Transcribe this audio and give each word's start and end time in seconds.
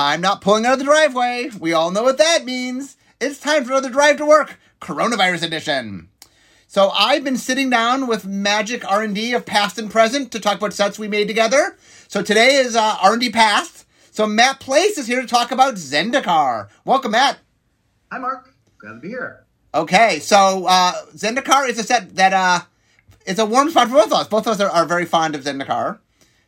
I'm 0.00 0.20
not 0.20 0.40
pulling 0.40 0.64
out 0.64 0.74
of 0.74 0.78
the 0.78 0.84
driveway. 0.84 1.50
We 1.58 1.72
all 1.72 1.90
know 1.90 2.04
what 2.04 2.18
that 2.18 2.44
means. 2.44 2.96
It's 3.20 3.40
time 3.40 3.64
for 3.64 3.72
another 3.72 3.90
drive 3.90 4.18
to 4.18 4.26
work, 4.26 4.56
coronavirus 4.80 5.42
edition. 5.42 6.08
So 6.68 6.90
I've 6.90 7.24
been 7.24 7.36
sitting 7.36 7.68
down 7.68 8.06
with 8.06 8.24
Magic 8.24 8.88
R&D 8.88 9.32
of 9.32 9.44
past 9.44 9.76
and 9.76 9.90
present 9.90 10.30
to 10.30 10.38
talk 10.38 10.58
about 10.58 10.72
sets 10.72 11.00
we 11.00 11.08
made 11.08 11.26
together. 11.26 11.76
So 12.06 12.22
today 12.22 12.54
is 12.54 12.76
uh, 12.76 12.96
R&D 13.02 13.30
past. 13.30 13.86
So 14.12 14.24
Matt 14.24 14.60
Place 14.60 14.98
is 14.98 15.08
here 15.08 15.20
to 15.20 15.26
talk 15.26 15.50
about 15.50 15.74
Zendikar. 15.74 16.68
Welcome, 16.84 17.10
Matt. 17.10 17.38
Hi, 18.12 18.18
Mark. 18.18 18.54
Glad 18.78 18.92
to 18.92 19.00
be 19.00 19.08
here. 19.08 19.46
Okay, 19.74 20.20
so 20.20 20.66
uh, 20.68 20.92
Zendikar 21.16 21.68
is 21.68 21.76
a 21.80 21.82
set 21.82 22.14
that 22.14 22.32
uh, 22.32 22.60
it's 23.26 23.40
a 23.40 23.46
warm 23.46 23.68
spot 23.68 23.88
for 23.88 23.94
both 23.94 24.06
of 24.06 24.12
us. 24.12 24.28
Both 24.28 24.46
of 24.46 24.52
us 24.52 24.60
are, 24.60 24.70
are 24.70 24.86
very 24.86 25.06
fond 25.06 25.34
of 25.34 25.42
Zendikar. 25.42 25.98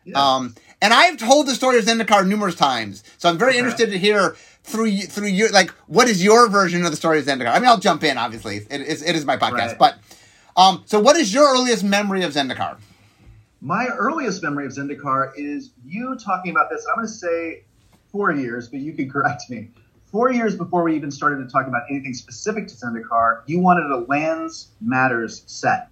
Yeah. 0.04 0.34
Um, 0.36 0.54
and 0.82 0.92
I've 0.92 1.16
told 1.18 1.46
the 1.46 1.54
story 1.54 1.78
of 1.78 1.84
Zendikar 1.84 2.26
numerous 2.26 2.54
times, 2.54 3.02
so 3.18 3.28
I'm 3.28 3.38
very 3.38 3.52
Okay. 3.52 3.58
interested 3.58 3.90
to 3.90 3.98
hear 3.98 4.36
through 4.64 4.86
you, 4.86 5.06
through 5.06 5.28
your 5.28 5.50
like 5.50 5.70
what 5.86 6.08
is 6.08 6.22
your 6.22 6.48
version 6.48 6.84
of 6.84 6.90
the 6.90 6.96
story 6.96 7.18
of 7.18 7.24
Zendikar. 7.24 7.48
I 7.54 7.58
mean, 7.58 7.68
I'll 7.68 7.78
jump 7.78 8.04
in. 8.04 8.18
Obviously, 8.18 8.66
it 8.70 8.80
is 8.80 9.02
it 9.02 9.16
is 9.16 9.24
my 9.24 9.36
podcast, 9.36 9.78
Right. 9.78 9.78
but 9.78 9.94
um, 10.56 10.82
so 10.86 11.00
what 11.00 11.16
is 11.16 11.32
your 11.32 11.48
earliest 11.52 11.84
memory 11.84 12.22
of 12.22 12.32
Zendikar? 12.32 12.76
My 13.62 13.86
earliest 13.86 14.42
memory 14.42 14.66
of 14.66 14.72
Zendikar 14.72 15.32
is 15.36 15.70
you 15.84 16.16
talking 16.16 16.50
about 16.50 16.70
this. 16.70 16.86
I'm 16.88 16.96
going 16.96 17.06
to 17.06 17.12
say 17.12 17.64
four 18.10 18.32
years, 18.32 18.68
but 18.68 18.80
you 18.80 18.92
can 18.94 19.10
correct 19.10 19.48
me. 19.50 19.68
Four 20.06 20.32
years 20.32 20.56
before 20.56 20.82
we 20.82 20.96
even 20.96 21.10
started 21.10 21.44
to 21.44 21.50
talk 21.50 21.66
about 21.68 21.82
anything 21.90 22.14
specific 22.14 22.66
to 22.68 22.74
Zendikar, 22.74 23.42
you 23.46 23.60
wanted 23.60 23.90
a 23.90 23.98
Lands 24.08 24.68
Matters 24.80 25.44
set, 25.46 25.88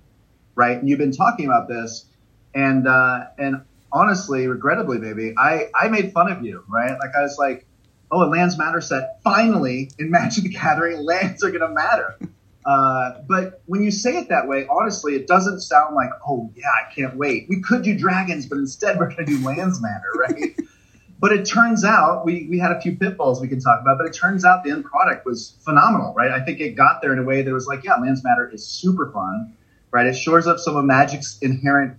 right? 0.56 0.76
And 0.78 0.88
you've 0.88 0.98
been 0.98 1.12
talking 1.12 1.46
about 1.46 1.68
this, 1.68 2.06
and 2.54 2.88
uh, 2.88 3.26
and 3.38 3.60
honestly, 3.92 4.46
regrettably, 4.46 4.98
maybe 4.98 5.34
I 5.36 5.70
I 5.74 5.88
made 5.88 6.12
fun 6.12 6.30
of 6.30 6.44
you, 6.44 6.64
right? 6.68 6.92
Like 6.92 7.14
I 7.16 7.22
was 7.22 7.36
like, 7.38 7.66
oh, 8.10 8.22
a 8.22 8.28
Lands 8.28 8.58
Matter 8.58 8.80
set. 8.80 9.20
Finally, 9.22 9.90
in 9.98 10.10
Magic 10.10 10.44
the 10.44 10.50
Gathering, 10.50 10.98
lands 11.04 11.42
are 11.44 11.50
going 11.50 11.60
to 11.60 11.68
matter. 11.68 12.18
Uh, 12.64 13.22
but 13.26 13.62
when 13.66 13.82
you 13.82 13.90
say 13.90 14.18
it 14.18 14.28
that 14.28 14.46
way, 14.46 14.66
honestly, 14.68 15.14
it 15.14 15.26
doesn't 15.26 15.60
sound 15.60 15.94
like, 15.94 16.10
oh 16.26 16.52
yeah, 16.54 16.66
I 16.66 16.92
can't 16.92 17.16
wait. 17.16 17.46
We 17.48 17.62
could 17.62 17.82
do 17.82 17.96
dragons, 17.96 18.46
but 18.46 18.58
instead 18.58 18.98
we're 18.98 19.06
going 19.06 19.24
to 19.24 19.36
do 19.38 19.44
lands 19.44 19.80
matter, 19.80 20.10
right? 20.14 20.54
but 21.18 21.32
it 21.32 21.46
turns 21.46 21.84
out 21.84 22.26
we, 22.26 22.46
we 22.50 22.58
had 22.58 22.72
a 22.72 22.80
few 22.80 22.96
pitfalls 22.96 23.40
we 23.40 23.48
can 23.48 23.60
talk 23.60 23.80
about, 23.80 23.96
but 23.96 24.06
it 24.06 24.12
turns 24.12 24.44
out 24.44 24.64
the 24.64 24.70
end 24.70 24.84
product 24.84 25.24
was 25.24 25.56
phenomenal, 25.64 26.12
right? 26.14 26.30
I 26.30 26.44
think 26.44 26.60
it 26.60 26.74
got 26.74 27.00
there 27.00 27.12
in 27.14 27.18
a 27.18 27.24
way 27.24 27.40
that 27.40 27.52
was 27.52 27.66
like, 27.66 27.84
yeah, 27.84 27.96
lands 27.96 28.22
matter 28.22 28.50
is 28.52 28.66
super 28.66 29.10
fun, 29.12 29.56
right? 29.90 30.06
It 30.06 30.14
shores 30.14 30.46
up 30.46 30.58
some 30.58 30.76
of 30.76 30.84
Magic's 30.84 31.38
inherent 31.40 31.96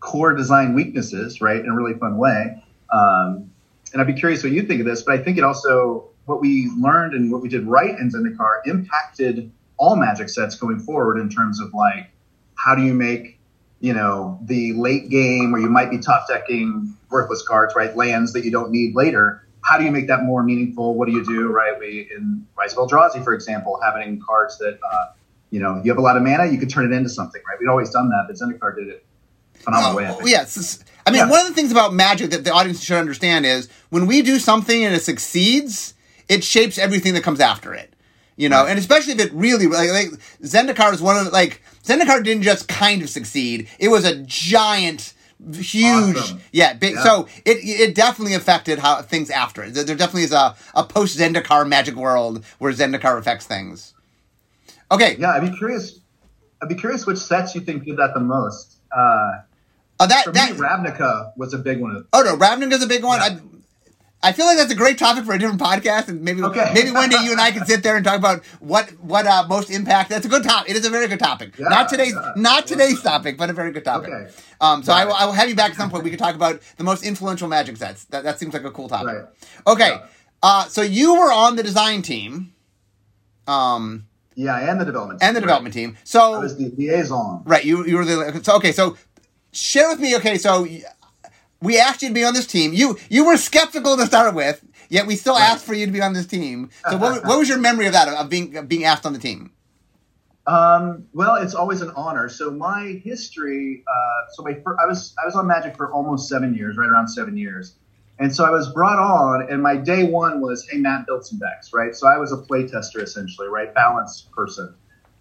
core 0.00 0.34
design 0.34 0.74
weaknesses, 0.74 1.40
right, 1.40 1.58
in 1.58 1.68
a 1.68 1.74
really 1.74 1.98
fun 1.98 2.16
way. 2.16 2.62
Um, 2.92 3.50
and 3.92 4.00
I'd 4.00 4.06
be 4.06 4.14
curious 4.14 4.42
what 4.42 4.52
you 4.52 4.62
think 4.62 4.80
of 4.80 4.86
this, 4.86 5.02
but 5.02 5.18
I 5.18 5.22
think 5.22 5.38
it 5.38 5.44
also 5.44 6.08
what 6.26 6.40
we 6.40 6.70
learned 6.76 7.14
and 7.14 7.32
what 7.32 7.40
we 7.40 7.48
did 7.48 7.66
right 7.66 7.98
in 7.98 8.10
Zendikar 8.10 8.60
impacted 8.66 9.50
all 9.78 9.96
Magic 9.96 10.28
sets 10.28 10.56
going 10.56 10.78
forward 10.78 11.18
in 11.18 11.30
terms 11.30 11.60
of 11.60 11.72
like 11.72 12.10
how 12.54 12.74
do 12.74 12.82
you 12.82 12.92
make 12.92 13.38
you 13.80 13.92
know 13.92 14.38
the 14.42 14.72
late 14.74 15.08
game 15.08 15.52
where 15.52 15.60
you 15.60 15.70
might 15.70 15.90
be 15.90 15.98
tough 15.98 16.28
decking 16.28 16.94
worthless 17.10 17.42
cards, 17.46 17.74
right, 17.74 17.96
lands 17.96 18.32
that 18.34 18.44
you 18.44 18.50
don't 18.50 18.70
need 18.70 18.94
later. 18.94 19.46
How 19.62 19.78
do 19.78 19.84
you 19.84 19.90
make 19.90 20.08
that 20.08 20.22
more 20.22 20.42
meaningful? 20.42 20.94
What 20.94 21.06
do 21.06 21.12
you 21.12 21.24
do, 21.24 21.48
right? 21.48 21.78
We 21.78 22.10
in 22.14 22.46
Rise 22.56 22.72
of 22.76 22.88
Eldrazi, 22.88 23.22
for 23.24 23.34
example, 23.34 23.80
having 23.82 24.20
cards 24.20 24.58
that 24.58 24.78
uh, 24.90 25.06
you 25.50 25.60
know 25.60 25.80
you 25.82 25.90
have 25.90 25.98
a 25.98 26.02
lot 26.02 26.16
of 26.16 26.22
mana, 26.22 26.46
you 26.46 26.58
could 26.58 26.70
turn 26.70 26.92
it 26.92 26.94
into 26.94 27.08
something, 27.08 27.40
right? 27.48 27.58
We'd 27.58 27.68
always 27.68 27.90
done 27.90 28.10
that, 28.10 28.24
but 28.26 28.36
Zendikar 28.36 28.76
did 28.76 28.88
it 28.88 29.06
phenomenal 29.60 29.96
way. 29.96 30.06
I 30.06 30.10
Oh, 30.10 30.14
think. 30.18 30.30
yes. 30.30 30.78
I 31.06 31.10
mean, 31.10 31.20
Yeah. 31.20 31.30
one 31.30 31.40
of 31.40 31.48
the 31.48 31.54
things 31.54 31.70
about 31.72 31.94
Magic 31.94 32.30
that 32.30 32.44
the 32.44 32.52
audience 32.52 32.82
should 32.82 32.98
understand 32.98 33.46
is 33.46 33.68
when 33.90 34.06
we 34.06 34.20
do 34.22 34.38
something 34.38 34.84
and 34.84 34.94
it 34.94 35.02
succeeds, 35.02 35.94
it 36.28 36.44
shapes 36.44 36.76
everything 36.78 37.14
that 37.14 37.22
comes 37.22 37.40
after 37.40 37.72
it. 37.74 37.94
You 38.36 38.48
know, 38.48 38.62
Right. 38.62 38.70
and 38.70 38.78
especially 38.78 39.14
if 39.14 39.20
it 39.20 39.32
really 39.32 39.66
like, 39.66 39.90
like 39.90 40.10
Zendikar 40.44 40.92
is 40.92 41.00
one 41.02 41.16
of 41.16 41.32
like 41.32 41.62
Zendikar 41.84 42.22
didn't 42.22 42.42
just 42.44 42.68
kind 42.68 43.02
of 43.02 43.08
succeed; 43.10 43.66
it 43.80 43.88
was 43.88 44.04
a 44.04 44.14
giant, 44.16 45.12
huge, 45.52 46.16
Awesome. 46.16 46.40
yeah, 46.52 46.74
big. 46.74 46.94
Yeah. 46.94 47.02
So 47.02 47.26
it 47.44 47.56
it 47.64 47.94
definitely 47.96 48.34
affected 48.34 48.78
how 48.78 49.02
things 49.02 49.30
after 49.30 49.64
it. 49.64 49.74
There 49.74 49.82
there 49.82 49.96
definitely 49.96 50.22
is 50.24 50.32
a 50.32 50.54
a 50.74 50.84
post 50.84 51.18
Zendikar 51.18 51.66
Magic 51.66 51.96
world 51.96 52.44
where 52.58 52.72
Zendikar 52.72 53.18
affects 53.18 53.46
things. 53.46 53.92
Okay, 54.92 55.16
Yeah, 55.18 55.30
I'd 55.32 55.50
be 55.50 55.56
curious. 55.56 55.98
I'd 56.62 56.68
be 56.68 56.74
curious 56.76 57.06
which 57.06 57.18
sets 57.18 57.54
you 57.56 57.60
think 57.60 57.84
did 57.86 57.96
that 57.96 58.14
the 58.14 58.20
most. 58.20 58.76
Uh, 58.96 59.32
uh, 60.00 60.06
that 60.06 60.24
for 60.24 60.32
that 60.32 60.52
me, 60.52 60.58
Ravnica 60.58 61.32
was 61.36 61.54
a 61.54 61.58
big 61.58 61.80
one. 61.80 62.04
Oh 62.12 62.22
no, 62.22 62.36
Ravnica 62.36 62.72
is 62.72 62.82
a 62.82 62.86
big 62.86 63.02
one. 63.04 63.20
Yeah. 63.20 63.26
I, 63.26 63.40
I 64.20 64.32
feel 64.32 64.46
like 64.46 64.56
that's 64.56 64.72
a 64.72 64.76
great 64.76 64.98
topic 64.98 65.24
for 65.24 65.32
a 65.32 65.38
different 65.38 65.60
podcast, 65.60 66.08
and 66.08 66.22
maybe 66.22 66.42
Okay. 66.42 66.70
maybe 66.74 66.90
one 66.90 67.08
day 67.08 67.18
you 67.22 67.30
and 67.30 67.40
I 67.40 67.52
can 67.52 67.64
sit 67.66 67.84
there 67.84 67.94
and 67.94 68.04
talk 68.04 68.18
about 68.18 68.44
what 68.58 68.90
what 69.00 69.26
uh, 69.26 69.46
most 69.48 69.70
impact. 69.70 70.10
That's 70.10 70.26
a 70.26 70.28
good 70.28 70.42
topic. 70.42 70.70
It 70.70 70.76
is 70.76 70.84
a 70.84 70.90
very 70.90 71.06
good 71.06 71.20
topic. 71.20 71.56
Yeah, 71.56 71.68
not 71.68 71.88
today's 71.88 72.14
yeah. 72.14 72.32
not 72.34 72.66
today's 72.66 73.00
topic, 73.00 73.38
but 73.38 73.48
a 73.48 73.52
very 73.52 73.70
good 73.70 73.84
topic. 73.84 74.10
Okay. 74.10 74.32
Um, 74.60 74.82
so 74.82 74.92
I 74.92 75.04
will. 75.04 75.14
I 75.14 75.24
will 75.26 75.34
have 75.34 75.48
you 75.48 75.54
back 75.54 75.70
at 75.70 75.76
some 75.76 75.88
point. 75.90 76.02
We 76.02 76.10
can 76.10 76.18
talk 76.18 76.34
about 76.34 76.60
the 76.78 76.84
most 76.84 77.04
influential 77.04 77.46
Magic 77.46 77.76
sets. 77.76 78.04
That 78.06 78.24
that 78.24 78.40
seems 78.40 78.52
like 78.54 78.64
a 78.64 78.72
cool 78.72 78.88
topic. 78.88 79.06
Right. 79.06 79.24
Okay. 79.68 80.00
Uh, 80.42 80.64
so 80.66 80.82
you 80.82 81.14
were 81.14 81.32
on 81.32 81.54
the 81.56 81.62
design 81.62 82.02
team, 82.02 82.52
um, 83.46 84.06
Yeah, 84.34 84.70
and 84.70 84.80
the 84.80 84.84
development 84.84 85.20
team. 85.20 85.26
and 85.28 85.36
the 85.36 85.40
development 85.40 85.74
right. 85.74 85.80
team. 85.82 85.96
So 86.04 86.34
I 86.34 86.38
was 86.38 86.56
the 86.56 86.70
liaison. 86.76 87.42
Right, 87.44 87.64
you 87.64 87.84
you 87.86 87.96
were 87.96 88.04
the 88.04 88.40
so 88.42 88.56
okay. 88.56 88.72
So 88.72 88.96
share 89.58 89.88
with 89.88 90.00
me. 90.00 90.16
Okay, 90.16 90.38
so 90.38 90.66
we 91.60 91.78
asked 91.78 92.02
you 92.02 92.08
to 92.08 92.14
be 92.14 92.24
on 92.24 92.34
this 92.34 92.46
team. 92.46 92.72
You 92.72 92.98
you 93.10 93.26
were 93.26 93.36
skeptical 93.36 93.96
to 93.96 94.06
start 94.06 94.34
with, 94.34 94.64
yet 94.88 95.06
we 95.06 95.16
still 95.16 95.34
Right. 95.34 95.42
asked 95.50 95.64
for 95.64 95.74
you 95.74 95.86
to 95.86 95.92
be 95.92 96.00
on 96.00 96.12
this 96.12 96.26
team. 96.26 96.70
So 96.90 96.96
what, 96.96 97.24
what 97.26 97.38
was 97.38 97.48
your 97.48 97.58
memory 97.58 97.86
of 97.86 97.92
that 97.92 98.08
of 98.08 98.28
being 98.28 98.56
of 98.56 98.68
being 98.68 98.84
asked 98.84 99.06
on 99.06 99.12
the 99.12 99.18
team? 99.18 99.52
Um, 100.46 101.06
well, 101.12 101.34
it's 101.36 101.54
always 101.54 101.82
an 101.82 101.90
honor. 101.94 102.28
So 102.28 102.50
my 102.50 103.00
history. 103.04 103.84
Uh, 103.86 104.26
so 104.32 104.42
my 104.42 104.54
fir- 104.54 104.78
I 104.80 104.86
was 104.86 105.14
I 105.22 105.26
was 105.26 105.34
on 105.34 105.46
Magic 105.46 105.76
for 105.76 105.92
almost 105.92 106.28
seven 106.28 106.54
years, 106.54 106.76
right 106.78 106.88
around 106.88 107.08
seven 107.08 107.36
years, 107.36 107.74
and 108.18 108.34
so 108.34 108.44
I 108.46 108.50
was 108.50 108.72
brought 108.72 108.98
on, 108.98 109.50
and 109.50 109.62
my 109.62 109.76
day 109.76 110.04
one 110.04 110.40
was, 110.40 110.66
hey 110.66 110.78
Matt, 110.78 111.06
build 111.06 111.26
some 111.26 111.38
decks, 111.38 111.72
right? 111.74 111.94
So 111.94 112.06
I 112.06 112.16
was 112.16 112.32
a 112.32 112.38
play 112.38 112.66
tester 112.66 113.02
essentially, 113.02 113.48
right, 113.48 113.74
balanced 113.74 114.30
person. 114.32 114.74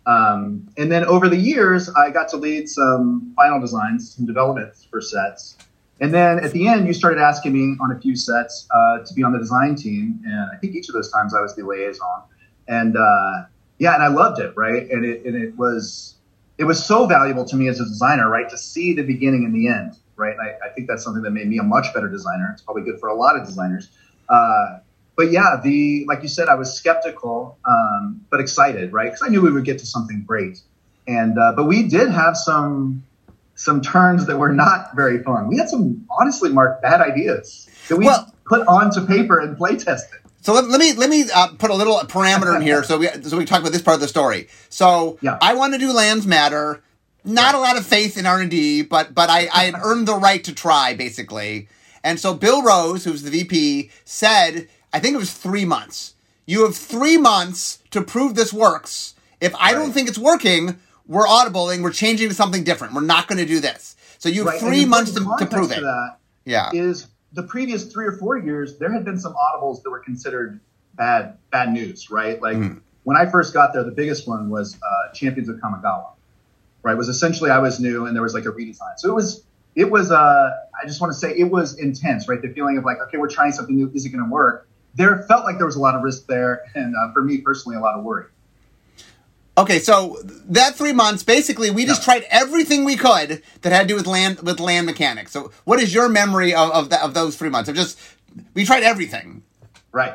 Um, 0.07 0.69
and 0.78 0.90
then 0.90 1.03
over 1.03 1.28
the 1.28 1.38
years, 1.38 1.90
I 1.90 2.09
got 2.09 2.29
to 2.29 2.38
lead 2.38 2.69
some 2.69 3.34
final 3.35 3.59
designs, 3.59 4.16
some 4.16 4.25
developments 4.25 4.88
for 4.90 5.01
sets. 5.01 5.57
And 6.00 6.13
then 6.13 6.40
at 6.40 6.51
the 6.51 6.68
end, 6.68 6.88
you 6.88 6.94
started 6.94 7.19
asking 7.19 7.53
me 7.53 7.75
on 7.81 7.91
a 7.91 8.00
few 8.00 8.16
sets 8.16 8.68
uh, 8.72 9.00
to 9.00 9.13
be 9.13 9.23
on 9.23 9.34
the 9.34 9.40
design 9.40 9.75
team, 9.75 10.22
and 10.25 10.50
I 10.53 10.57
think 10.57 10.75
each 10.75 10.88
of 10.90 10.94
those 10.94 11.12
times 11.12 11.34
I 11.34 11.41
was 11.41 11.56
the 11.56 11.63
liaison. 11.63 12.23
And 12.68 12.95
uh, 12.95 13.45
yeah, 13.79 13.95
and 13.95 14.03
I 14.03 14.07
loved 14.07 14.40
it, 14.40 14.53
right? 14.56 14.90
And 14.90 15.03
it 15.03 15.25
and 15.25 15.35
it 15.35 15.57
was 15.57 16.16
it 16.57 16.63
was 16.63 16.84
so 16.84 17.06
valuable 17.06 17.45
to 17.45 17.56
me 17.56 17.68
as 17.68 17.79
a 17.79 17.85
designer, 17.85 18.29
right, 18.29 18.50
to 18.50 18.57
see 18.57 18.94
the 18.94 19.03
beginning 19.03 19.44
and 19.44 19.53
the 19.53 19.68
end, 19.68 19.97
right? 20.16 20.34
And 20.34 20.41
I, 20.41 20.68
I 20.68 20.69
think 20.74 20.88
that's 20.88 21.03
something 21.03 21.24
that 21.24 21.31
made 21.31 21.47
me 21.47 21.57
a 21.57 21.63
much 21.63 21.94
better 21.94 22.07
designer. 22.07 22.51
It's 22.53 22.62
probably 22.62 22.84
good 22.84 23.00
for 23.00 23.09
a 23.09 23.16
lot 23.16 23.35
of 23.35 23.45
designers. 23.45 23.89
Uh, 24.29 24.79
but 25.18 25.32
yeah, 25.32 25.60
the 25.62 26.06
like 26.08 26.22
you 26.22 26.30
said, 26.30 26.48
I 26.48 26.56
was 26.56 26.74
skeptical, 26.74 27.58
um, 27.66 28.22
but 28.30 28.40
excited, 28.40 28.94
right? 28.94 29.06
Because 29.08 29.24
I 29.24 29.28
knew 29.30 29.42
we 29.42 29.52
would 29.52 29.66
get 29.66 29.80
to 29.80 29.86
something 29.86 30.24
great. 30.26 30.62
And 31.08 31.38
uh, 31.38 31.54
but 31.56 31.66
we 31.66 31.84
did 31.84 32.10
have 32.12 32.38
some 32.38 33.04
some 33.56 33.82
turns 33.82 34.28
that 34.28 34.38
were 34.38 34.54
not 34.54 34.96
very 34.96 35.22
fun. 35.24 35.48
We 35.48 35.58
had 35.58 35.70
some 35.70 36.06
honestly, 36.20 36.52
Mark, 36.52 36.82
bad 36.82 37.02
ideas 37.02 37.68
that 37.90 37.98
we 37.98 38.06
Well- 38.06 38.32
put 38.46 38.66
onto 38.68 39.06
paper 39.06 39.40
and 39.40 39.58
play 39.58 39.76
tested. 39.76 40.20
So 40.42 40.54
let, 40.54 40.66
let 40.70 40.80
me 40.80 40.94
let 40.94 41.10
me 41.10 41.26
uh, 41.34 41.48
put 41.58 41.72
a 41.72 41.74
little 41.74 41.98
parameter 42.02 42.56
in 42.56 42.62
here 42.62 42.82
so 42.84 43.00
we 43.00 43.08
so 43.24 43.36
we 43.38 43.44
talk 43.44 43.60
about 43.60 43.74
this 43.74 43.82
part 43.82 43.96
of 43.96 44.02
the 44.02 44.08
story. 44.08 44.48
So 44.70 45.18
Yeah. 45.22 45.38
I 45.42 45.56
want 45.56 45.74
to 45.74 45.80
do 45.80 45.92
lands 45.92 46.26
matter. 46.28 46.82
Not 47.26 47.56
a 47.56 47.60
lot 47.60 47.76
of 47.78 47.86
faith 47.86 48.18
in 48.18 48.26
R 48.26 48.40
and 48.40 48.50
D, 48.52 48.84
but 48.84 49.14
but 49.16 49.30
I, 49.30 49.50
I 49.54 49.64
had 49.66 49.76
earned 49.82 50.08
the 50.08 50.16
right 50.16 50.44
to 50.46 50.54
try 50.54 50.94
basically. 50.94 51.68
And 52.04 52.20
so 52.20 52.34
Bill 52.34 52.62
Rose, 52.64 53.04
who's 53.04 53.24
the 53.24 53.32
VP, 53.32 53.90
said 54.06 54.70
I 54.94 55.00
think 55.00 55.16
it 55.16 55.18
was 55.18 55.34
three 55.34 55.66
months. 55.66 56.13
You 56.45 56.63
have 56.63 56.75
three 56.75 57.18
months 57.18 57.80
to 57.92 58.01
prove 58.01 58.36
this 58.36 58.54
works. 58.54 59.16
If 59.42 59.54
I 59.60 59.74
don't 59.74 59.92
think 59.92 60.07
it's 60.07 60.18
working, 60.18 60.78
we're 61.06 61.25
audibling. 61.28 61.81
We're 61.84 61.92
changing 61.92 62.30
to 62.30 62.36
something 62.36 62.63
different. 62.63 62.94
We're 62.94 63.01
not 63.01 63.28
going 63.28 63.38
to 63.38 63.45
do 63.45 63.60
this. 63.60 63.95
So 64.18 64.30
you 64.30 64.45
have 64.45 64.54
Right, 64.54 64.60
three 64.62 64.86
months 64.86 65.12
to, 65.13 65.19
to 65.19 65.45
prove 65.45 65.72
it. 65.72 65.81
that 65.81 66.18
Yeah. 66.45 66.69
is 66.74 67.07
the 67.34 67.44
previous 67.44 67.92
three 67.92 68.06
or 68.07 68.13
four 68.13 68.38
years, 68.38 68.78
there 68.80 68.92
had 68.92 69.04
been 69.06 69.19
some 69.19 69.34
audibles 69.36 69.84
that 69.84 69.89
were 69.89 70.00
considered 70.00 70.60
bad 70.95 71.38
bad 71.51 71.72
news, 71.72 72.10
right? 72.10 72.42
Like 72.42 72.57
Mhm. 72.57 72.81
when 73.04 73.16
I 73.18 73.25
first 73.28 73.54
got 73.54 73.74
there, 73.74 73.84
the 73.84 73.92
biggest 73.92 74.28
one 74.28 74.50
was 74.50 74.75
uh, 74.75 75.13
Champions 75.13 75.50
of 75.50 75.57
Kamigawa, 75.57 76.07
right? 76.81 76.94
It 76.94 76.98
was 76.98 77.10
essentially 77.10 77.51
I 77.51 77.60
was 77.60 77.80
new 77.80 78.06
and 78.07 78.16
there 78.16 78.24
was 78.24 78.34
like 78.34 78.45
a 78.45 78.51
redesign. 78.51 78.98
So 78.98 79.10
it 79.10 79.13
was 79.13 79.44
it 79.75 79.92
was 79.92 80.12
uh, 80.12 80.50
I 80.81 80.88
just 80.88 81.00
want 81.01 81.13
to 81.13 81.19
say 81.19 81.38
it 81.38 81.51
was 81.51 81.78
intense, 81.78 82.28
right? 82.28 82.42
The 82.42 82.50
feeling 82.50 82.78
of 82.80 82.86
like, 82.86 82.98
okay, 83.07 83.18
we're 83.18 83.30
trying 83.30 83.51
something 83.51 83.75
new, 83.75 83.92
is 83.94 84.06
it 84.06 84.10
going 84.10 84.24
to 84.24 84.30
work? 84.31 84.68
There 84.98 85.24
felt 85.28 85.46
like 85.46 85.58
there 85.58 85.66
was 85.66 85.76
a 85.76 85.80
lot 85.80 85.96
of 85.96 86.02
risk 86.02 86.26
there, 86.28 86.64
and 86.76 86.96
uh, 86.96 87.14
for 87.14 87.24
me 87.24 87.38
personally, 87.38 87.78
a 87.78 87.80
lot 87.80 87.96
of 87.98 88.04
worry. 88.04 88.26
Okay, 89.58 89.80
so 89.80 90.18
that 90.50 90.76
three 90.76 90.94
months, 90.94 91.24
basically, 91.24 91.72
we 91.72 91.86
just 91.86 92.02
Yeah. 92.02 92.14
tried 92.20 92.28
everything 92.30 92.84
we 92.84 92.96
could 92.96 93.42
that 93.62 93.72
had 93.72 93.84
to 93.84 93.88
do 93.88 93.96
with 93.96 94.06
land 94.08 94.42
with 94.42 94.60
land 94.60 94.86
mechanics. 94.86 95.32
So, 95.32 95.52
what 95.66 95.80
is 95.80 95.94
your 95.94 96.10
memory 96.10 96.54
of 96.54 96.70
of, 96.72 96.90
that, 96.90 97.02
of 97.02 97.14
those 97.14 97.36
three 97.36 97.50
months? 97.50 97.70
Of 97.70 97.76
just 97.76 98.00
we 98.54 98.66
tried 98.66 98.84
everything. 98.84 99.44
Right. 99.92 100.14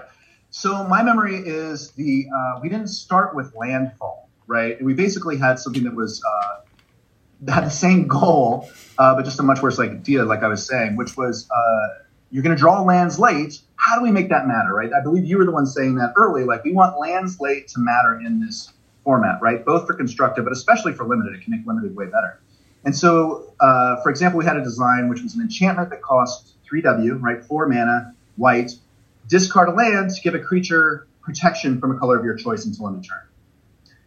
So 0.51 0.85
my 0.87 1.03
memory 1.03 1.37
is 1.37 1.93
the 1.93 2.27
uh, 2.35 2.61
we 2.61 2.69
didn't 2.69 2.89
start 2.89 3.35
with 3.35 3.55
landfall, 3.57 4.29
right? 4.47 4.81
We 4.83 4.95
basically 4.95 5.39
had 5.39 5.59
something 5.59 5.85
that 5.85 5.95
was 5.95 6.23
uh, 6.23 7.51
had 7.53 7.65
the 7.65 7.71
same 7.71 8.07
goal, 8.07 8.71
uh, 8.99 9.15
but 9.15 9.25
just 9.25 9.41
a 9.41 9.43
much 9.43 9.63
worse 9.63 9.79
like 9.79 9.91
idea, 9.91 10.25
like 10.25 10.43
I 10.43 10.49
was 10.49 10.67
saying, 10.67 10.97
which 10.97 11.17
was 11.17 11.49
uh, 11.51 12.02
you're 12.33 12.43
going 12.43 12.57
to 12.57 12.61
draw 12.61 12.81
lands 12.81 13.19
late. 13.19 13.61
How 13.77 13.97
do 13.97 14.03
we 14.03 14.11
make 14.11 14.31
that 14.31 14.47
matter, 14.47 14.75
right? 14.75 14.91
I 14.93 15.03
believe 15.03 15.25
you 15.27 15.37
were 15.37 15.45
the 15.45 15.53
one 15.53 15.67
saying 15.67 15.97
that 15.97 16.15
early. 16.17 16.45
Like 16.45 16.65
we 16.65 16.73
want 16.73 16.99
lands 16.99 17.39
late 17.39 17.69
to 17.69 17.75
matter 17.79 18.19
in 18.25 18.41
this 18.41 18.73
format, 19.05 19.41
right? 19.43 19.63
Both 19.65 19.87
for 19.87 19.93
constructed, 19.93 20.43
but 20.43 20.53
especially 20.53 20.95
for 20.95 21.07
limited. 21.07 21.35
It 21.35 21.45
can 21.45 21.53
make 21.53 21.67
limited 21.67 21.95
way 21.95 22.07
better. 22.07 22.41
And 22.85 22.97
so, 22.97 23.53
uh, 23.61 24.01
for 24.03 24.09
example, 24.09 24.39
we 24.39 24.47
had 24.47 24.57
a 24.57 24.65
design 24.65 25.11
which 25.11 25.23
was 25.23 25.35
an 25.35 25.43
enchantment 25.43 25.91
that 25.91 26.01
cost 26.01 26.55
3W, 26.67 27.21
right? 27.21 27.45
Four 27.45 27.69
mana, 27.69 28.15
white. 28.37 28.73
Discard 29.29 29.69
a 29.69 29.73
land 29.73 30.11
to 30.11 30.21
give 30.23 30.35
a 30.35 30.41
creature 30.41 31.07
protection 31.21 31.81
from 31.81 31.95
a 31.95 31.99
color 31.99 32.19
of 32.19 32.25
your 32.25 32.35
choice 32.35 32.65
until 32.65 32.89
end 32.89 32.97
of 32.97 33.09
turn. 33.09 33.21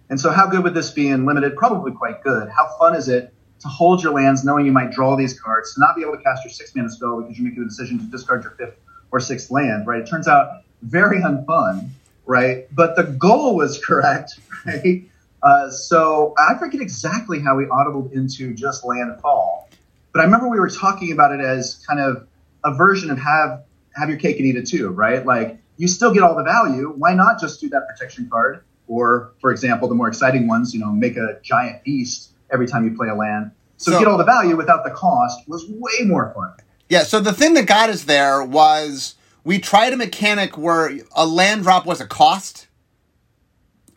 And 0.09 0.19
so, 0.19 0.31
how 0.31 0.47
good 0.47 0.63
would 0.63 0.73
this 0.73 0.89
be 0.89 1.09
in 1.09 1.25
limited? 1.25 1.55
Probably 1.55 1.91
quite 1.91 2.23
good. 2.23 2.49
How 2.49 2.75
fun 2.79 2.95
is 2.95 3.07
it 3.07 3.31
to 3.59 3.67
hold 3.67 4.03
your 4.03 4.13
lands 4.13 4.43
knowing 4.43 4.65
you 4.65 4.71
might 4.71 4.91
draw 4.91 5.15
these 5.15 5.39
cards, 5.39 5.73
to 5.73 5.79
not 5.79 5.95
be 5.95 6.01
able 6.01 6.15
to 6.17 6.23
cast 6.23 6.43
your 6.43 6.51
six 6.51 6.75
mana 6.75 6.89
spell 6.89 7.21
because 7.21 7.37
you're 7.37 7.47
making 7.47 7.63
the 7.63 7.69
decision 7.69 7.99
to 7.99 8.05
discard 8.05 8.43
your 8.43 8.51
fifth 8.53 8.77
or 9.11 9.19
sixth 9.19 9.51
land, 9.51 9.87
right? 9.87 10.01
It 10.01 10.07
turns 10.07 10.27
out 10.27 10.63
very 10.81 11.19
unfun, 11.21 11.89
right? 12.25 12.67
But 12.75 12.95
the 12.95 13.03
goal 13.03 13.55
was 13.55 13.83
correct, 13.85 14.39
right? 14.65 15.03
Uh, 15.41 15.69
so 15.69 16.33
I 16.37 16.57
forget 16.57 16.81
exactly 16.81 17.39
how 17.39 17.55
we 17.55 17.65
audibled 17.65 18.11
into 18.13 18.53
just 18.53 18.83
landfall, 18.83 19.69
but 20.11 20.21
I 20.21 20.23
remember 20.25 20.47
we 20.47 20.59
were 20.59 20.69
talking 20.69 21.11
about 21.11 21.31
it 21.31 21.41
as 21.41 21.83
kind 21.87 21.99
of 21.99 22.27
a 22.63 22.73
version 22.73 23.11
of 23.11 23.19
have 23.19 23.63
have 23.95 24.09
your 24.09 24.17
cake 24.17 24.37
and 24.37 24.45
eat 24.45 24.55
it 24.55 24.67
too, 24.67 24.89
right? 24.89 25.25
Like 25.25 25.57
you 25.77 25.87
still 25.87 26.13
get 26.13 26.23
all 26.23 26.35
the 26.35 26.43
value. 26.43 26.93
Why 26.95 27.13
not 27.13 27.39
just 27.39 27.61
do 27.61 27.69
that 27.69 27.87
protection 27.87 28.29
card? 28.29 28.63
Or, 28.87 29.33
for 29.41 29.51
example, 29.51 29.87
the 29.87 29.95
more 29.95 30.07
exciting 30.07 30.47
ones, 30.47 30.73
you 30.73 30.79
know, 30.79 30.91
make 30.91 31.17
a 31.17 31.39
giant 31.41 31.83
beast 31.83 32.31
every 32.51 32.67
time 32.67 32.83
you 32.85 32.95
play 32.95 33.09
a 33.09 33.15
land. 33.15 33.51
So, 33.77 33.91
so 33.91 33.99
get 33.99 34.07
all 34.07 34.17
the 34.17 34.23
value 34.23 34.55
without 34.55 34.83
the 34.83 34.91
cost 34.91 35.47
was 35.47 35.65
way 35.67 36.05
more 36.05 36.33
fun. 36.33 36.53
Yeah. 36.89 37.03
So 37.03 37.19
the 37.19 37.33
thing 37.33 37.53
that 37.55 37.65
got 37.65 37.89
us 37.89 38.03
there 38.03 38.43
was 38.43 39.15
we 39.43 39.59
tried 39.59 39.93
a 39.93 39.97
mechanic 39.97 40.57
where 40.57 40.91
a 41.15 41.25
land 41.25 41.63
drop 41.63 41.85
was 41.85 41.99
a 41.99 42.07
cost, 42.07 42.67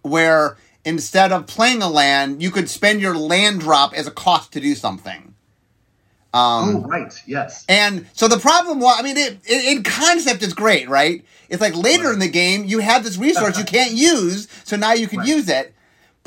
where 0.02 0.56
instead 0.84 1.32
of 1.32 1.46
playing 1.46 1.82
a 1.82 1.88
land, 1.88 2.42
you 2.42 2.50
could 2.50 2.68
spend 2.68 3.00
your 3.00 3.16
land 3.16 3.60
drop 3.60 3.92
as 3.94 4.06
a 4.06 4.10
cost 4.10 4.52
to 4.52 4.60
do 4.60 4.74
something. 4.74 5.34
Um, 6.34 6.76
oh, 6.76 6.80
right. 6.82 7.12
Yes. 7.26 7.64
And 7.68 8.06
so 8.12 8.28
the 8.28 8.38
problem 8.38 8.80
was, 8.80 8.96
I 8.98 9.02
mean, 9.02 9.16
it, 9.16 9.38
it, 9.44 9.76
in 9.76 9.82
concept, 9.82 10.42
it's 10.42 10.52
great, 10.52 10.88
right? 10.88 11.24
It's 11.48 11.60
like 11.60 11.74
later 11.74 12.04
right. 12.04 12.12
in 12.12 12.18
the 12.18 12.28
game, 12.28 12.64
you 12.64 12.80
have 12.80 13.02
this 13.02 13.16
resource 13.16 13.58
you 13.58 13.64
can't 13.66 13.92
use, 13.92 14.48
so 14.64 14.76
now 14.76 14.92
you 14.92 15.08
can 15.08 15.20
right. 15.20 15.28
use 15.28 15.48
it. 15.48 15.74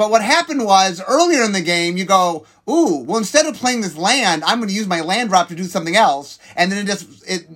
But 0.02 0.10
what 0.10 0.24
happened 0.24 0.66
was 0.66 1.00
earlier 1.08 1.44
in 1.44 1.52
the 1.52 1.62
game, 1.62 1.96
you 1.96 2.06
go, 2.06 2.48
ooh, 2.68 3.04
well, 3.04 3.20
instead 3.20 3.46
of 3.46 3.54
playing 3.54 3.82
this 3.82 3.96
land, 3.96 4.44
I'm 4.44 4.58
going 4.58 4.68
to 4.68 4.74
use 4.74 4.88
my 4.88 5.02
land 5.02 5.30
drop 5.30 5.50
to 5.50 5.56
do 5.56 5.66
something 5.66 5.96
else, 5.96 6.40
and 6.56 6.72
then 6.72 6.80
it 6.84 6.90
just 6.90 7.24
it 7.30 7.48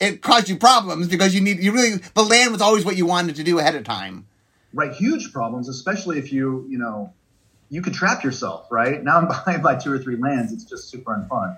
it 0.00 0.20
caused 0.20 0.48
you 0.48 0.56
problems 0.56 1.06
because 1.06 1.36
you 1.36 1.40
need 1.40 1.60
you 1.60 1.70
really 1.70 1.98
the 2.14 2.24
land 2.24 2.50
was 2.50 2.60
always 2.60 2.84
what 2.84 2.96
you 2.96 3.06
wanted 3.06 3.36
to 3.36 3.44
do 3.44 3.60
ahead 3.60 3.76
of 3.76 3.84
time. 3.84 4.26
Right, 4.72 4.92
huge 4.92 5.32
problems, 5.32 5.68
especially 5.68 6.18
if 6.18 6.32
you 6.32 6.66
you 6.68 6.78
know 6.78 7.12
you 7.70 7.80
could 7.80 7.94
trap 7.94 8.24
yourself. 8.24 8.66
Right 8.72 9.00
now, 9.00 9.18
I'm 9.18 9.28
buying 9.46 9.62
by 9.62 9.76
two 9.76 9.92
or 9.92 9.98
three 10.00 10.16
lands. 10.16 10.52
It's 10.52 10.64
just 10.64 10.90
super 10.90 11.14
unfun. 11.14 11.56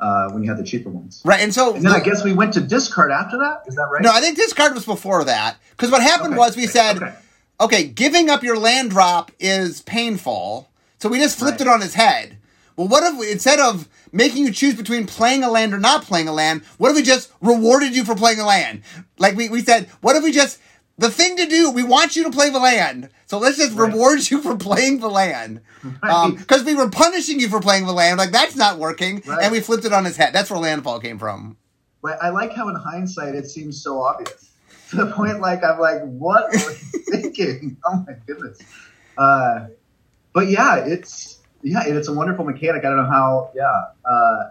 Uh, 0.00 0.30
when 0.30 0.42
you 0.42 0.48
had 0.48 0.58
the 0.58 0.64
cheaper 0.64 0.88
ones. 0.88 1.20
Right, 1.26 1.40
and 1.40 1.52
so 1.52 1.74
and 1.74 1.84
then 1.84 1.92
the, 1.92 1.98
I 1.98 2.00
guess 2.00 2.24
we 2.24 2.32
went 2.32 2.54
to 2.54 2.62
discard 2.62 3.12
after 3.12 3.36
that. 3.36 3.64
Is 3.66 3.74
that 3.74 3.88
right? 3.92 4.02
No, 4.02 4.10
I 4.10 4.22
think 4.22 4.38
discard 4.38 4.72
was 4.74 4.86
before 4.86 5.24
that 5.24 5.58
because 5.72 5.90
what 5.90 6.00
happened 6.00 6.32
okay. 6.32 6.38
was 6.38 6.56
we 6.56 6.66
said, 6.66 6.96
okay. 6.96 7.14
Okay. 7.60 7.84
giving 7.84 8.30
up 8.30 8.42
your 8.42 8.58
land 8.58 8.90
drop 8.90 9.30
is 9.38 9.82
painful, 9.82 10.70
so 10.98 11.08
we 11.08 11.18
just 11.18 11.38
flipped 11.38 11.60
right. 11.60 11.68
it 11.68 11.70
on 11.70 11.82
its 11.82 11.94
head. 11.94 12.38
Well, 12.76 12.88
what 12.88 13.04
if 13.04 13.30
instead 13.30 13.60
of 13.60 13.88
making 14.12 14.44
you 14.44 14.52
choose 14.52 14.74
between 14.74 15.06
playing 15.06 15.44
a 15.44 15.50
land 15.50 15.72
or 15.72 15.78
not 15.78 16.02
playing 16.02 16.28
a 16.28 16.32
land, 16.32 16.62
what 16.78 16.90
if 16.90 16.96
we 16.96 17.02
just 17.02 17.30
rewarded 17.40 17.94
you 17.94 18.04
for 18.04 18.16
playing 18.16 18.40
a 18.40 18.46
land? 18.46 18.82
Like 19.18 19.36
we, 19.36 19.48
we 19.48 19.60
said, 19.60 19.88
what 20.00 20.16
if 20.16 20.24
we 20.24 20.32
just 20.32 20.58
the 20.96 21.10
thing 21.10 21.36
to 21.36 21.46
do, 21.46 21.70
we 21.70 21.82
want 21.82 22.14
you 22.14 22.24
to 22.24 22.30
play 22.30 22.50
the 22.50 22.58
land. 22.58 23.08
So 23.26 23.38
let's 23.38 23.56
just 23.56 23.74
right. 23.74 23.90
reward 23.90 24.30
you 24.30 24.40
for 24.40 24.56
playing 24.56 25.00
the 25.00 25.08
land. 25.08 25.60
Because 25.82 26.60
um, 26.60 26.66
we 26.66 26.74
were 26.74 26.88
punishing 26.88 27.40
you 27.40 27.48
for 27.48 27.60
playing 27.60 27.86
the 27.86 27.92
land. 27.92 28.18
Like, 28.18 28.30
that's 28.30 28.56
not 28.56 28.78
working. 28.78 29.22
Right. 29.26 29.42
And 29.42 29.52
we 29.52 29.60
flipped 29.60 29.84
it 29.84 29.92
on 29.92 30.04
his 30.04 30.16
head. 30.16 30.32
That's 30.32 30.50
where 30.50 30.60
landfall 30.60 31.00
came 31.00 31.18
from. 31.18 31.56
But 32.00 32.22
I 32.22 32.28
like 32.28 32.52
how, 32.52 32.68
in 32.68 32.76
hindsight, 32.76 33.34
it 33.34 33.46
seems 33.46 33.82
so 33.82 34.00
obvious. 34.00 34.50
To 34.94 35.04
the 35.04 35.12
point, 35.12 35.40
like, 35.40 35.64
I'm 35.64 35.78
like, 35.78 36.02
what 36.02 36.44
are 36.44 36.54
you 36.54 36.58
thinking? 37.10 37.76
Oh, 37.84 38.04
my 38.06 38.14
goodness. 38.26 38.60
Uh, 39.18 39.66
but 40.32 40.48
yeah, 40.48 40.76
it's, 40.76 41.40
yeah, 41.62 41.82
it's 41.84 42.08
a 42.08 42.12
wonderful 42.12 42.44
mechanic. 42.44 42.84
I 42.84 42.88
don't 42.88 42.98
know 42.98 43.10
how, 43.10 43.50
yeah. 43.54 43.84
Uh, 44.04 44.50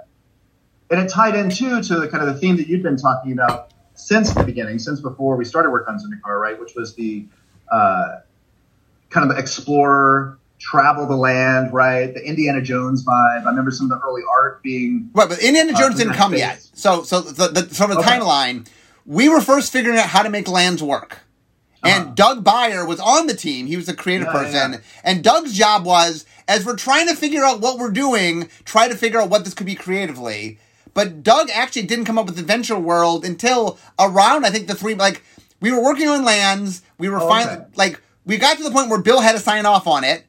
and 0.89 1.01
it 1.01 1.09
tied 1.09 1.35
in, 1.35 1.49
too, 1.49 1.81
to 1.81 1.99
the 1.99 2.07
kind 2.07 2.27
of 2.27 2.33
the 2.33 2.39
theme 2.39 2.57
that 2.57 2.67
you've 2.67 2.83
been 2.83 2.97
talking 2.97 3.31
about 3.31 3.73
since 3.95 4.33
the 4.33 4.43
beginning, 4.43 4.79
since 4.79 4.99
before 4.99 5.35
we 5.35 5.45
started 5.45 5.71
work 5.71 5.87
on 5.87 5.97
Zendikar, 5.97 6.39
right, 6.39 6.59
which 6.59 6.75
was 6.75 6.95
the 6.95 7.25
uh, 7.71 8.17
kind 9.09 9.29
of 9.29 9.35
the 9.35 9.41
explorer, 9.41 10.39
travel 10.59 11.05
the 11.05 11.15
land, 11.15 11.73
right, 11.73 12.13
the 12.13 12.25
Indiana 12.25 12.61
Jones 12.61 13.05
vibe. 13.05 13.45
I 13.45 13.49
remember 13.49 13.71
some 13.71 13.91
of 13.91 13.99
the 13.99 14.05
early 14.05 14.23
art 14.29 14.63
being 14.63 15.09
right, 15.13 15.29
but 15.29 15.41
Indiana 15.41 15.73
uh, 15.73 15.79
Jones 15.79 15.95
uh, 15.95 15.97
didn't 15.99 16.13
come 16.13 16.33
yet. 16.33 16.61
So, 16.73 17.03
so 17.03 17.21
the, 17.21 17.47
the 17.49 17.83
of 17.83 17.91
okay. 17.91 18.01
timeline, 18.01 18.67
we 19.05 19.29
were 19.29 19.41
first 19.41 19.71
figuring 19.71 19.97
out 19.97 20.07
how 20.07 20.23
to 20.23 20.29
make 20.29 20.47
lands 20.47 20.81
work. 20.81 21.19
And 21.83 22.03
uh-huh. 22.03 22.13
Doug 22.15 22.43
Beyer 22.43 22.85
was 22.85 22.99
on 22.99 23.27
the 23.27 23.33
team. 23.33 23.67
He 23.67 23.75
was 23.75 23.87
the 23.87 23.93
creative 23.93 24.27
yeah, 24.27 24.33
person. 24.33 24.73
Yeah. 24.73 24.79
And 25.03 25.23
Doug's 25.23 25.53
job 25.53 25.85
was, 25.85 26.25
as 26.47 26.65
we're 26.65 26.77
trying 26.77 27.07
to 27.07 27.15
figure 27.15 27.43
out 27.43 27.59
what 27.59 27.77
we're 27.77 27.91
doing, 27.91 28.49
try 28.63 28.87
to 28.87 28.95
figure 28.95 29.19
out 29.19 29.29
what 29.29 29.43
this 29.43 29.53
could 29.53 29.65
be 29.65 29.75
creatively. 29.75 30.59
But 30.93 31.23
Doug 31.23 31.49
actually 31.49 31.83
didn't 31.83 32.05
come 32.05 32.17
up 32.17 32.25
with 32.25 32.39
Adventure 32.39 32.79
World 32.79 33.25
until 33.25 33.79
around 33.99 34.45
I 34.45 34.49
think 34.49 34.67
the 34.67 34.75
three 34.75 34.95
like 34.95 35.23
we 35.59 35.71
were 35.71 35.83
working 35.83 36.07
on 36.07 36.23
lands. 36.23 36.83
We 36.97 37.09
were 37.09 37.19
oh, 37.19 37.27
finally 37.27 37.57
okay. 37.57 37.65
like 37.75 38.01
we 38.25 38.37
got 38.37 38.57
to 38.57 38.63
the 38.63 38.71
point 38.71 38.89
where 38.89 39.01
Bill 39.01 39.19
had 39.19 39.33
to 39.33 39.39
sign 39.39 39.65
off 39.65 39.87
on 39.87 40.03
it, 40.03 40.25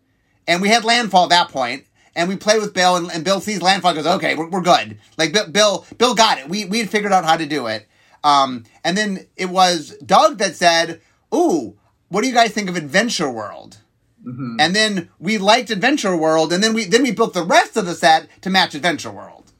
and 0.48 0.62
we 0.62 0.68
had 0.68 0.84
landfall 0.84 1.24
at 1.24 1.30
that 1.30 1.48
point. 1.50 1.84
And 2.16 2.28
we 2.28 2.36
play 2.36 2.60
with 2.60 2.74
Bill, 2.74 2.94
and, 2.94 3.10
and 3.10 3.24
Bill 3.24 3.40
sees 3.40 3.60
landfall, 3.60 3.92
goes, 3.92 4.06
"Okay, 4.06 4.36
we're, 4.36 4.48
we're 4.48 4.60
good." 4.60 4.98
Like 5.18 5.34
Bill, 5.52 5.84
Bill 5.98 6.14
got 6.14 6.38
it. 6.38 6.48
We 6.48 6.64
we 6.64 6.78
had 6.78 6.88
figured 6.88 7.12
out 7.12 7.24
how 7.24 7.36
to 7.36 7.44
do 7.44 7.66
it. 7.66 7.88
Um, 8.24 8.64
and 8.82 8.96
then 8.96 9.26
it 9.36 9.50
was 9.50 9.96
Doug 10.04 10.38
that 10.38 10.56
said, 10.56 11.00
"Ooh, 11.32 11.76
what 12.08 12.22
do 12.22 12.28
you 12.28 12.34
guys 12.34 12.50
think 12.50 12.68
of 12.68 12.76
Adventure 12.76 13.30
World?" 13.30 13.78
Mm-hmm. 14.26 14.56
And 14.58 14.74
then 14.74 15.10
we 15.18 15.36
liked 15.36 15.70
Adventure 15.70 16.16
World, 16.16 16.52
and 16.52 16.64
then 16.64 16.72
we 16.72 16.86
then 16.86 17.02
we 17.02 17.12
built 17.12 17.34
the 17.34 17.44
rest 17.44 17.76
of 17.76 17.86
the 17.86 17.94
set 17.94 18.28
to 18.40 18.50
match 18.50 18.74
Adventure 18.74 19.10
World. 19.10 19.52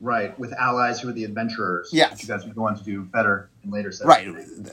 Right, 0.00 0.36
with 0.36 0.52
allies 0.54 1.00
who 1.00 1.10
are 1.10 1.12
the 1.12 1.22
adventurers. 1.22 1.90
Yes. 1.92 2.20
you 2.22 2.28
guys 2.28 2.44
would 2.44 2.56
go 2.56 2.66
on 2.66 2.76
to 2.76 2.82
do 2.82 3.02
better 3.02 3.50
in 3.62 3.70
later 3.70 3.92
sets. 3.92 4.04
Right. 4.04 4.28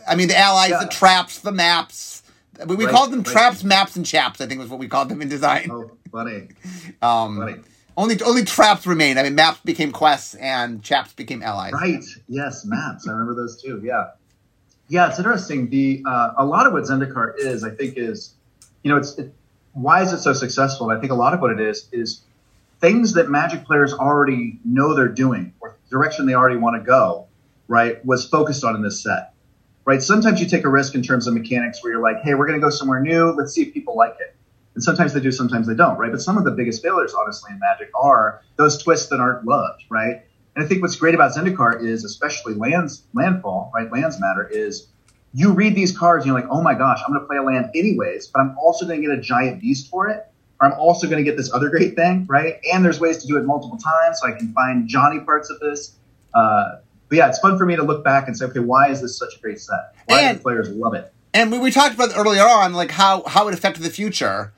I 0.07 0.15
mean, 0.15 0.27
the 0.27 0.37
allies, 0.37 0.71
yeah. 0.71 0.79
the 0.79 0.89
traps, 0.89 1.39
the 1.39 1.51
maps. 1.51 2.23
We, 2.65 2.75
we 2.75 2.85
right, 2.85 2.91
called 2.91 3.11
them 3.11 3.19
right. 3.19 3.31
traps, 3.31 3.63
maps, 3.63 3.95
and 3.95 4.03
chaps. 4.03 4.41
I 4.41 4.47
think 4.47 4.59
was 4.59 4.71
what 4.71 4.79
we 4.79 4.87
called 4.87 5.09
them 5.09 5.21
in 5.21 5.29
design. 5.29 5.69
Oh, 5.71 5.91
funny. 6.11 6.47
um, 7.03 7.37
funny. 7.37 7.55
Only 7.99 8.21
only 8.21 8.45
traps 8.45 8.87
remain. 8.87 9.17
I 9.17 9.23
mean, 9.23 9.35
maps 9.35 9.59
became 9.65 9.91
quests, 9.91 10.33
and 10.35 10.81
chaps 10.81 11.11
became 11.11 11.43
allies. 11.43 11.73
Right. 11.73 12.01
Yes, 12.29 12.63
maps. 12.63 13.05
I 13.05 13.11
remember 13.11 13.35
those 13.35 13.61
too. 13.61 13.81
Yeah. 13.83 14.11
Yeah, 14.87 15.09
it's 15.09 15.19
interesting. 15.19 15.69
The 15.69 16.01
uh, 16.07 16.31
a 16.37 16.45
lot 16.45 16.65
of 16.65 16.71
what 16.71 16.83
Zendikar 16.83 17.33
is, 17.37 17.65
I 17.65 17.71
think, 17.71 17.95
is 17.97 18.35
you 18.83 18.91
know, 18.91 18.97
it's 18.97 19.17
it, 19.17 19.33
why 19.73 20.01
is 20.01 20.13
it 20.13 20.19
so 20.19 20.31
successful? 20.31 20.89
I 20.89 20.97
think 21.01 21.11
a 21.11 21.15
lot 21.15 21.33
of 21.33 21.41
what 21.41 21.51
it 21.51 21.59
is 21.59 21.89
is 21.91 22.21
things 22.79 23.15
that 23.15 23.29
Magic 23.29 23.65
players 23.65 23.91
already 23.91 24.59
know 24.63 24.95
they're 24.95 25.09
doing 25.09 25.53
or 25.59 25.75
direction 25.89 26.25
they 26.25 26.35
already 26.35 26.55
want 26.55 26.81
to 26.81 26.85
go, 26.85 27.27
right, 27.67 28.03
was 28.05 28.25
focused 28.25 28.63
on 28.63 28.77
in 28.77 28.81
this 28.81 29.03
set. 29.03 29.33
Right? 29.83 30.01
Sometimes 30.01 30.39
you 30.39 30.47
take 30.47 30.63
a 30.63 30.69
risk 30.69 30.95
in 30.95 31.03
terms 31.03 31.27
of 31.27 31.33
mechanics 31.33 31.83
where 31.83 31.91
you're 31.91 32.01
like, 32.01 32.23
hey, 32.23 32.33
we're 32.33 32.47
going 32.47 32.61
to 32.61 32.65
go 32.65 32.69
somewhere 32.69 33.01
new. 33.01 33.31
Let's 33.31 33.53
see 33.53 33.63
if 33.63 33.73
people 33.73 33.97
like 33.97 34.15
it. 34.21 34.37
And 34.79 34.83
sometimes 34.83 35.13
they 35.13 35.19
do, 35.19 35.31
sometimes 35.31 35.67
they 35.67 35.75
don't, 35.75 35.97
right? 35.97 36.11
But 36.11 36.21
some 36.21 36.37
of 36.37 36.45
the 36.45 36.51
biggest 36.51 36.81
failures, 36.81 37.13
honestly, 37.13 37.51
in 37.51 37.59
Magic 37.59 37.89
are 37.99 38.41
those 38.55 38.81
twists 38.81 39.09
that 39.09 39.19
aren't 39.19 39.45
loved, 39.45 39.83
right? 39.89 40.21
And 40.55 40.63
I 40.63 40.67
think 40.67 40.81
what's 40.81 40.95
great 40.95 41.15
about 41.15 41.33
Zendikar 41.33 41.83
is, 41.83 42.05
especially 42.05 42.53
lands, 42.53 43.03
landfall, 43.13 43.71
right? 43.75 43.91
Lands 43.91 44.19
matter 44.19 44.47
is 44.49 44.87
you 45.33 45.51
read 45.51 45.75
these 45.75 45.95
cards 45.95 46.23
and 46.23 46.31
you're 46.31 46.39
like, 46.39 46.49
oh 46.49 46.61
my 46.61 46.75
gosh, 46.75 46.99
I'm 47.05 47.13
going 47.13 47.21
to 47.21 47.27
play 47.27 47.37
a 47.37 47.43
land 47.43 47.71
anyways, 47.75 48.27
but 48.27 48.39
I'm 48.39 48.57
also 48.57 48.85
going 48.85 49.01
to 49.01 49.07
get 49.07 49.17
a 49.17 49.21
giant 49.21 49.61
beast 49.61 49.89
for 49.89 50.07
it 50.07 50.25
or 50.61 50.67
I'm 50.71 50.79
also 50.79 51.07
going 51.07 51.23
to 51.23 51.29
get 51.29 51.37
this 51.37 51.53
other 51.53 51.69
great 51.69 51.95
thing, 51.95 52.25
right? 52.29 52.59
And 52.71 52.83
there's 52.83 52.99
ways 52.99 53.17
to 53.17 53.27
do 53.27 53.37
it 53.37 53.45
multiple 53.45 53.77
times, 53.77 54.19
so 54.21 54.27
I 54.27 54.31
can 54.31 54.53
find 54.53 54.87
Johnny 54.87 55.19
parts 55.19 55.49
of 55.49 55.59
this. 55.59 55.95
Uh, 56.33 56.77
but 57.07 57.17
yeah, 57.17 57.29
it's 57.29 57.39
fun 57.39 57.57
for 57.57 57.65
me 57.65 57.75
to 57.75 57.83
look 57.83 58.03
back 58.03 58.27
and 58.27 58.37
say, 58.37 58.45
okay, 58.45 58.59
why 58.59 58.89
is 58.89 59.01
this 59.01 59.17
such 59.17 59.35
a 59.37 59.39
great 59.39 59.59
set? 59.59 59.95
Why 60.05 60.21
and, 60.21 60.35
do 60.35 60.37
the 60.39 60.43
players 60.43 60.69
love 60.69 60.93
it? 60.93 61.11
And 61.33 61.51
we, 61.51 61.59
we 61.59 61.71
talked 61.71 61.95
about 61.95 62.15
earlier 62.15 62.43
on, 62.43 62.73
like 62.73 62.91
how 62.91 63.23
how 63.23 63.47
it 63.47 63.53
affected 63.53 63.83
the 63.83 63.89
future. 63.89 64.53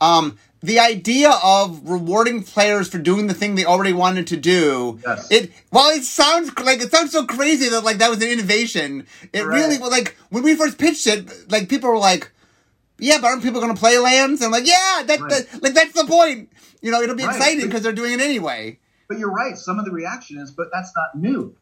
Um, 0.00 0.38
the 0.62 0.78
idea 0.80 1.30
of 1.44 1.88
rewarding 1.88 2.42
players 2.42 2.88
for 2.88 2.98
doing 2.98 3.26
the 3.28 3.34
thing 3.34 3.54
they 3.54 3.64
already 3.64 3.92
wanted 3.92 4.26
to 4.28 4.36
do. 4.36 4.98
Yes. 5.06 5.30
It 5.30 5.52
while 5.70 5.90
it 5.90 6.02
sounds 6.02 6.50
like 6.58 6.80
it 6.80 6.90
sounds 6.90 7.12
so 7.12 7.24
crazy 7.24 7.68
that 7.68 7.82
like 7.84 7.98
that 7.98 8.10
was 8.10 8.22
an 8.22 8.28
innovation. 8.28 9.06
It 9.32 9.44
Right. 9.44 9.54
really 9.56 9.78
well 9.78 9.90
like 9.90 10.16
when 10.30 10.42
we 10.42 10.56
first 10.56 10.78
pitched 10.78 11.06
it, 11.06 11.50
like 11.50 11.68
people 11.68 11.90
were 11.90 11.98
like, 11.98 12.32
"Yeah, 12.98 13.18
but 13.20 13.28
aren't 13.28 13.42
people 13.42 13.60
going 13.60 13.74
to 13.74 13.78
play 13.78 13.98
lands?" 13.98 14.40
And 14.40 14.46
I'm 14.46 14.52
like, 14.52 14.66
"Yeah, 14.66 15.02
that, 15.06 15.20
Right. 15.20 15.30
that 15.50 15.62
like 15.62 15.74
that's 15.74 15.92
the 15.92 16.06
point. 16.06 16.50
You 16.80 16.90
know, 16.90 17.00
it'll 17.00 17.14
be 17.16 17.24
Right. 17.24 17.36
exciting 17.36 17.66
because 17.66 17.82
they're 17.82 17.92
doing 17.92 18.12
it 18.14 18.20
anyway." 18.20 18.78
But 19.08 19.18
you're 19.18 19.30
right. 19.32 19.56
Some 19.56 19.78
of 19.78 19.84
the 19.84 19.92
reaction 19.92 20.38
is, 20.38 20.50
but 20.50 20.68
that's 20.72 20.90
not 20.96 21.20
new, 21.20 21.54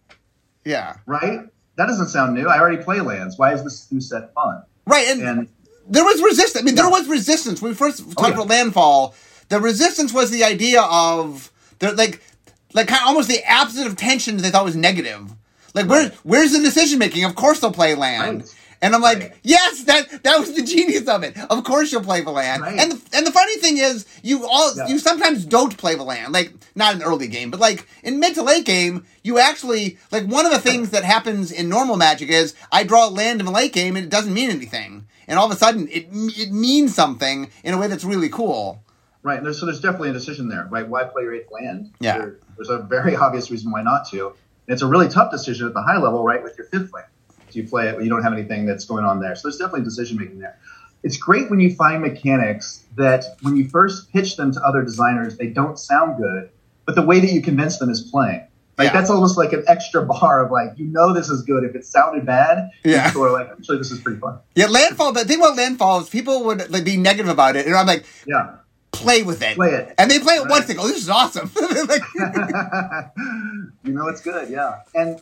Yeah. 0.64 0.95
right? 1.05 1.41
That 1.76 1.87
doesn't 1.88 2.09
sound 2.09 2.35
new. 2.35 2.49
I 2.49 2.59
already 2.59 2.83
play 2.83 3.00
lands. 3.00 3.37
Why 3.37 3.53
is 3.53 3.62
this 3.64 3.87
new 3.91 4.00
set 4.00 4.33
fun? 4.33 4.62
Right, 4.87 5.09
and, 5.09 5.21
And 5.21 5.49
there 5.88 6.05
was 6.05 6.23
resistance. 6.23 6.62
I 6.62 6.64
mean, 6.64 6.75
there 6.75 6.88
was 6.91 7.09
resistance. 7.09 7.61
When 7.62 7.71
we 7.73 7.76
first 7.76 8.00
oh, 8.03 8.05
talked 8.12 8.21
Oh, 8.21 8.26
yeah. 8.29 8.35
about 8.35 8.49
landfall, 8.49 9.14
the 9.49 9.61
resistance 9.61 10.12
was 10.12 10.31
the 10.31 10.45
idea 10.45 10.83
of 10.83 11.50
there, 11.79 11.93
like, 11.93 12.21
like 12.73 12.88
kind 12.88 13.03
of 13.03 13.09
almost 13.09 13.29
the 13.29 13.41
opposite 13.50 13.87
of 13.87 13.97
tension. 13.97 14.37
They 14.38 14.50
thought 14.50 14.64
was 14.64 14.76
negative. 14.76 15.31
Like, 15.75 15.88
where, 15.88 16.11
where's 16.23 16.53
the 16.53 16.61
decision 16.61 16.99
making? 16.99 17.25
Of 17.25 17.35
course 17.35 17.61
they'll 17.61 17.73
play 17.73 17.95
land. 17.95 18.41
Right. 18.43 18.55
And 18.83 18.95
I'm 18.95 19.00
like, 19.00 19.19
Right. 19.21 19.33
yes, 19.43 19.85
that 19.85 20.23
that 20.25 20.38
was 20.38 20.53
the 20.53 20.62
genius 20.62 21.09
of 21.09 21.23
it. 21.23 21.38
Of 21.49 21.64
course 21.64 21.91
you'll 21.91 22.03
play 22.03 22.21
the 22.21 22.31
land. 22.31 22.61
Right. 22.62 22.79
And 22.79 22.93
the, 22.93 23.17
and 23.17 23.26
the 23.26 23.31
funny 23.33 23.57
thing 23.57 23.79
is, 23.79 24.05
you 24.23 24.47
all 24.47 24.76
Yeah. 24.76 24.88
you 24.88 24.99
sometimes 24.99 25.47
don't 25.47 25.75
play 25.79 25.95
the 25.95 26.03
land. 26.03 26.35
Like 26.35 26.53
not 26.75 26.93
in 26.93 26.99
the 26.99 27.07
early 27.07 27.26
game, 27.29 27.50
but 27.50 27.61
like 27.61 27.87
in 28.03 28.21
mid 28.21 28.35
to 28.35 28.43
late 28.43 28.67
game, 28.67 29.07
you 29.23 29.38
actually 29.38 29.97
like 30.12 30.26
one 30.26 30.45
of 30.45 30.53
the 30.53 30.59
things 30.59 30.91
that 30.91 31.03
happens 31.03 31.50
in 31.50 31.69
normal 31.71 31.97
Magic 31.97 32.29
is 32.29 32.55
I 32.71 32.85
draw 32.85 33.09
a 33.09 33.11
land 33.11 33.41
in 33.41 33.47
the 33.47 33.53
late 33.53 33.73
game 33.73 33.97
and 33.97 34.05
it 34.05 34.11
doesn't 34.11 34.35
mean 34.35 34.50
anything, 34.50 35.07
and 35.28 35.38
all 35.38 35.47
of 35.47 35.52
a 35.52 35.57
sudden 35.57 35.88
it 35.88 36.07
it 36.12 36.52
means 36.52 36.95
something 36.95 37.50
in 37.62 37.75
a 37.75 37.78
way 37.78 37.87
that's 37.88 38.04
really 38.04 38.28
cool. 38.28 38.83
right, 39.23 39.43
there's, 39.43 39.59
so 39.59 39.66
there's 39.66 39.81
definitely 39.81 40.11
a 40.11 40.12
decision 40.12 40.49
there, 40.49 40.66
right? 40.71 40.87
Why 40.88 41.04
play 41.04 41.23
your 41.23 41.35
eighth 41.35 41.50
land? 41.50 41.93
Yeah. 42.00 42.19
There- 42.19 42.38
there's 42.57 42.69
a 42.71 42.78
very 42.78 43.16
obvious 43.25 43.50
reason 43.50 43.71
why 43.73 43.83
not 43.83 44.09
to. 44.11 44.26
And 44.28 44.73
it's 44.75 44.83
a 44.83 44.87
really 44.87 45.09
tough 45.09 45.31
decision 45.33 45.66
at 45.66 45.75
the 45.75 45.83
high 45.83 45.99
level, 45.99 46.23
right? 46.25 46.43
With 46.43 46.57
your 46.57 46.69
fifth 46.69 46.93
land, 46.93 47.07
do 47.50 47.59
you 47.61 47.66
play 47.69 47.88
it? 47.88 47.97
when 47.97 48.04
You 48.04 48.11
don't 48.11 48.23
have 48.23 48.33
anything 48.33 48.64
that's 48.64 48.85
going 48.85 49.04
on 49.04 49.19
there. 49.21 49.35
So 49.35 49.49
there's 49.49 49.57
definitely 49.59 49.83
decision 49.85 50.19
making 50.19 50.38
there. 50.38 50.57
It's 51.02 51.16
great 51.16 51.50
when 51.50 51.59
you 51.61 51.75
find 51.75 52.00
mechanics 52.00 52.85
that 52.97 53.25
when 53.43 53.57
you 53.57 53.69
first 53.69 54.11
pitch 54.12 54.37
them 54.37 54.52
to 54.52 54.61
other 54.62 54.83
designers, 54.83 55.37
they 55.37 55.49
don't 55.49 55.78
sound 55.78 56.16
good, 56.16 56.49
but 56.87 56.95
the 56.95 57.02
way 57.02 57.19
that 57.21 57.33
you 57.33 57.43
convince 57.43 57.78
them 57.78 57.90
is 57.90 58.00
playing. 58.02 58.47
Like 58.76 58.87
Yeah. 58.87 58.93
that's 58.93 59.11
almost 59.11 59.37
like 59.38 59.52
an 59.52 59.64
extra 59.69 60.04
bar 60.04 60.45
of 60.45 60.50
like, 60.50 60.76
you 60.76 60.87
know, 60.87 61.12
this 61.12 61.28
is 61.28 61.43
good. 61.43 61.62
If 61.64 61.75
it 61.76 61.85
sounded 61.87 62.26
bad, 62.26 62.71
Yeah. 62.85 63.07
people 63.09 63.25
are 63.25 63.31
like, 63.33 63.49
actually, 63.50 63.78
this 63.78 63.90
is 63.93 64.00
pretty 64.00 64.19
fun. 64.19 64.38
Yeah, 64.54 64.66
landfall. 64.66 65.12
The 65.12 65.25
thing 65.25 65.38
about 65.40 65.57
landfall 65.57 66.00
is 66.00 66.09
people 66.09 66.45
would 66.45 66.71
like 66.71 66.85
be 66.85 66.97
negative 66.97 67.28
about 67.31 67.54
it, 67.57 67.66
and 67.66 67.75
I'm 67.76 67.87
like, 67.87 68.04
Yeah. 68.26 68.57
play 68.93 69.23
with 69.23 69.43
it, 69.43 69.54
Play 69.57 69.71
it. 69.75 69.95
and 69.99 70.11
they 70.11 70.19
play 70.19 70.35
it 70.35 70.40
Right. 70.43 70.50
once. 70.50 70.66
They 70.66 70.75
go, 70.75 70.87
this 70.88 70.99
is 70.99 71.09
awesome. 71.09 71.50
like, 71.88 72.02
you 73.85 73.93
know 73.93 74.09
it's 74.09 74.21
good, 74.21 74.50
yeah. 74.50 74.81
And 74.95 75.21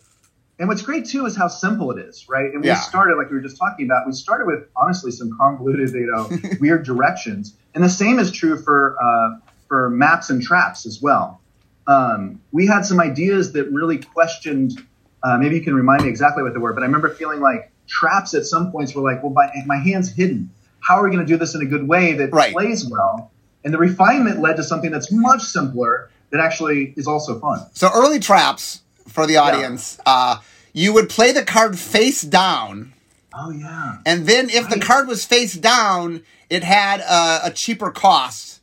and 0.59 0.69
what's 0.69 0.83
great 0.83 1.07
too 1.07 1.27
is 1.27 1.37
how 1.37 1.49
simple 1.49 1.91
it 1.91 1.99
is, 1.99 2.27
right? 2.29 2.53
And 2.53 2.63
we 2.63 2.69
Yeah. 2.69 2.75
started 2.81 3.17
like 3.17 3.31
we 3.31 3.37
were 3.37 3.43
just 3.43 3.59
talking 3.59 3.85
about. 3.87 4.07
We 4.07 4.13
started 4.13 4.47
with 4.47 4.65
honestly 4.77 5.11
some 5.11 5.37
convoluted, 5.39 5.91
you 5.93 6.11
know, 6.11 6.31
weird 6.61 6.85
directions, 6.85 7.55
and 7.75 7.83
the 7.85 7.89
same 7.91 8.19
is 8.19 8.31
true 8.31 8.57
for 8.63 8.97
uh, 9.03 9.39
for 9.69 9.91
maps 9.91 10.31
and 10.31 10.43
traps 10.43 10.87
as 10.87 11.01
well. 11.03 11.41
Um, 11.87 12.41
we 12.53 12.67
had 12.67 12.83
some 12.85 13.01
ideas 13.01 13.53
that 13.53 13.71
really 13.71 13.99
questioned. 13.99 14.81
Uh, 15.23 15.39
maybe 15.39 15.57
you 15.57 15.63
can 15.63 15.75
remind 15.75 16.03
me 16.03 16.09
exactly 16.09 16.43
what 16.43 16.53
they 16.53 16.59
were, 16.59 16.73
but 16.73 16.83
I 16.83 16.87
remember 16.87 17.11
feeling 17.11 17.41
like 17.41 17.71
traps 17.87 18.35
at 18.35 18.45
some 18.45 18.71
points 18.73 18.95
were 18.95 19.03
like, 19.03 19.23
well, 19.23 19.33
my, 19.33 19.51
my 19.67 19.77
hand's 19.77 20.11
hidden. 20.13 20.51
How 20.81 20.97
are 20.97 21.05
we 21.05 21.11
going 21.15 21.25
to 21.25 21.31
do 21.33 21.37
this 21.37 21.55
in 21.55 21.63
a 21.63 21.67
good 21.67 21.87
way 21.87 22.15
that 22.15 22.33
Right. 22.33 22.53
plays 22.53 22.89
well? 22.89 23.31
And 23.65 23.73
the 23.73 23.79
refinement 23.79 24.41
led 24.41 24.57
to 24.57 24.65
something 24.65 24.91
that's 24.91 25.13
much 25.13 25.43
simpler 25.43 26.11
that 26.31 26.41
actually 26.41 26.95
is 26.97 27.07
also 27.07 27.39
fun. 27.39 27.65
So 27.75 27.89
early 27.95 28.19
traps 28.19 28.83
for 29.09 29.27
the 29.27 29.37
audience. 29.37 29.99
Uh, 30.07 30.39
you 30.73 30.93
would 30.95 31.09
play 31.09 31.31
the 31.33 31.45
card 31.45 31.79
face 31.79 32.23
down, 32.23 32.95
Oh 33.35 33.51
yeah. 33.51 33.99
and 34.07 34.27
then 34.27 34.49
if 34.51 34.69
the 34.71 34.81
card 34.81 35.07
was 35.07 35.25
face 35.25 35.53
down, 35.55 36.23
it 36.51 36.65
had 36.65 37.01
a, 37.01 37.47
a 37.49 37.51
cheaper 37.51 37.91
cost. 37.91 38.61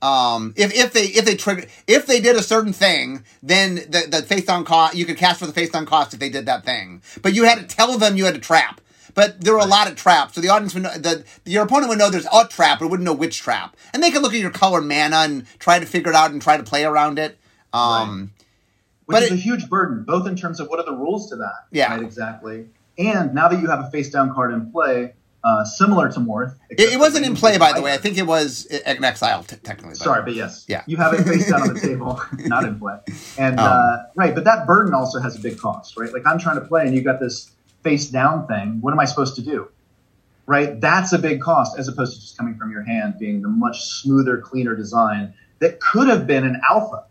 Um, 0.00 0.54
if 0.56 0.72
if 0.74 0.92
they 0.92 1.06
if 1.06 1.24
they 1.24 1.34
trigger 1.34 1.66
if 1.88 2.06
they 2.06 2.20
did 2.20 2.36
a 2.36 2.42
certain 2.42 2.72
thing, 2.72 3.24
then 3.42 3.76
the 3.76 4.06
the 4.08 4.22
face 4.22 4.44
down 4.44 4.64
cost 4.64 4.94
you 4.94 5.04
could 5.04 5.16
cast 5.16 5.40
for 5.40 5.46
the 5.46 5.52
face 5.52 5.70
down 5.70 5.86
cost 5.86 6.14
if 6.14 6.20
they 6.20 6.28
did 6.28 6.46
that 6.46 6.64
thing. 6.64 7.02
But 7.20 7.34
you 7.34 7.44
had 7.44 7.58
to 7.58 7.64
tell 7.76 7.98
them 7.98 8.16
you 8.16 8.24
had 8.24 8.36
a 8.36 8.40
trap. 8.40 8.80
But 9.14 9.40
there 9.40 9.52
were 9.54 9.58
a 9.58 9.64
lot 9.66 9.90
of 9.90 9.96
traps, 9.96 10.34
so 10.34 10.40
the 10.40 10.50
audience 10.50 10.74
would 10.74 10.84
know 10.84 10.96
the 10.96 11.24
your 11.44 11.64
opponent 11.64 11.88
would 11.88 11.98
know 11.98 12.08
there's 12.10 12.28
a 12.32 12.46
trap, 12.46 12.78
but 12.78 12.88
wouldn't 12.88 13.04
know 13.04 13.12
which 13.14 13.38
trap. 13.40 13.76
And 13.92 14.00
they 14.00 14.12
could 14.12 14.22
look 14.22 14.32
at 14.32 14.38
your 14.38 14.50
color 14.52 14.80
mana 14.80 15.16
and 15.16 15.44
try 15.58 15.80
to 15.80 15.86
figure 15.86 16.10
it 16.10 16.14
out 16.14 16.30
and 16.30 16.40
try 16.40 16.56
to 16.56 16.62
play 16.62 16.84
around 16.84 17.18
it. 17.18 17.36
Um, 17.72 18.30
Which 19.06 19.14
But 19.16 19.22
is 19.24 19.30
it- 19.30 19.34
a 19.34 19.36
huge 19.38 19.68
burden, 19.68 20.04
both 20.04 20.28
in 20.28 20.36
terms 20.36 20.60
of 20.60 20.68
what 20.68 20.78
are 20.78 20.84
the 20.84 20.96
rules 20.96 21.30
to 21.30 21.36
that. 21.36 21.64
Yeah. 21.72 21.90
Right, 21.94 22.02
exactly. 22.02 22.66
And 22.98 23.34
now 23.34 23.48
that 23.48 23.60
you 23.60 23.68
have 23.68 23.80
a 23.80 23.90
face 23.90 24.10
down 24.10 24.32
card 24.34 24.52
in 24.52 24.70
play, 24.70 25.14
uh, 25.48 25.64
similar 25.64 26.10
to 26.12 26.20
Morph. 26.20 26.54
It, 26.70 26.80
it 26.94 26.98
wasn't 26.98 27.24
in 27.26 27.34
play, 27.34 27.56
by 27.58 27.72
the 27.72 27.80
way. 27.80 27.92
I 27.94 27.96
think 27.96 28.18
it 28.18 28.26
was 28.26 28.66
in 28.66 29.02
exile, 29.04 29.42
t- 29.44 29.56
technically. 29.62 29.94
Sorry, 29.94 30.22
but 30.22 30.34
yes. 30.34 30.64
Yeah. 30.68 30.82
You 30.86 30.96
have 30.98 31.14
it 31.14 31.24
face 31.24 31.48
down 31.50 31.62
on 31.62 31.74
the 31.74 31.80
table, 31.88 32.20
not 32.46 32.64
in 32.64 32.78
play. 32.78 32.98
And 33.38 33.58
Um. 33.58 33.66
uh, 33.66 33.96
right, 34.16 34.34
but 34.34 34.44
that 34.44 34.66
burden 34.66 34.92
also 34.94 35.20
has 35.20 35.36
a 35.36 35.40
big 35.40 35.58
cost, 35.58 35.96
right? 35.96 36.12
Like 36.12 36.26
I'm 36.26 36.38
trying 36.38 36.60
to 36.60 36.66
play 36.66 36.86
and 36.86 36.94
you 36.94 37.02
got 37.02 37.20
this 37.20 37.50
face 37.82 38.08
down 38.08 38.46
thing. 38.46 38.78
What 38.80 38.92
am 38.92 39.00
I 39.00 39.04
supposed 39.06 39.34
to 39.36 39.42
do? 39.42 39.68
Right? 40.46 40.80
That's 40.80 41.12
a 41.12 41.18
big 41.18 41.40
cost 41.42 41.78
as 41.78 41.88
opposed 41.88 42.14
to 42.14 42.20
just 42.20 42.36
coming 42.38 42.56
from 42.56 42.70
your 42.70 42.82
hand 42.82 43.14
being 43.18 43.42
the 43.42 43.48
much 43.48 43.82
smoother, 44.00 44.38
cleaner 44.38 44.74
design 44.74 45.34
that 45.60 45.78
could 45.80 46.08
have 46.08 46.26
been 46.26 46.44
an 46.44 46.60
alpha. 46.70 47.04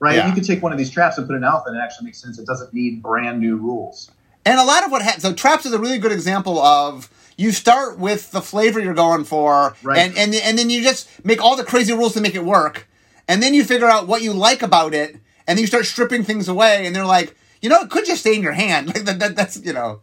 Right? 0.00 0.16
Yeah. 0.16 0.26
You 0.28 0.34
could 0.34 0.44
take 0.44 0.62
one 0.62 0.72
of 0.72 0.78
these 0.78 0.90
traps 0.90 1.16
and 1.16 1.26
put 1.28 1.36
an 1.36 1.44
alpha 1.44 1.68
and 1.68 1.76
it 1.76 1.80
actually 1.80 2.06
makes 2.06 2.20
sense. 2.20 2.38
It 2.38 2.46
doesn't 2.46 2.74
need 2.74 3.02
brand 3.02 3.38
new 3.40 3.56
rules. 3.56 4.10
And 4.44 4.58
a 4.58 4.64
lot 4.64 4.84
of 4.84 4.90
what 4.90 5.00
happens, 5.02 5.22
so 5.22 5.32
traps 5.32 5.64
is 5.64 5.72
a 5.72 5.78
really 5.78 5.98
good 5.98 6.10
example 6.10 6.58
of 6.58 7.08
you 7.42 7.52
start 7.52 7.98
with 7.98 8.30
the 8.30 8.40
flavor 8.40 8.78
you're 8.80 8.94
going 8.94 9.24
for, 9.24 9.74
Right. 9.82 9.98
and, 9.98 10.16
and 10.16 10.34
and 10.34 10.58
then 10.58 10.70
you 10.70 10.82
just 10.82 11.08
make 11.24 11.42
all 11.42 11.56
the 11.56 11.64
crazy 11.64 11.92
rules 11.92 12.14
to 12.14 12.20
make 12.20 12.34
it 12.34 12.44
work, 12.44 12.86
and 13.28 13.42
then 13.42 13.52
you 13.54 13.64
figure 13.64 13.88
out 13.88 14.06
what 14.06 14.22
you 14.22 14.32
like 14.32 14.62
about 14.62 14.94
it, 14.94 15.10
and 15.46 15.56
then 15.56 15.58
you 15.58 15.66
start 15.66 15.84
stripping 15.86 16.22
things 16.24 16.48
away, 16.48 16.86
and 16.86 16.94
they're 16.94 17.04
like, 17.18 17.34
you 17.60 17.68
know, 17.68 17.80
it 17.80 17.90
could 17.90 18.04
just 18.06 18.20
stay 18.20 18.34
in 18.36 18.42
your 18.42 18.52
hand, 18.52 18.86
like 18.94 19.04
that, 19.04 19.18
that 19.18 19.36
that's 19.36 19.56
you 19.64 19.72
know, 19.72 20.00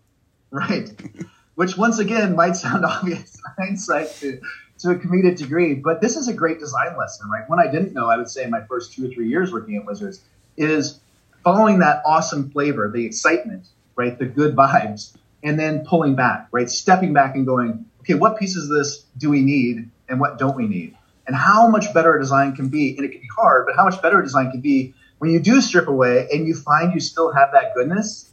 Right. 0.51 0.89
Which 1.55 1.77
once 1.77 1.99
again 1.99 2.35
might 2.35 2.55
sound 2.55 2.85
obvious 2.93 3.35
in 3.35 3.41
hindsight 3.65 4.09
to, 4.21 4.39
to 4.79 4.91
a 4.91 4.95
comedic 4.95 5.37
degree, 5.37 5.75
but 5.75 5.99
this 6.01 6.15
is 6.15 6.27
a 6.27 6.33
great 6.33 6.59
design 6.59 6.97
lesson, 6.97 7.29
right? 7.29 7.47
One 7.49 7.59
I 7.59 7.69
didn't 7.71 7.93
know, 7.93 8.09
I 8.09 8.17
would 8.17 8.29
say 8.29 8.43
in 8.43 8.49
my 8.49 8.61
first 8.69 8.93
two 8.93 9.05
or 9.05 9.09
three 9.13 9.27
years 9.29 9.51
working 9.51 9.75
at 9.77 9.85
Wizards, 9.85 10.21
is 10.57 10.99
following 11.43 11.79
that 11.79 12.01
awesome 12.05 12.49
flavor, 12.49 12.89
the 12.93 13.05
excitement, 13.05 13.67
right? 13.95 14.17
The 14.17 14.25
good 14.25 14.55
vibes, 14.55 15.15
and 15.43 15.59
then 15.59 15.85
pulling 15.85 16.15
back, 16.15 16.47
right? 16.51 16.69
Stepping 16.69 17.13
back 17.13 17.35
and 17.35 17.45
going, 17.45 17.85
okay, 18.01 18.13
what 18.13 18.37
pieces 18.37 18.69
of 18.69 18.77
this 18.77 19.05
do 19.17 19.29
we 19.29 19.41
need 19.41 19.89
and 20.07 20.19
what 20.19 20.37
don't 20.37 20.55
we 20.55 20.67
need? 20.67 20.95
And 21.27 21.35
how 21.35 21.67
much 21.67 21.93
better 21.93 22.15
a 22.15 22.19
design 22.19 22.55
can 22.55 22.69
be, 22.69 22.95
and 22.95 23.05
it 23.05 23.11
can 23.11 23.21
be 23.21 23.29
hard, 23.35 23.65
but 23.67 23.75
how 23.75 23.85
much 23.85 24.01
better 24.01 24.19
a 24.19 24.23
design 24.23 24.51
can 24.51 24.61
be 24.61 24.93
when 25.19 25.31
you 25.31 25.39
do 25.39 25.61
strip 25.61 25.87
away 25.87 26.27
and 26.31 26.47
you 26.47 26.55
find 26.55 26.93
you 26.93 26.99
still 26.99 27.31
have 27.31 27.51
that 27.53 27.73
goodness 27.75 28.29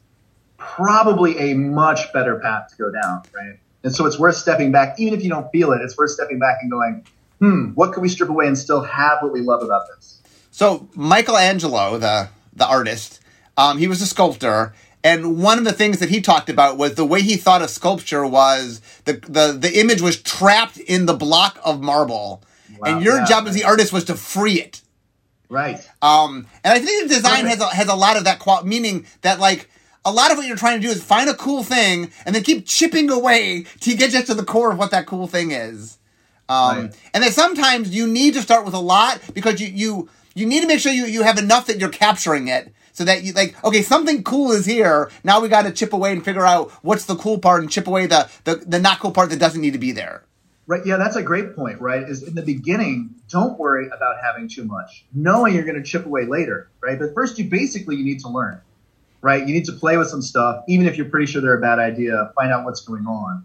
probably 0.57 1.39
a 1.39 1.55
much 1.55 2.13
better 2.13 2.39
path 2.41 2.69
to 2.71 2.77
go 2.77 2.91
down, 2.91 3.23
right? 3.35 3.59
And 3.83 3.95
so 3.95 4.07
it's 4.07 4.19
worth 4.19 4.37
stepping 4.37 4.73
back, 4.73 4.99
even 4.99 5.17
if 5.17 5.23
you 5.23 5.31
don't 5.31 5.51
feel 5.53 5.73
it. 5.73 5.81
It's 5.83 5.97
worth 5.97 6.11
stepping 6.11 6.39
back 6.39 6.59
and 6.63 6.71
going, 6.71 7.07
hmm, 7.39 7.67
what 7.75 7.93
can 7.93 8.03
we 8.03 8.09
strip 8.09 8.29
away 8.29 8.47
and 8.47 8.59
still 8.59 8.83
have 8.83 9.19
what 9.21 9.33
we 9.33 9.41
love 9.41 9.63
about 9.63 9.83
this? 9.95 10.21
So 10.51 10.89
Michelangelo, 10.95 11.99
the 11.99 12.29
the 12.55 12.67
artist, 12.67 13.21
um, 13.57 13.79
he 13.79 13.87
was 13.87 14.01
a 14.01 14.07
sculptor, 14.07 14.75
and 15.07 15.41
one 15.43 15.59
of 15.59 15.65
the 15.65 15.73
things 15.73 15.99
that 16.01 16.11
he 16.11 16.21
talked 16.21 16.49
about 16.51 16.77
was 16.79 16.95
the 16.95 17.05
way 17.13 17.21
he 17.23 17.37
thought 17.37 17.63
of 17.63 17.71
sculpture 17.71 18.25
was 18.27 18.81
the 19.05 19.15
the 19.37 19.47
the 19.65 19.73
image 19.81 20.01
was 20.03 20.17
trapped 20.21 20.79
in 20.79 21.07
the 21.07 21.15
block 21.15 21.59
of 21.65 21.81
marble, 21.81 22.43
Wow, 22.79 22.87
and 22.97 23.05
your 23.05 23.19
yeah, 23.19 23.25
job 23.31 23.47
as 23.47 23.55
the 23.55 23.65
artist 23.65 23.93
was 23.93 24.05
to 24.05 24.15
free 24.15 24.61
it. 24.61 24.83
Right. 25.49 25.79
Um, 26.03 26.47
and 26.65 26.73
I 26.75 26.79
think 26.81 27.09
the 27.09 27.15
design 27.15 27.47
has 27.47 27.61
a, 27.61 27.69
has 27.69 27.89
a 27.89 27.95
lot 27.95 28.17
of 28.17 28.25
that 28.25 28.39
qual- 28.41 28.65
meaning 28.65 29.07
that 29.23 29.39
like 29.39 29.71
a 30.05 30.11
lot 30.13 30.31
of 30.33 30.37
what 30.39 30.47
you're 30.47 30.57
trying 30.57 30.81
to 30.81 30.87
do 30.87 30.93
is 30.93 31.03
find 31.03 31.29
a 31.31 31.35
cool 31.35 31.63
thing 31.63 32.11
and 32.25 32.35
then 32.35 32.43
keep 32.43 32.67
chipping 32.67 33.09
away 33.11 33.65
to 33.81 33.95
get 33.97 34.11
just 34.11 34.27
to 34.27 34.35
the 34.35 34.45
core 34.45 34.73
of 34.73 34.79
what 34.79 34.91
that 34.91 35.07
cool 35.07 35.27
thing 35.29 35.53
is. 35.53 35.99
Um, 36.49 36.77
Right. 36.79 36.97
and 37.15 37.23
then 37.25 37.33
sometimes 37.33 37.95
you 37.95 38.07
need 38.07 38.35
to 38.35 38.43
start 38.43 38.65
with 38.65 38.75
a 38.75 38.81
lot 38.95 39.21
because 39.35 39.61
you 39.61 39.69
you 39.69 40.09
you 40.35 40.47
need 40.47 40.61
to 40.63 40.67
make 40.67 40.81
sure 40.81 40.93
you 40.93 41.07
you 41.07 41.23
have 41.23 41.39
enough 41.39 41.67
that 41.69 41.79
you're 41.81 41.91
capturing 42.07 42.49
it 42.49 42.73
so 42.97 43.05
that 43.05 43.23
you 43.23 43.33
like 43.35 43.63
okay 43.63 43.83
something 43.83 44.23
cool 44.23 44.53
is 44.53 44.65
here 44.65 45.11
now 45.23 45.39
we 45.39 45.49
got 45.49 45.63
to 45.63 45.71
chip 45.71 45.93
away 45.93 46.13
and 46.13 46.25
figure 46.25 46.47
out 46.47 46.71
what's 46.83 47.05
the 47.05 47.15
cool 47.15 47.39
part 47.39 47.61
and 47.61 47.71
chip 47.71 47.87
away 47.87 48.07
the, 48.07 48.29
the 48.45 48.55
the 48.57 48.79
not 48.81 48.99
cool 49.01 49.13
part 49.13 49.29
that 49.31 49.39
doesn't 49.39 49.61
need 49.61 49.75
to 49.75 49.79
be 49.79 49.93
there. 49.93 50.23
Right. 50.69 50.85
Yeah, 50.85 50.97
that's 50.97 51.15
a 51.15 51.23
great 51.23 51.55
point, 51.55 51.81
right? 51.81 52.03
Is 52.03 52.25
in 52.25 52.35
the 52.35 52.43
beginning, 52.43 53.15
don't 53.29 53.57
worry 53.57 53.87
about 53.87 54.17
having 54.21 54.49
too 54.49 54.65
much, 54.65 55.05
knowing 55.15 55.55
you're 55.55 55.65
going 55.65 55.77
to 55.77 55.83
chip 55.83 56.07
away 56.07 56.25
later, 56.25 56.69
right? 56.81 56.99
But 56.99 57.15
first, 57.15 57.39
you 57.39 57.45
basically 57.49 57.95
you 57.97 58.05
need 58.05 58.19
to 58.21 58.29
learn, 58.29 58.61
right? 59.21 59.47
You 59.47 59.55
need 59.55 59.67
to 59.67 59.73
play 59.73 59.97
with 59.97 60.09
some 60.09 60.23
stuff, 60.23 60.65
even 60.67 60.89
if 60.89 60.97
you're 60.97 61.09
pretty 61.09 61.27
sure 61.31 61.41
they're 61.41 61.59
a 61.59 61.61
bad 61.61 61.79
idea. 61.79 62.33
Find 62.35 62.51
out 62.51 62.65
what's 62.65 62.81
going 62.81 63.07
on, 63.07 63.45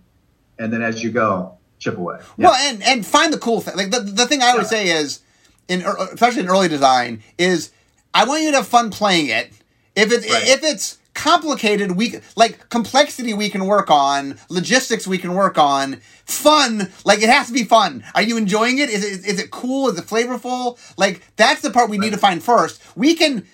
and 0.57 0.73
then 0.73 0.81
as 0.81 1.03
you 1.03 1.11
go, 1.11 1.57
chip 1.77 1.97
away. 1.97 2.17
Yeah. 2.37 2.47
Well, 2.47 2.55
and 2.55 2.81
and 2.81 3.05
find 3.05 3.31
the 3.31 3.37
cool 3.37 3.61
thing. 3.61 3.75
Like 3.75 3.91
the 3.91 3.99
the 3.99 4.25
thing 4.25 4.41
I 4.41 4.51
always 4.51 4.71
Yeah. 4.71 4.77
say 4.79 4.87
is, 4.89 5.19
in 5.67 5.83
er, 5.83 5.95
especially 6.13 6.41
in 6.41 6.47
early 6.49 6.69
design, 6.69 7.21
is 7.37 7.71
I 8.13 8.25
want 8.25 8.43
you 8.43 8.51
to 8.51 8.57
have 8.57 8.67
fun 8.67 8.89
playing 8.91 9.27
it. 9.27 9.51
If 9.95 10.11
it 10.11 10.29
Right. 10.29 10.47
if 10.47 10.63
it's 10.63 10.97
complicated, 11.13 11.97
we 11.97 12.19
like 12.35 12.69
complexity 12.69 13.33
we 13.33 13.49
can 13.49 13.65
work 13.65 13.89
on, 13.91 14.39
logistics 14.49 15.05
we 15.05 15.17
can 15.17 15.33
work 15.33 15.57
on, 15.57 15.99
fun 16.25 16.91
like 17.03 17.21
it 17.21 17.29
has 17.29 17.47
to 17.47 17.53
be 17.53 17.63
fun. 17.63 18.03
Are 18.15 18.21
you 18.21 18.37
enjoying 18.37 18.77
it? 18.77 18.89
Is 18.89 19.03
it 19.03 19.25
is 19.25 19.39
it 19.39 19.51
cool? 19.51 19.89
Is 19.89 19.97
it 19.97 20.05
flavorful? 20.05 20.77
Like 20.97 21.21
that's 21.35 21.61
the 21.61 21.71
part 21.71 21.89
we 21.89 21.97
need 21.97 22.11
to 22.13 22.17
find 22.17 22.41
first. 22.43 22.81
We 22.95 23.15
can. 23.15 23.45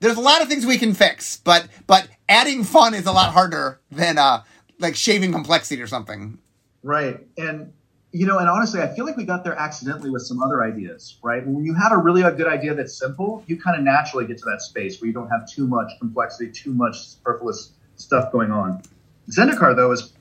There's 0.00 0.16
a 0.16 0.20
lot 0.20 0.42
of 0.42 0.48
things 0.48 0.64
we 0.64 0.78
can 0.78 0.94
fix, 0.94 1.38
but 1.38 1.66
but 1.86 2.08
adding 2.28 2.64
fun 2.64 2.94
is 2.94 3.06
a 3.06 3.12
lot 3.12 3.32
harder 3.32 3.80
than 3.90 4.18
uh 4.18 4.42
like 4.78 4.94
shaving 4.96 5.32
complexity 5.32 5.80
or 5.82 5.86
something. 5.88 6.38
Right. 6.82 7.26
And 7.36 7.72
you 8.10 8.26
know, 8.26 8.38
and 8.38 8.48
honestly, 8.48 8.80
I 8.80 8.94
feel 8.94 9.04
like 9.04 9.16
we 9.16 9.24
got 9.24 9.44
there 9.44 9.54
accidentally 9.54 10.10
with 10.10 10.22
some 10.22 10.42
other 10.42 10.64
ideas, 10.64 11.18
right? 11.22 11.46
When 11.46 11.64
you 11.64 11.74
have 11.74 11.92
a 11.92 11.98
really 11.98 12.22
a 12.22 12.32
good 12.32 12.46
idea 12.46 12.74
that's 12.74 12.98
simple, 12.98 13.44
you 13.46 13.60
kind 13.60 13.76
of 13.76 13.84
naturally 13.84 14.26
get 14.26 14.38
to 14.38 14.44
that 14.46 14.62
space 14.62 15.00
where 15.00 15.08
you 15.08 15.12
don't 15.12 15.28
have 15.28 15.48
too 15.48 15.66
much 15.66 15.92
complexity, 15.98 16.50
too 16.50 16.72
much 16.72 16.98
superfluous 17.00 17.72
stuff 17.96 18.32
going 18.32 18.50
on. 18.50 18.82
Zendikar, 19.30 19.76
though, 19.76 19.92
is 19.92 20.12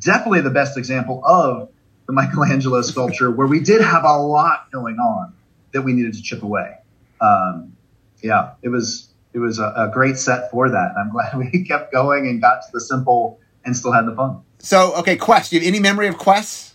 definitely 0.00 0.40
the 0.40 0.50
best 0.50 0.76
example 0.76 1.22
of 1.24 1.70
the 2.06 2.12
Michelangelo 2.12 2.82
sculpture 2.82 3.30
where 3.30 3.46
we 3.46 3.60
did 3.60 3.82
have 3.82 4.04
a 4.04 4.18
lot 4.18 4.70
going 4.72 4.96
on 4.96 5.32
that 5.72 5.82
we 5.82 5.92
needed 5.92 6.14
to 6.14 6.22
chip 6.22 6.42
away. 6.42 6.74
Um, 7.20 7.76
yeah, 8.20 8.54
it 8.62 8.68
was 8.68 9.08
it 9.32 9.38
was 9.38 9.58
a, 9.58 9.72
a 9.76 9.90
great 9.92 10.18
set 10.18 10.50
for 10.50 10.68
that. 10.70 10.92
And 10.96 10.98
I'm 10.98 11.10
glad 11.10 11.36
we 11.52 11.64
kept 11.64 11.92
going 11.92 12.26
and 12.26 12.40
got 12.40 12.62
to 12.62 12.68
the 12.72 12.80
simple 12.80 13.38
and 13.64 13.76
still 13.76 13.92
had 13.92 14.06
the 14.06 14.14
fun. 14.14 14.42
So, 14.58 14.94
okay, 14.96 15.16
Quest. 15.16 15.52
You 15.52 15.60
have 15.60 15.68
any 15.68 15.78
memory 15.78 16.08
of 16.08 16.18
quests? 16.18 16.74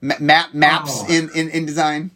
Ma- 0.00 0.14
map 0.20 0.54
maps 0.54 1.00
Oh. 1.02 1.06
in, 1.12 1.30
in 1.34 1.48
in 1.50 1.66
design? 1.66 2.10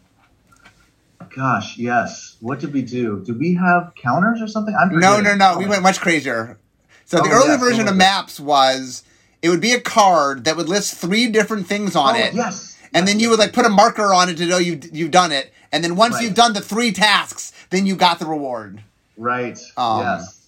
Gosh, 1.35 1.77
yes. 1.77 2.35
What 2.41 2.59
did 2.59 2.73
we 2.73 2.81
do? 2.83 3.21
Did 3.25 3.39
we 3.39 3.55
have 3.55 3.93
counters 3.95 4.41
or 4.41 4.47
something? 4.47 4.75
I'm 4.75 4.99
No, 4.99 5.19
no, 5.19 5.35
no. 5.35 5.57
We 5.57 5.65
went 5.65 5.81
much 5.81 5.99
crazier. 5.99 6.59
So 7.05 7.17
the 7.17 7.23
Oh, 7.29 7.31
early 7.33 7.47
yes, 7.49 7.59
version 7.59 7.87
of 7.87 7.95
maps 7.95 8.39
was 8.39 9.03
it 9.41 9.49
would 9.49 9.61
be 9.61 9.73
a 9.73 9.81
card 9.81 10.45
that 10.45 10.55
would 10.55 10.69
list 10.69 10.95
three 10.95 11.27
different 11.27 11.67
things 11.67 11.95
on 11.95 12.15
Oh, 12.15 12.19
it, 12.19 12.33
yes. 12.33 12.77
and 12.93 13.07
then 13.07 13.19
you 13.19 13.29
would 13.29 13.39
like 13.39 13.51
put 13.53 13.65
a 13.65 13.69
marker 13.69 14.13
on 14.13 14.29
it 14.29 14.37
to 14.37 14.45
know 14.45 14.57
you 14.57 14.79
you've 14.91 15.11
done 15.11 15.31
it, 15.31 15.51
and 15.71 15.83
then 15.83 15.95
once 15.95 16.15
Right. 16.15 16.23
you've 16.25 16.35
done 16.35 16.53
the 16.53 16.61
three 16.61 16.91
tasks, 16.91 17.51
then 17.71 17.85
you 17.85 17.95
got 17.95 18.19
the 18.19 18.25
reward. 18.25 18.83
Right. 19.17 19.59
Um, 19.75 19.99
yes. 20.01 20.39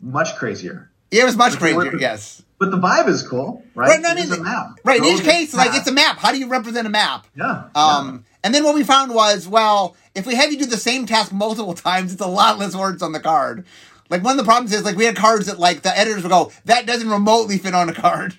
Much 0.00 0.34
crazier. 0.36 0.90
It 1.10 1.24
was 1.24 1.36
much 1.36 1.52
But 1.52 1.60
crazier. 1.60 1.96
Yes. 1.96 2.42
But 2.62 2.70
the 2.70 2.78
vibe 2.78 3.08
is 3.08 3.26
cool, 3.26 3.64
right? 3.74 3.88
Right. 3.88 4.00
no, 4.00 4.10
It 4.12 4.18
is 4.20 4.30
a 4.30 4.40
map. 4.40 4.78
right. 4.84 5.00
In 5.00 5.04
each 5.04 5.24
case, 5.24 5.52
like 5.52 5.74
it's 5.74 5.88
a 5.88 5.92
map. 5.92 6.18
How 6.18 6.30
do 6.30 6.38
you 6.38 6.46
represent 6.46 6.86
a 6.86 6.90
map? 6.90 7.26
yeah. 7.34 7.64
Um, 7.74 8.24
and 8.44 8.54
then 8.54 8.62
what 8.62 8.76
we 8.76 8.84
found 8.84 9.12
was, 9.12 9.48
well, 9.48 9.96
if 10.14 10.26
we 10.26 10.36
have 10.36 10.52
you 10.52 10.58
do 10.60 10.66
the 10.66 10.76
same 10.76 11.04
task 11.04 11.32
multiple 11.32 11.74
times, 11.88 12.12
it's 12.12 12.22
a 12.22 12.26
lot 12.28 12.60
less 12.60 12.76
words 12.76 13.02
on 13.02 13.10
the 13.10 13.18
card. 13.18 13.66
Like 14.10 14.22
one 14.22 14.38
of 14.38 14.38
the 14.38 14.44
problems 14.48 14.72
is, 14.72 14.84
like 14.84 14.94
we 14.94 15.06
had 15.06 15.16
cards 15.16 15.46
that 15.46 15.58
like 15.58 15.82
the 15.82 15.98
editors 15.98 16.22
would 16.22 16.30
go, 16.30 16.52
that 16.66 16.86
doesn't 16.86 17.10
remotely 17.10 17.58
fit 17.58 17.74
on 17.74 17.88
a 17.88 17.94
card. 17.94 18.36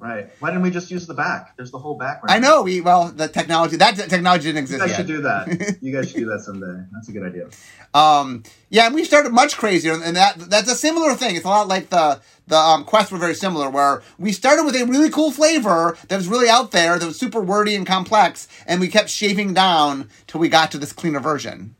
Right. 0.00 0.30
Why 0.38 0.50
didn't 0.50 0.62
we 0.62 0.70
just 0.70 0.92
use 0.92 1.08
the 1.08 1.14
back? 1.14 1.56
There's 1.56 1.72
the 1.72 1.78
whole 1.78 1.96
back. 1.98 2.22
Right 2.22 2.36
I 2.36 2.38
know 2.38 2.62
we 2.62 2.80
well 2.80 3.08
the 3.10 3.26
technology 3.26 3.76
that 3.78 3.96
technology 3.96 4.44
didn't 4.44 4.58
exist. 4.58 4.80
You 4.80 4.86
guys 4.86 4.90
yet. 4.90 4.96
should 4.96 5.06
do 5.08 5.22
that. 5.22 5.76
You 5.82 5.92
guys 5.92 6.10
should 6.10 6.20
do 6.20 6.26
that 6.26 6.40
someday. 6.40 6.84
That's 6.92 7.08
a 7.08 7.12
good 7.12 7.24
idea. 7.24 7.48
Um, 7.94 8.44
yeah, 8.70 8.86
and 8.86 8.94
we 8.94 9.02
started 9.02 9.32
much 9.32 9.56
crazier, 9.56 9.94
and 9.94 10.14
that 10.16 10.38
that's 10.38 10.70
a 10.70 10.76
similar 10.76 11.14
thing. 11.14 11.34
It's 11.34 11.44
a 11.44 11.48
lot 11.48 11.66
like 11.66 11.88
the 11.90 12.20
the 12.48 12.58
um, 12.58 12.84
quests 12.84 13.12
were 13.12 13.18
very 13.18 13.34
similar, 13.34 13.70
where 13.70 14.02
we 14.18 14.32
started 14.32 14.64
with 14.64 14.74
a 14.74 14.84
really 14.84 15.10
cool 15.10 15.30
flavor 15.30 15.96
that 16.08 16.16
was 16.16 16.28
really 16.28 16.48
out 16.48 16.72
there, 16.72 16.98
that 16.98 17.06
was 17.06 17.18
super 17.18 17.40
wordy 17.40 17.74
and 17.74 17.86
complex, 17.86 18.48
and 18.66 18.80
we 18.80 18.88
kept 18.88 19.10
shaving 19.10 19.54
down 19.54 20.08
till 20.26 20.40
we 20.40 20.48
got 20.48 20.70
to 20.72 20.78
this 20.78 20.92
cleaner 20.92 21.20
version. 21.20 21.74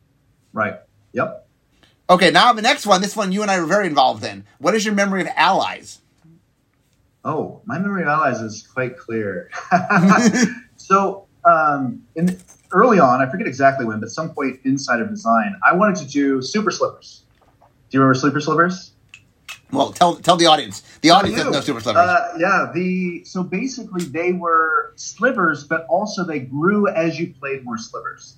Right. 0.53 0.75
Yep. 1.13 1.47
Okay, 2.11 2.31
now 2.31 2.53
the 2.53 2.63
next 2.63 2.87
one. 2.87 3.03
This 3.03 3.17
one 3.17 3.33
you 3.33 3.43
and 3.43 3.51
I 3.51 3.61
were 3.61 3.67
very 3.67 3.87
involved 3.87 4.25
in. 4.25 4.45
What 4.59 4.75
is 4.75 4.85
your 4.85 4.95
memory 4.95 5.23
of 5.23 5.29
allies? 5.37 6.01
Oh, 7.25 7.61
my 7.67 7.79
memory 7.79 8.03
of 8.03 8.09
allies 8.09 8.41
is 8.41 8.67
quite 8.67 8.97
clear. 8.97 9.51
so, 10.77 11.27
um, 11.45 12.03
in 12.15 12.39
early 12.73 12.99
on, 12.99 13.21
I 13.21 13.31
forget 13.31 13.47
exactly 13.47 13.85
when, 13.85 14.01
but 14.01 14.11
some 14.11 14.31
point 14.31 14.61
inside 14.65 15.01
of 15.01 15.11
design, 15.11 15.59
I 15.67 15.75
wanted 15.75 15.97
to 15.97 16.07
do 16.07 16.41
super 16.43 16.71
slivers. 16.71 17.25
Do 17.91 17.97
you 17.97 18.01
remember 18.01 18.19
super 18.19 18.41
slivers? 18.41 18.93
Well, 19.71 19.93
tell 19.93 20.17
tell 20.17 20.37
the 20.37 20.47
audience. 20.47 20.83
The 21.03 21.11
audience 21.11 21.37
doesn't 21.37 21.53
know 21.53 21.61
super 21.61 21.81
slivers. 21.81 22.01
Uh, 22.01 22.35
yeah, 22.39 22.71
the 22.73 23.25
so 23.25 23.43
basically 23.43 24.05
they 24.05 24.33
were 24.33 24.93
slivers, 24.97 25.65
but 25.65 25.87
also 25.89 26.25
they 26.25 26.41
grew 26.41 26.89
as 26.89 27.19
you 27.19 27.35
played 27.35 27.65
more 27.65 27.79
slivers. 27.79 28.37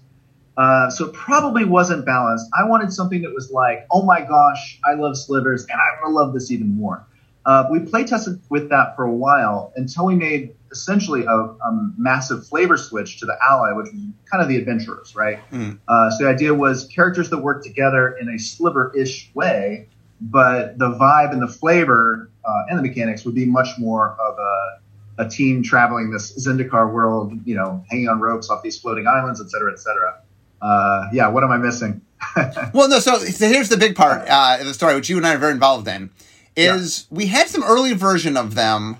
Uh, 0.56 0.90
so 0.90 1.06
it 1.06 1.12
probably 1.14 1.64
wasn't 1.64 2.04
balanced. 2.04 2.46
I 2.58 2.68
wanted 2.68 2.92
something 2.92 3.22
that 3.22 3.32
was 3.32 3.50
like, 3.50 3.86
oh 3.90 4.02
my 4.02 4.20
gosh, 4.20 4.80
I 4.84 4.94
love 4.94 5.16
slivers, 5.16 5.62
and 5.62 5.72
I'm 5.72 6.02
gonna 6.02 6.14
love 6.14 6.34
this 6.34 6.50
even 6.50 6.74
more. 6.76 7.06
Uh, 7.46 7.66
we 7.70 7.80
play 7.80 8.04
tested 8.04 8.40
with 8.50 8.68
that 8.68 8.94
for 8.96 9.04
a 9.04 9.12
while 9.12 9.72
until 9.76 10.04
we 10.04 10.14
made 10.14 10.54
essentially 10.70 11.24
a, 11.24 11.30
a 11.30 11.92
massive 11.96 12.46
flavor 12.46 12.76
switch 12.76 13.18
to 13.18 13.26
the 13.26 13.36
ally, 13.48 13.72
which 13.72 13.86
was 13.92 14.02
kind 14.30 14.42
of 14.42 14.48
the 14.48 14.56
adventurers, 14.56 15.16
right? 15.16 15.38
Mm. 15.50 15.78
Uh, 15.88 16.10
so 16.10 16.24
the 16.24 16.30
idea 16.30 16.52
was 16.52 16.86
characters 16.88 17.30
that 17.30 17.38
work 17.38 17.64
together 17.64 18.16
in 18.20 18.28
a 18.28 18.38
sliver-ish 18.38 19.30
way, 19.34 19.88
but 20.20 20.78
the 20.78 20.90
vibe 20.90 21.32
and 21.32 21.40
the 21.42 21.48
flavor 21.48 22.30
uh, 22.44 22.62
and 22.68 22.78
the 22.78 22.82
mechanics 22.82 23.24
would 23.24 23.34
be 23.34 23.46
much 23.46 23.68
more 23.78 24.16
of 24.20 24.38
a, 24.38 25.24
a 25.24 25.28
team 25.28 25.62
traveling 25.62 26.10
this 26.10 26.32
Zendikar 26.46 26.92
world, 26.92 27.32
you 27.44 27.54
know, 27.54 27.84
hanging 27.90 28.08
on 28.08 28.20
ropes 28.20 28.50
off 28.50 28.62
these 28.62 28.78
floating 28.78 29.06
islands, 29.06 29.40
et 29.40 29.50
cetera, 29.50 29.72
et 29.72 29.78
cetera. 29.78 30.18
Uh, 30.60 31.08
yeah, 31.12 31.28
what 31.28 31.42
am 31.44 31.50
I 31.50 31.56
missing? 31.56 32.00
Well, 32.74 32.88
no. 32.88 32.98
So, 32.98 33.16
so 33.18 33.48
here's 33.48 33.70
the 33.70 33.78
big 33.78 33.96
part 33.96 34.28
uh, 34.28 34.58
of 34.60 34.66
the 34.66 34.74
story, 34.74 34.94
which 34.94 35.08
you 35.08 35.16
and 35.16 35.26
I 35.26 35.34
are 35.34 35.38
very 35.38 35.52
involved 35.52 35.88
in. 35.88 36.10
Is 36.54 37.06
we 37.10 37.26
had 37.26 37.48
some 37.48 37.64
early 37.64 37.94
version 37.94 38.36
of 38.36 38.54
them, 38.54 38.98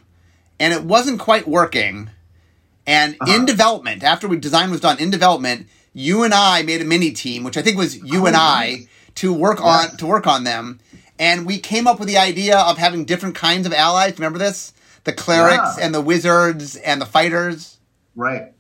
and 0.59 0.73
it 0.73 0.85
wasn't 0.85 1.21
quite 1.21 1.47
working. 1.47 2.09
And 2.87 3.17
Uh-huh. 3.21 3.35
in 3.35 3.45
development, 3.45 4.03
after 4.03 4.27
we 4.27 4.39
design 4.39 4.71
was 4.71 4.81
done 4.81 4.99
in 4.99 5.11
development, 5.11 5.67
you 5.93 6.23
and 6.23 6.33
I 6.33 6.63
made 6.63 6.81
a 6.81 6.85
mini 6.85 7.11
team, 7.11 7.45
which 7.45 7.59
I 7.59 7.63
think 7.63 7.77
was 7.77 7.97
you 7.97 8.23
Oh, 8.23 8.27
and 8.27 8.37
I, 8.37 8.87
to 9.17 9.33
work 9.35 9.59
Yes. 9.63 9.91
on 9.91 9.97
to 9.99 10.07
work 10.07 10.27
on 10.27 10.45
them. 10.45 10.81
And 11.21 11.47
we 11.47 11.59
came 11.59 11.87
up 11.87 11.99
with 12.01 12.09
the 12.09 12.17
idea 12.19 12.59
of 12.59 12.79
having 12.79 13.05
different 13.05 13.35
kinds 13.37 13.67
of 13.67 13.73
allies. 13.75 14.15
Remember 14.19 14.39
this? 14.39 14.73
The 15.05 15.13
clerics 15.13 15.77
Yeah. 15.79 15.85
and 15.85 15.95
the 15.95 16.01
wizards 16.01 16.75
and 16.77 17.01
the 17.01 17.07
fighters. 17.07 17.77
right. 18.17 18.53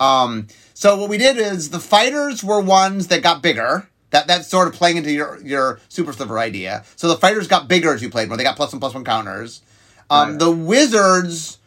Um, 0.00 0.48
so 0.74 0.96
what 0.96 1.08
we 1.08 1.16
did 1.18 1.36
is 1.36 1.70
the 1.70 1.78
fighters 1.78 2.42
were 2.42 2.60
ones 2.60 3.06
that 3.08 3.22
got 3.22 3.40
bigger. 3.42 3.88
That 4.10 4.26
that's 4.26 4.48
sort 4.48 4.66
of 4.66 4.74
playing 4.74 4.96
into 4.96 5.12
your 5.12 5.38
your 5.44 5.78
super 5.88 6.12
sliver 6.12 6.38
idea. 6.40 6.84
So 6.96 7.06
the 7.08 7.16
fighters 7.16 7.46
got 7.46 7.68
bigger 7.68 7.94
as 7.94 8.02
you 8.02 8.10
played 8.10 8.26
more. 8.28 8.36
They 8.36 8.42
got 8.42 8.56
plus 8.56 8.72
one 8.72 8.80
plus 8.80 8.94
one 8.94 9.04
counters. 9.04 9.62
Um, 10.10 10.30
Right. 10.30 10.38
The 10.40 10.50
wizards, 10.50 11.58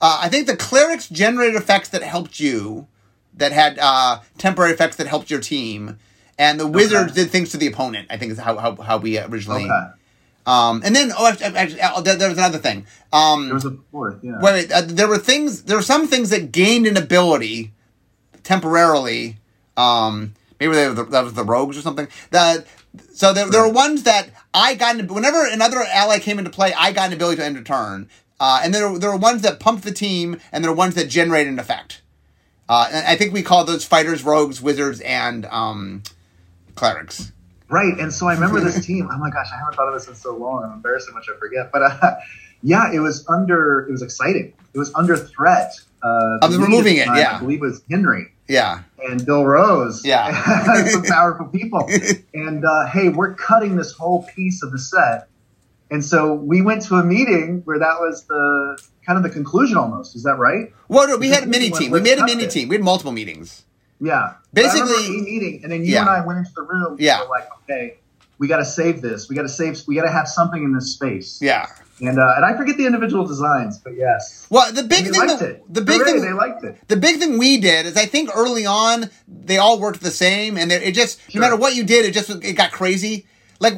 uh, 0.00 0.20
I 0.22 0.28
think 0.28 0.46
the 0.46 0.56
clerics 0.56 1.08
generated 1.08 1.56
effects 1.56 1.88
that 1.88 2.02
helped 2.02 2.38
you, 2.38 2.86
that 3.34 3.52
had 3.52 3.78
uh, 3.80 4.20
temporary 4.38 4.72
effects 4.72 4.96
that 4.96 5.06
helped 5.08 5.28
your 5.30 5.40
team, 5.40 5.98
and 6.42 6.58
the 6.58 6.66
wizards 6.66 7.12
did 7.12 7.30
things 7.30 7.50
to 7.52 7.56
the 7.56 7.68
opponent. 7.72 8.08
I 8.10 8.16
think 8.18 8.32
is 8.32 8.38
how 8.38 8.54
how, 8.64 8.74
how 8.88 8.96
we 8.98 9.18
originally. 9.18 9.64
Okay. 9.64 9.86
Um, 10.44 10.82
and 10.84 10.94
then 10.96 11.12
oh, 11.16 11.26
actually, 11.28 11.80
uh, 11.80 12.00
there, 12.00 12.16
there 12.16 12.28
was 12.28 12.38
another 12.38 12.58
thing. 12.58 12.78
Um, 13.12 13.46
There 13.46 13.54
was 13.54 13.64
a 13.64 13.76
fourth, 13.92 14.18
yeah. 14.22 14.40
Wait, 14.40 14.52
wait. 14.52 14.72
Uh, 14.72 14.82
there 14.82 15.06
were 15.06 15.18
things. 15.18 15.62
There 15.62 15.76
were 15.76 15.82
some 15.94 16.08
things 16.08 16.30
that 16.30 16.50
gained 16.50 16.86
an 16.88 16.96
ability 16.96 17.72
temporarily. 18.42 19.36
Um, 19.76 20.34
maybe 20.58 20.74
they 20.74 20.88
were 20.88 20.94
the, 20.94 21.04
that 21.04 21.22
was 21.22 21.34
the 21.34 21.44
rogues 21.44 21.78
or 21.78 21.82
something. 21.82 22.08
That 22.30 22.66
so 23.14 23.32
there, 23.32 23.48
there 23.48 23.62
were 23.62 23.72
ones 23.72 24.02
that 24.02 24.30
I 24.52 24.74
got. 24.74 24.98
Into, 24.98 25.14
whenever 25.14 25.46
another 25.46 25.78
ally 25.78 26.18
came 26.18 26.40
into 26.40 26.50
play, 26.50 26.74
I 26.76 26.90
got 26.90 27.06
an 27.06 27.12
ability 27.12 27.36
to 27.36 27.44
end 27.44 27.56
a 27.56 27.62
turn. 27.62 28.08
Uh, 28.40 28.60
and 28.64 28.74
there, 28.74 28.98
there 28.98 29.10
were 29.10 29.16
ones 29.16 29.42
that 29.42 29.60
pumped 29.60 29.84
the 29.84 29.92
team, 29.92 30.40
and 30.50 30.64
there 30.64 30.72
were 30.72 30.76
ones 30.76 30.96
that 30.96 31.08
generated 31.08 31.52
an 31.52 31.60
effect. 31.60 32.02
Uh, 32.68 32.88
and 32.90 33.06
I 33.06 33.14
think 33.14 33.32
we 33.32 33.42
called 33.42 33.68
those 33.68 33.84
fighters, 33.84 34.24
rogues, 34.24 34.60
wizards, 34.60 35.00
and 35.02 35.46
um, 35.46 36.02
clerics. 36.74 37.32
Right, 37.68 37.98
and 37.98 38.12
so 38.12 38.28
I 38.28 38.34
remember 38.34 38.60
this 38.60 38.84
team. 38.86 39.08
Oh 39.10 39.18
my 39.18 39.30
gosh, 39.30 39.46
I 39.52 39.58
haven't 39.58 39.74
thought 39.74 39.88
of 39.88 39.94
this 39.94 40.08
in 40.08 40.14
so 40.14 40.36
long. 40.36 40.64
I'm 40.64 40.72
embarrassed 40.72 41.08
how 41.08 41.14
much 41.14 41.26
I 41.34 41.38
forget. 41.38 41.70
But 41.72 41.82
uh, 41.82 42.14
yeah, 42.62 42.92
it 42.92 42.98
was 43.00 43.26
under. 43.28 43.86
It 43.88 43.92
was 43.92 44.02
exciting. 44.02 44.52
It 44.74 44.78
was 44.78 44.92
under 44.94 45.16
threat. 45.16 45.72
Uh, 46.02 46.38
Of 46.42 46.52
the 46.52 46.58
removing 46.58 46.98
at 46.98 47.02
it, 47.04 47.06
time, 47.06 47.16
yeah. 47.18 47.36
I 47.36 47.38
believe 47.38 47.58
it 47.58 47.66
was 47.66 47.80
Henry 47.88 48.26
Yeah. 48.48 48.82
and 49.08 49.24
Bill 49.24 49.44
Rose. 49.46 50.04
Yeah. 50.04 50.84
some 50.90 51.04
powerful 51.04 51.46
people. 51.46 51.88
And 52.34 52.64
uh, 52.64 52.86
hey, 52.88 53.08
we're 53.08 53.34
cutting 53.34 53.76
this 53.76 53.92
whole 53.92 54.24
piece 54.34 54.64
of 54.64 54.72
the 54.72 54.80
set. 54.80 55.28
And 55.92 56.04
so 56.04 56.34
we 56.34 56.60
went 56.60 56.82
to 56.86 56.96
a 56.96 57.04
meeting 57.04 57.60
where 57.66 57.78
that 57.78 58.00
was 58.00 58.24
the 58.24 58.82
kind 59.06 59.16
of 59.16 59.22
the 59.22 59.30
conclusion 59.30 59.76
almost. 59.76 60.16
Is 60.16 60.24
that 60.24 60.38
right? 60.38 60.72
Well, 60.88 61.06
no, 61.06 61.18
we 61.18 61.28
had 61.28 61.44
a 61.44 61.46
mini 61.46 61.70
team. 61.70 61.92
We 61.92 62.00
made 62.00 62.18
a 62.18 62.24
mini 62.24 62.44
it. 62.44 62.50
team. 62.50 62.68
We 62.68 62.74
had 62.74 62.82
multiple 62.84 63.12
meetings. 63.12 63.64
Yeah. 64.02 64.34
Basically- 64.52 65.20
meeting, 65.22 65.60
and 65.62 65.72
then 65.72 65.84
you 65.84 65.92
Yeah. 65.92 66.00
and 66.02 66.10
I 66.10 66.26
went 66.26 66.38
into 66.40 66.50
the 66.54 66.62
room. 66.62 66.96
Yeah. 66.98 67.20
And 67.20 67.28
were 67.28 67.34
like, 67.36 67.48
okay, 67.62 67.96
we 68.38 68.48
got 68.48 68.58
to 68.58 68.64
save 68.64 69.00
this. 69.00 69.28
We 69.28 69.36
got 69.36 69.42
to 69.42 69.48
save. 69.48 69.80
We 69.86 69.94
got 69.94 70.02
to 70.02 70.10
have 70.10 70.28
something 70.28 70.62
in 70.62 70.74
this 70.74 70.92
space. 70.92 71.38
Yeah. 71.40 71.66
And 72.00 72.18
uh, 72.18 72.32
and 72.36 72.44
I 72.44 72.56
forget 72.56 72.76
the 72.76 72.84
individual 72.86 73.24
designs, 73.24 73.78
but 73.78 73.94
yes. 73.96 74.48
Well, 74.50 74.72
the 74.72 74.82
big 74.82 75.04
thing, 75.04 75.28
it. 75.30 75.62
the 75.72 75.80
big 75.82 76.00
Hooray, 76.00 76.12
thing, 76.14 76.22
they 76.22 76.32
liked 76.32 76.64
it. 76.64 76.76
the 76.88 76.96
big 76.96 77.18
thing 77.20 77.38
we 77.38 77.58
did 77.58 77.86
is 77.86 77.96
I 77.96 78.06
think 78.06 78.30
early 78.34 78.66
on 78.66 79.08
they 79.28 79.58
all 79.58 79.78
worked 79.78 80.00
the 80.00 80.10
same, 80.10 80.58
and 80.58 80.72
it 80.72 80.94
just 80.94 81.20
no 81.32 81.40
matter 81.40 81.54
what 81.54 81.76
you 81.76 81.84
did, 81.84 82.04
it 82.04 82.12
just 82.12 82.28
it 82.28 82.54
got 82.54 82.72
crazy. 82.72 83.26
Like 83.60 83.74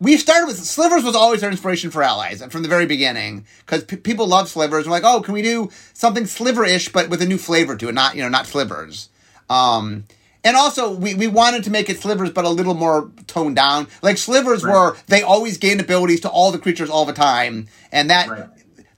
we 0.00 0.16
started 0.16 0.46
with 0.46 0.56
slivers 0.56 1.04
was 1.04 1.14
always 1.14 1.42
our 1.42 1.50
inspiration 1.50 1.90
for 1.90 2.02
allies 2.02 2.42
from 2.50 2.62
the 2.62 2.68
very 2.68 2.86
beginning 2.86 3.44
because 3.66 3.84
p- 3.84 3.96
people 3.96 4.26
love 4.26 4.48
slivers. 4.48 4.86
We're 4.86 4.92
like, 4.92 5.04
oh, 5.04 5.20
can 5.20 5.34
we 5.34 5.42
do 5.42 5.68
something 5.92 6.24
sliver-ish 6.24 6.90
but 6.92 7.10
with 7.10 7.20
a 7.20 7.26
new 7.26 7.36
flavor 7.38 7.76
to 7.76 7.88
it, 7.88 7.92
not 7.94 8.16
you 8.16 8.22
know 8.22 8.30
not 8.30 8.46
slivers. 8.46 9.10
Um, 9.48 10.04
and 10.44 10.56
also 10.56 10.92
we, 10.92 11.14
we 11.14 11.26
wanted 11.26 11.64
to 11.64 11.70
make 11.70 11.88
it 11.90 11.98
slivers 12.00 12.30
but 12.30 12.44
a 12.44 12.48
little 12.48 12.74
more 12.74 13.10
toned 13.26 13.56
down. 13.56 13.88
Like 14.02 14.18
slivers 14.18 14.64
Right. 14.64 14.72
were 14.72 14.96
they 15.08 15.22
always 15.22 15.58
gained 15.58 15.80
abilities 15.80 16.20
to 16.20 16.28
all 16.30 16.52
the 16.52 16.58
creatures 16.58 16.90
all 16.90 17.04
the 17.04 17.12
time, 17.12 17.68
and 17.92 18.10
that 18.10 18.28
Right. 18.28 18.48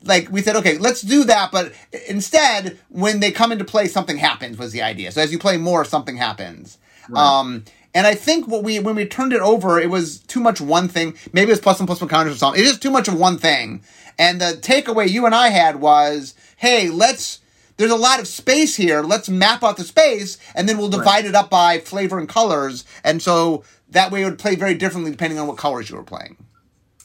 like 0.05 0.31
we 0.31 0.43
said, 0.43 0.57
okay, 0.57 0.79
let's 0.79 1.01
do 1.03 1.25
that, 1.25 1.51
but 1.51 1.73
instead, 2.09 2.79
when 2.89 3.21
they 3.21 3.31
come 3.31 3.51
into 3.53 3.65
play, 3.65 3.89
something 3.89 4.17
happens 4.19 4.59
was 4.59 4.73
the 4.73 4.83
idea. 4.83 5.11
So 5.13 5.21
as 5.23 5.33
you 5.33 5.39
play 5.39 5.57
more, 5.57 5.85
something 5.85 6.17
happens. 6.17 6.79
Right. 7.09 7.23
Um, 7.23 7.65
and 7.95 8.07
I 8.07 8.15
think 8.15 8.47
what 8.47 8.63
we 8.63 8.79
when 8.79 8.95
we 8.97 9.07
turned 9.07 9.33
it 9.33 9.41
over, 9.41 9.81
it 9.81 9.89
was 9.91 10.19
too 10.21 10.41
much 10.41 10.61
one 10.61 10.89
thing. 10.89 11.17
Maybe 11.33 11.51
it 11.51 11.55
was 11.55 11.61
plus 11.61 11.79
one 11.81 11.87
plus 11.87 12.01
one 12.01 12.09
counters 12.11 12.35
or 12.35 12.39
something. 12.39 12.61
It 12.63 12.67
is 12.67 12.79
too 12.79 12.91
much 12.91 13.09
of 13.09 13.19
one 13.19 13.39
thing. 13.39 13.83
And 14.19 14.41
the 14.41 14.59
takeaway 14.61 15.09
you 15.09 15.25
and 15.27 15.35
I 15.35 15.49
had 15.49 15.77
was, 15.81 16.35
hey, 16.57 16.91
let's. 16.91 17.41
There's 17.79 17.93
a 17.93 17.97
lot 17.97 18.19
of 18.21 18.27
space 18.27 18.75
here. 18.77 19.03
Let's 19.03 19.29
map 19.29 19.63
out 19.63 19.77
the 19.77 19.85
space, 19.85 20.37
and 20.55 20.69
then 20.69 20.79
we'll 20.79 20.89
divide 20.89 21.25
it 21.25 21.35
up 21.37 21.49
by 21.49 21.79
flavor 21.79 22.19
and 22.19 22.29
colors. 22.29 22.85
And 23.05 23.23
so 23.23 23.63
that 23.91 24.11
way, 24.11 24.23
it 24.23 24.25
would 24.25 24.39
play 24.39 24.57
very 24.57 24.75
differently 24.75 25.13
depending 25.13 25.39
on 25.39 25.47
what 25.47 25.57
colors 25.57 25.89
you 25.89 25.97
were 25.97 26.03
playing. 26.03 26.37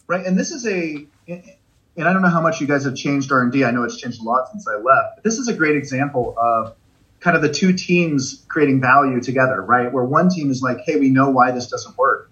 right? 0.08 0.26
And 0.26 0.38
this 0.38 0.52
is 0.52 0.66
a, 0.66 1.06
and 1.28 2.08
I 2.08 2.12
don't 2.12 2.24
know 2.24 2.30
how 2.30 2.42
much 2.42 2.60
you 2.60 2.66
guys 2.68 2.86
have 2.86 2.96
changed 2.96 3.32
R 3.32 3.42
and 3.42 3.52
D. 3.52 3.64
I 3.64 3.72
know 3.72 3.84
it's 3.84 3.98
changed 3.98 4.20
a 4.20 4.24
lot 4.24 4.50
since 4.52 4.68
I 4.68 4.76
left. 4.76 5.18
But 5.18 5.24
this 5.24 5.38
is 5.38 5.48
a 5.48 5.54
great 5.54 5.76
example 5.76 6.36
of 6.38 6.76
kind 7.20 7.36
of 7.36 7.44
the 7.44 7.54
two 7.54 7.72
teams 7.74 8.44
creating 8.48 8.82
value 8.82 9.22
together, 9.22 9.62
right? 9.62 9.94
Where 9.94 10.04
one 10.04 10.30
team 10.30 10.50
is 10.50 10.62
like, 10.64 10.80
"Hey, 10.80 11.00
we 11.00 11.10
know 11.10 11.30
why 11.30 11.52
this 11.52 11.68
doesn't 11.68 11.96
work," 12.00 12.32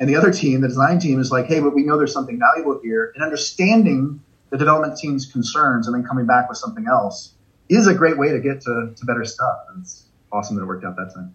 and 0.00 0.08
the 0.08 0.16
other 0.16 0.32
team, 0.32 0.62
the 0.62 0.68
design 0.68 0.98
team, 0.98 1.20
is 1.20 1.30
like, 1.30 1.44
"Hey, 1.44 1.60
but 1.60 1.74
we 1.74 1.82
know 1.84 1.98
there's 1.98 2.12
something 2.12 2.38
valuable 2.38 2.80
here." 2.82 3.12
And 3.14 3.22
understanding 3.22 4.20
the 4.48 4.56
development 4.56 4.96
team's 4.98 5.26
concerns 5.26 5.86
and 5.86 5.94
then 5.94 6.04
coming 6.04 6.26
back 6.26 6.48
with 6.48 6.58
something 6.58 6.86
else 6.88 7.34
is 7.80 7.86
a 7.86 7.94
great 7.94 8.18
way 8.18 8.28
to 8.30 8.40
get 8.40 8.60
to, 8.62 8.92
to 8.94 9.04
better 9.06 9.24
stuff. 9.24 9.58
And 9.70 9.82
it's 9.82 10.04
awesome 10.30 10.56
that 10.56 10.62
it 10.62 10.66
worked 10.66 10.84
out 10.84 10.96
that 10.96 11.12
time. 11.14 11.34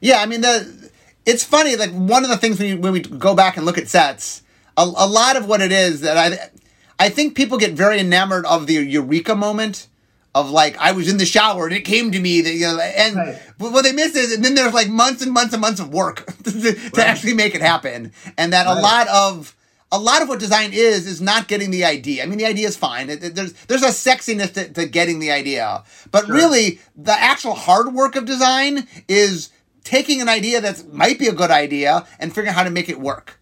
Yeah, 0.00 0.18
I 0.20 0.26
mean 0.26 0.40
the 0.40 0.90
it's 1.26 1.44
funny. 1.44 1.76
Like 1.76 1.90
one 1.92 2.24
of 2.24 2.30
the 2.30 2.36
things 2.36 2.58
when, 2.58 2.68
you, 2.68 2.78
when 2.78 2.92
we 2.92 3.00
go 3.00 3.34
back 3.34 3.56
and 3.56 3.64
look 3.64 3.78
at 3.78 3.88
sets, 3.88 4.42
a, 4.76 4.82
a 4.82 5.06
lot 5.06 5.36
of 5.36 5.46
what 5.48 5.60
it 5.60 5.72
is 5.72 6.02
that 6.02 6.16
I 6.16 6.50
I 6.98 7.08
think 7.08 7.34
people 7.34 7.58
get 7.58 7.72
very 7.72 7.98
enamored 8.00 8.44
of 8.46 8.66
the 8.66 8.74
eureka 8.74 9.34
moment 9.34 9.88
of 10.34 10.50
like 10.50 10.76
I 10.78 10.92
was 10.92 11.08
in 11.08 11.16
the 11.18 11.24
shower 11.26 11.66
and 11.66 11.74
it 11.74 11.82
came 11.82 12.10
to 12.12 12.18
me 12.20 12.40
that 12.40 12.52
you 12.52 12.66
know 12.66 12.78
and 12.80 13.16
Right. 13.16 13.42
but 13.58 13.72
what 13.72 13.84
they 13.84 13.92
miss 13.92 14.16
is 14.16 14.32
and 14.34 14.44
then 14.44 14.54
there's 14.56 14.74
like 14.74 14.88
months 14.88 15.22
and 15.22 15.32
months 15.32 15.52
and 15.54 15.60
months 15.60 15.80
of 15.80 15.92
work 15.94 16.26
to, 16.42 16.50
to 16.52 16.72
Right. 16.96 16.98
actually 17.06 17.34
make 17.34 17.54
it 17.54 17.62
happen 17.62 18.12
and 18.36 18.52
that 18.52 18.66
a 18.66 18.74
lot 18.74 19.06
of 19.08 19.54
a 19.96 19.98
lot 19.98 20.22
of 20.22 20.28
what 20.28 20.38
design 20.40 20.70
is 20.72 21.06
is 21.06 21.20
not 21.20 21.48
getting 21.48 21.70
the 21.70 21.84
idea. 21.84 22.22
I 22.22 22.26
mean, 22.26 22.38
the 22.38 22.46
idea 22.46 22.66
is 22.68 22.76
fine. 22.76 23.08
It- 23.10 23.22
it- 23.24 23.34
there's 23.34 23.52
there's 23.68 23.82
a 23.82 23.88
sexiness 24.08 24.52
to, 24.54 24.62
to 24.76 24.86
getting 24.86 25.18
the 25.20 25.30
idea, 25.40 25.84
but 26.10 26.26
Sure. 26.26 26.34
really 26.34 26.80
the 26.96 27.12
actual 27.32 27.54
hard 27.54 27.94
work 27.94 28.16
of 28.16 28.24
design 28.24 28.86
is 29.08 29.50
taking 29.84 30.20
an 30.20 30.28
idea 30.28 30.60
that 30.60 30.92
might 30.92 31.18
be 31.18 31.28
a 31.28 31.32
good 31.32 31.50
idea 31.50 32.06
and 32.18 32.30
figuring 32.32 32.48
out 32.50 32.56
how 32.56 32.64
to 32.64 32.70
make 32.70 32.88
it 32.88 32.98
work. 33.00 33.38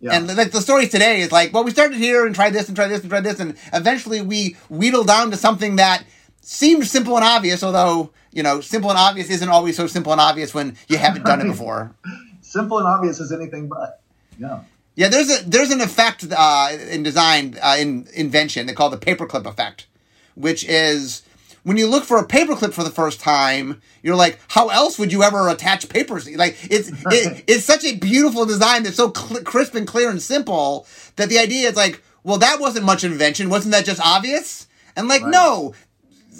Yeah. 0.00 0.12
And 0.14 0.36
like 0.36 0.50
the 0.50 0.60
story 0.60 0.86
today 0.88 1.20
is 1.20 1.32
like, 1.32 1.52
well, 1.54 1.64
we 1.64 1.70
started 1.70 1.96
here 1.96 2.26
and 2.26 2.34
tried 2.34 2.52
this 2.52 2.66
and 2.68 2.76
tried 2.76 2.88
this 2.88 3.00
and 3.00 3.10
tried 3.10 3.24
this, 3.24 3.40
and 3.40 3.56
eventually 3.72 4.20
we 4.20 4.56
wheedled 4.68 5.06
down 5.06 5.30
to 5.30 5.36
something 5.36 5.76
that 5.76 6.04
seemed 6.42 6.86
simple 6.86 7.16
and 7.16 7.24
obvious. 7.24 7.62
Although 7.62 8.10
you 8.32 8.42
know, 8.42 8.60
simple 8.60 8.90
and 8.90 8.98
obvious 8.98 9.30
isn't 9.30 9.48
always 9.48 9.76
so 9.78 9.86
simple 9.86 10.12
and 10.12 10.20
obvious 10.20 10.52
when 10.52 10.76
you 10.88 10.98
haven't 10.98 11.24
done 11.24 11.40
it 11.40 11.46
before. 11.54 11.94
Simple 12.42 12.76
and 12.78 12.86
obvious 12.86 13.18
is 13.18 13.32
anything 13.32 13.66
but. 13.68 14.00
Yeah. 14.38 14.60
Yeah, 14.96 15.08
there's 15.08 15.30
a 15.30 15.44
there's 15.48 15.70
an 15.70 15.80
effect 15.80 16.24
uh, 16.36 16.70
in 16.90 17.02
design 17.02 17.56
uh, 17.62 17.76
in 17.78 18.08
invention 18.14 18.66
they 18.66 18.72
call 18.72 18.90
the 18.90 18.96
paperclip 18.96 19.46
effect, 19.46 19.86
which 20.34 20.64
is 20.64 21.22
when 21.64 21.76
you 21.76 21.86
look 21.86 22.04
for 22.04 22.16
a 22.18 22.26
paperclip 22.26 22.72
for 22.72 22.82
the 22.82 22.90
first 22.90 23.20
time, 23.20 23.82
you're 24.02 24.16
like, 24.16 24.38
how 24.48 24.68
else 24.68 24.98
would 24.98 25.12
you 25.12 25.22
ever 25.22 25.48
attach 25.48 25.88
papers? 25.88 26.28
Like 26.34 26.56
it's 26.70 26.88
it, 27.12 27.44
it's 27.46 27.64
such 27.64 27.84
a 27.84 27.94
beautiful 27.96 28.46
design 28.46 28.82
that's 28.84 28.96
so 28.96 29.12
cl- 29.14 29.42
crisp 29.42 29.74
and 29.74 29.86
clear 29.86 30.08
and 30.10 30.20
simple 30.22 30.86
that 31.16 31.28
the 31.28 31.38
idea 31.38 31.68
is 31.68 31.76
like, 31.76 32.02
well, 32.24 32.38
that 32.38 32.58
wasn't 32.58 32.86
much 32.86 33.04
invention, 33.04 33.50
wasn't 33.50 33.72
that 33.72 33.84
just 33.84 34.00
obvious? 34.00 34.66
And 34.96 35.08
like, 35.08 35.22
Right. 35.22 35.30
no, 35.32 35.74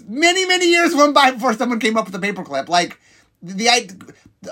many 0.08 0.46
many 0.46 0.70
years 0.70 0.94
went 0.94 1.14
by 1.14 1.30
before 1.30 1.52
someone 1.52 1.78
came 1.78 1.96
up 1.98 2.06
with 2.06 2.14
a 2.14 2.26
paperclip. 2.26 2.68
Like 2.70 2.98
the 3.42 3.68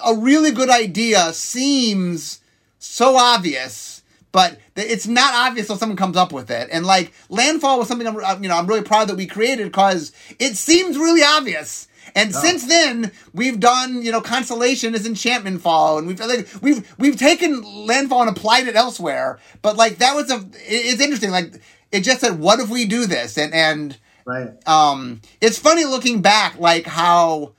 a 0.04 0.14
really 0.14 0.50
good 0.50 0.68
idea 0.68 1.32
seems 1.32 2.40
so 2.78 3.16
obvious, 3.16 3.93
but 4.34 4.58
it's 4.74 5.06
not 5.06 5.32
obvious 5.32 5.66
until 5.66 5.78
someone 5.78 5.96
comes 5.96 6.16
up 6.16 6.32
with 6.32 6.50
it. 6.50 6.68
And 6.72 6.84
like 6.84 7.12
landfall 7.28 7.78
was 7.78 7.86
something 7.86 8.04
I'm 8.06 8.16
uh, 8.16 8.36
you 8.42 8.48
know 8.48 8.56
I'm 8.58 8.66
really 8.66 8.82
proud 8.82 9.06
that 9.08 9.16
we 9.16 9.26
created 9.26 9.66
because 9.66 10.10
it 10.40 10.56
seems 10.56 10.98
really 10.98 11.22
obvious. 11.22 11.86
And 12.16 12.34
since 12.34 12.66
then, 12.66 13.12
we've 13.32 13.60
done 13.60 14.02
you 14.02 14.10
know 14.10 14.20
constellation 14.20 14.94
as 14.96 15.06
enchantment 15.06 15.60
fall, 15.62 15.98
and 15.98 16.08
we've 16.08 16.18
like 16.18 16.48
we've 16.60 16.92
we've 16.98 17.16
taken 17.16 17.62
landfall 17.86 18.22
and 18.22 18.36
applied 18.36 18.66
it 18.66 18.74
elsewhere. 18.74 19.38
But 19.62 19.76
like 19.76 19.98
that 19.98 20.14
was 20.16 20.30
a 20.32 20.38
it- 20.68 20.84
it's 20.90 21.00
interesting. 21.00 21.30
Like 21.30 21.60
it 21.92 22.00
just 22.00 22.20
said, 22.20 22.40
what 22.40 22.58
if 22.58 22.68
we 22.68 22.86
do 22.86 23.06
this? 23.06 23.38
And 23.38 23.54
and 23.54 23.96
Right. 24.26 24.48
um, 24.66 25.20
it's 25.40 25.58
funny 25.58 25.84
looking 25.84 26.22
back, 26.22 26.58
like 26.58 26.86
how 26.86 27.52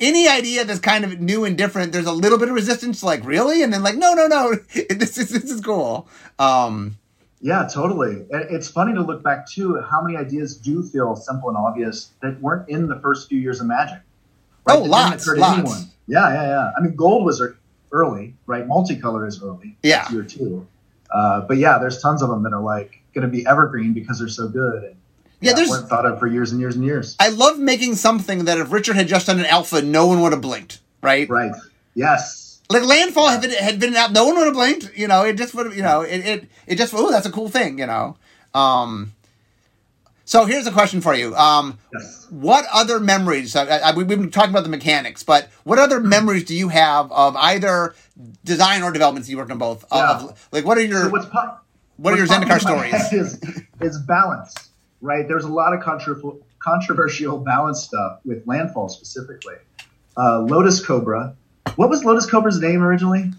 any 0.00 0.28
idea 0.28 0.64
that's 0.64 0.80
kind 0.80 1.04
of 1.04 1.20
new 1.20 1.44
and 1.44 1.56
different, 1.56 1.92
there's 1.92 2.06
a 2.06 2.12
little 2.12 2.38
bit 2.38 2.48
of 2.48 2.54
resistance, 2.54 3.02
like 3.02 3.24
really, 3.24 3.62
and 3.62 3.72
then 3.72 3.82
like 3.82 3.96
no, 3.96 4.14
no, 4.14 4.26
no, 4.26 4.54
this 4.90 5.18
is 5.18 5.30
this 5.30 5.50
is 5.50 5.60
cool. 5.60 6.08
Um, 6.38 6.96
Yeah, 7.40 7.68
totally. 7.72 8.26
It's 8.30 8.68
funny 8.68 8.94
to 8.94 9.02
look 9.02 9.22
back 9.22 9.48
too 9.48 9.80
how 9.80 10.02
many 10.02 10.16
ideas 10.16 10.56
do 10.56 10.82
feel 10.82 11.16
simple 11.16 11.48
and 11.48 11.58
obvious 11.58 12.10
that 12.22 12.40
weren't 12.40 12.68
in 12.68 12.88
the 12.88 12.98
first 13.00 13.28
few 13.28 13.38
years 13.38 13.60
of 13.60 13.66
Magic. 13.66 14.00
Oh, 14.66 14.82
That 14.82 14.88
lots, 14.88 15.26
lots. 15.28 15.86
Yeah, 16.08 16.32
yeah, 16.32 16.42
yeah. 16.48 16.70
I 16.76 16.80
mean, 16.80 16.96
gold 16.96 17.24
was 17.24 17.42
early, 17.92 18.34
right? 18.46 18.66
Multicolor 18.66 19.26
is 19.26 19.42
early. 19.42 19.76
Yeah. 19.82 20.10
Year 20.10 20.22
two. 20.22 20.66
Uh, 21.10 21.42
but 21.42 21.56
yeah, 21.56 21.78
there's 21.78 22.00
tons 22.02 22.22
of 22.22 22.28
them 22.28 22.42
that 22.42 22.52
are 22.52 22.62
like 22.62 23.00
going 23.14 23.22
to 23.22 23.28
be 23.30 23.46
evergreen 23.46 23.92
because 23.92 24.18
they're 24.18 24.28
so 24.28 24.48
good. 24.48 24.84
And, 24.84 24.96
Yeah, 25.40 25.52
there's- 25.52 25.68
weren't 25.70 25.88
thought 25.88 26.06
of 26.06 26.18
for 26.18 26.26
years 26.26 26.50
and 26.52 26.60
years 26.60 26.76
and 26.76 26.84
years. 26.84 27.16
I 27.20 27.28
love 27.28 27.58
making 27.58 27.96
something 27.96 28.46
that 28.46 28.58
if 28.58 28.72
Richard 28.72 28.96
had 28.96 29.06
just 29.08 29.26
done 29.26 29.38
an 29.38 29.46
alpha, 29.46 29.82
no 29.82 30.06
one 30.06 30.20
would 30.22 30.32
have 30.32 30.40
blinked, 30.40 30.80
right? 31.02 31.28
right. 31.28 31.52
Yes. 31.94 32.60
Like 32.68 32.84
landfall 32.84 33.28
had 33.28 33.40
been 33.42 33.52
had 33.52 33.78
been 33.78 33.94
out, 33.94 34.12
no 34.12 34.26
one 34.26 34.36
would 34.36 34.46
have 34.46 34.54
blinked. 34.54 34.96
You 34.96 35.06
know, 35.06 35.22
it 35.24 35.34
just 35.34 35.54
would 35.54 35.66
have, 35.66 35.76
you 35.76 35.82
know, 35.82 36.00
it 36.00 36.18
it 36.26 36.44
it 36.66 36.74
just 36.76 36.92
oh 36.94 37.10
that's 37.12 37.26
a 37.26 37.30
cool 37.30 37.48
thing, 37.48 37.78
you 37.78 37.86
know. 37.86 38.16
Um, 38.54 39.12
so 40.24 40.44
here's 40.46 40.66
a 40.66 40.72
question 40.72 41.00
for 41.00 41.14
you. 41.14 41.36
Um, 41.36 41.78
Yes. 41.94 42.26
What 42.30 42.64
other 42.72 42.98
memories? 42.98 43.54
I, 43.54 43.66
I, 43.78 43.94
we've 43.94 44.08
been 44.08 44.32
talking 44.32 44.50
about 44.50 44.64
the 44.64 44.68
mechanics, 44.68 45.22
but 45.22 45.48
what 45.62 45.78
other 45.78 46.00
memories 46.00 46.42
do 46.44 46.56
you 46.56 46.68
have 46.68 47.12
of 47.12 47.36
either 47.36 47.94
design 48.44 48.82
or 48.82 48.90
developments 48.90 49.28
you 49.28 49.36
worked 49.36 49.52
on 49.52 49.58
both? 49.58 49.84
Yeah. 49.92 50.16
Of, 50.24 50.48
like, 50.50 50.64
what 50.64 50.76
are 50.76 50.80
your 50.82 51.04
So 51.04 51.08
what's 51.10 51.28
what 51.98 52.12
are 52.12 52.16
your 52.16 52.26
Zendikar 52.26 52.60
popping 52.60 52.86
in 52.86 52.90
my 52.90 52.98
stories? 52.98 53.12
Is, 53.12 53.62
is 53.80 53.98
balance, 54.00 54.52
right? 55.00 55.26
There's 55.26 55.44
a 55.44 55.48
lot 55.48 55.72
of 55.72 55.80
controversial, 55.80 56.40
controversial 56.58 57.38
balance 57.44 57.82
stuff 57.82 58.20
with 58.24 58.46
landfall 58.46 58.88
specifically. 58.88 59.56
Uh, 60.16 60.40
Lotus 60.40 60.84
Cobra. 60.84 61.36
What 61.76 61.90
was 61.90 62.04
Lotus 62.04 62.26
Cobra's 62.26 62.60
name 62.60 62.82
originally? 62.82 63.32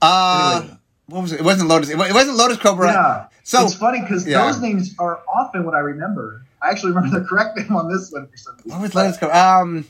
Uh, 0.00 0.60
Anyway. 0.62 0.78
what 1.06 1.22
was 1.22 1.32
it? 1.32 1.40
It 1.40 1.44
wasn't 1.44 1.68
Lotus. 1.68 1.90
It 1.90 1.98
it 1.98 2.14
wasn't 2.14 2.36
Lotus 2.36 2.56
Cobra. 2.56 2.92
Yeah. 2.92 3.26
So 3.42 3.62
it's 3.62 3.74
funny 3.74 4.00
because 4.00 4.26
yeah. 4.26 4.44
those 4.46 4.60
names 4.60 4.94
are 4.98 5.20
often 5.34 5.64
what 5.64 5.74
I 5.74 5.80
remember. 5.80 6.42
I 6.62 6.70
actually 6.70 6.92
remember 6.92 7.18
the 7.20 7.26
correct 7.26 7.56
name 7.56 7.74
on 7.74 7.90
this 7.90 8.10
one 8.10 8.26
for 8.26 8.36
some 8.36 8.56
reason. 8.56 8.70
what 8.70 8.80
was 8.82 8.94
Lotus 8.94 9.16
Cobra? 9.18 9.36
Um, 9.36 9.84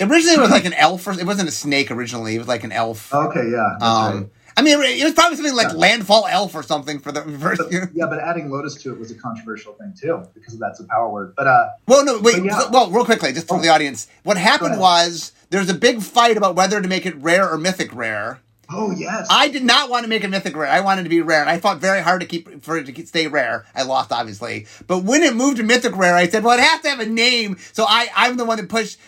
originally 0.00 0.36
it 0.36 0.40
was 0.40 0.50
like 0.50 0.64
an 0.64 0.74
elf. 0.74 1.06
Or, 1.06 1.12
it 1.12 1.26
wasn't 1.26 1.48
a 1.48 1.52
snake 1.52 1.90
originally. 1.90 2.34
It 2.34 2.38
was 2.38 2.48
like 2.48 2.64
an 2.64 2.72
elf. 2.72 3.12
Okay, 3.12 3.50
yeah, 3.50 3.78
um, 3.80 4.16
right. 4.16 4.26
I 4.58 4.62
mean, 4.62 4.80
it 4.82 5.04
was 5.04 5.12
probably 5.14 5.36
something 5.36 5.54
like 5.54 5.68
Yeah. 5.68 5.74
landfall 5.78 6.26
elf 6.28 6.52
or 6.54 6.64
something 6.64 6.98
for 6.98 7.12
the 7.12 7.22
first. 7.22 7.62
But, 7.70 7.72
yeah, 7.94 8.06
but 8.06 8.18
adding 8.18 8.50
Lotus 8.50 8.74
to 8.82 8.92
it 8.92 8.98
was 8.98 9.12
a 9.12 9.14
controversial 9.14 9.74
thing 9.74 9.94
too 10.00 10.22
because 10.34 10.58
that's 10.58 10.80
a 10.80 10.84
power 10.84 11.08
word. 11.08 11.34
But 11.36 11.46
uh, 11.46 11.68
Well, 11.86 12.04
no, 12.04 12.18
wait. 12.18 12.42
Yeah. 12.44 12.58
so- 12.58 12.70
well, 12.70 12.90
real 12.90 13.04
quickly, 13.04 13.32
just 13.32 13.46
for 13.46 13.58
Oh. 13.58 13.60
the 13.62 13.68
audience, 13.68 14.08
what 14.24 14.36
happened 14.36 14.80
was 14.80 15.30
there's 15.50 15.68
a 15.70 15.74
big 15.74 16.02
fight 16.02 16.36
about 16.36 16.56
whether 16.56 16.80
to 16.80 16.88
make 16.88 17.06
it 17.06 17.14
rare 17.22 17.48
or 17.48 17.56
mythic 17.56 17.94
rare, 17.94 18.40
Oh 18.70 18.90
yes. 18.90 19.26
I 19.30 19.48
did 19.48 19.64
not 19.64 19.88
want 19.88 20.04
to 20.04 20.10
make 20.10 20.24
it 20.24 20.28
mythic 20.28 20.54
rare. 20.54 20.70
I 20.70 20.80
wanted 20.80 21.04
to 21.04 21.08
be 21.08 21.22
rare, 21.22 21.40
and 21.40 21.48
I 21.48 21.58
fought 21.58 21.78
very 21.78 22.02
hard 22.02 22.20
to 22.20 22.26
keep 22.26 22.62
for 22.62 22.76
it 22.76 22.84
to 22.94 23.06
stay 23.06 23.26
rare. 23.26 23.64
I 23.74 23.82
lost 23.84 24.12
obviously, 24.12 24.66
but 24.86 25.04
when 25.04 25.22
it 25.22 25.34
moved 25.34 25.56
to 25.56 25.62
mythic 25.62 25.96
rare, 25.96 26.14
I 26.14 26.28
said, 26.28 26.44
"Well, 26.44 26.58
it 26.58 26.62
has 26.62 26.82
to 26.82 26.90
have 26.90 27.00
a 27.00 27.06
name." 27.06 27.56
So 27.72 27.86
I, 27.88 28.08
I'm 28.14 28.36
the 28.36 28.44
one 28.44 28.58
that 28.58 28.68
pushed. 28.68 28.98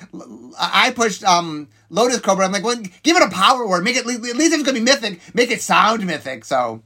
I 0.58 0.92
pushed 0.96 1.24
um, 1.24 1.68
Lotus 1.90 2.20
Cobra. 2.20 2.46
I'm 2.46 2.52
like, 2.52 2.64
"Well, 2.64 2.80
give 3.02 3.16
it 3.16 3.22
a 3.22 3.28
power 3.30 3.66
word. 3.68 3.84
Make 3.84 3.96
it 3.96 4.00
at 4.00 4.06
least 4.06 4.24
if 4.24 4.38
it's 4.38 4.62
gonna 4.62 4.78
be 4.78 4.84
mythic, 4.84 5.20
make 5.34 5.50
it 5.50 5.60
sound 5.60 6.06
mythic." 6.06 6.44
So. 6.44 6.82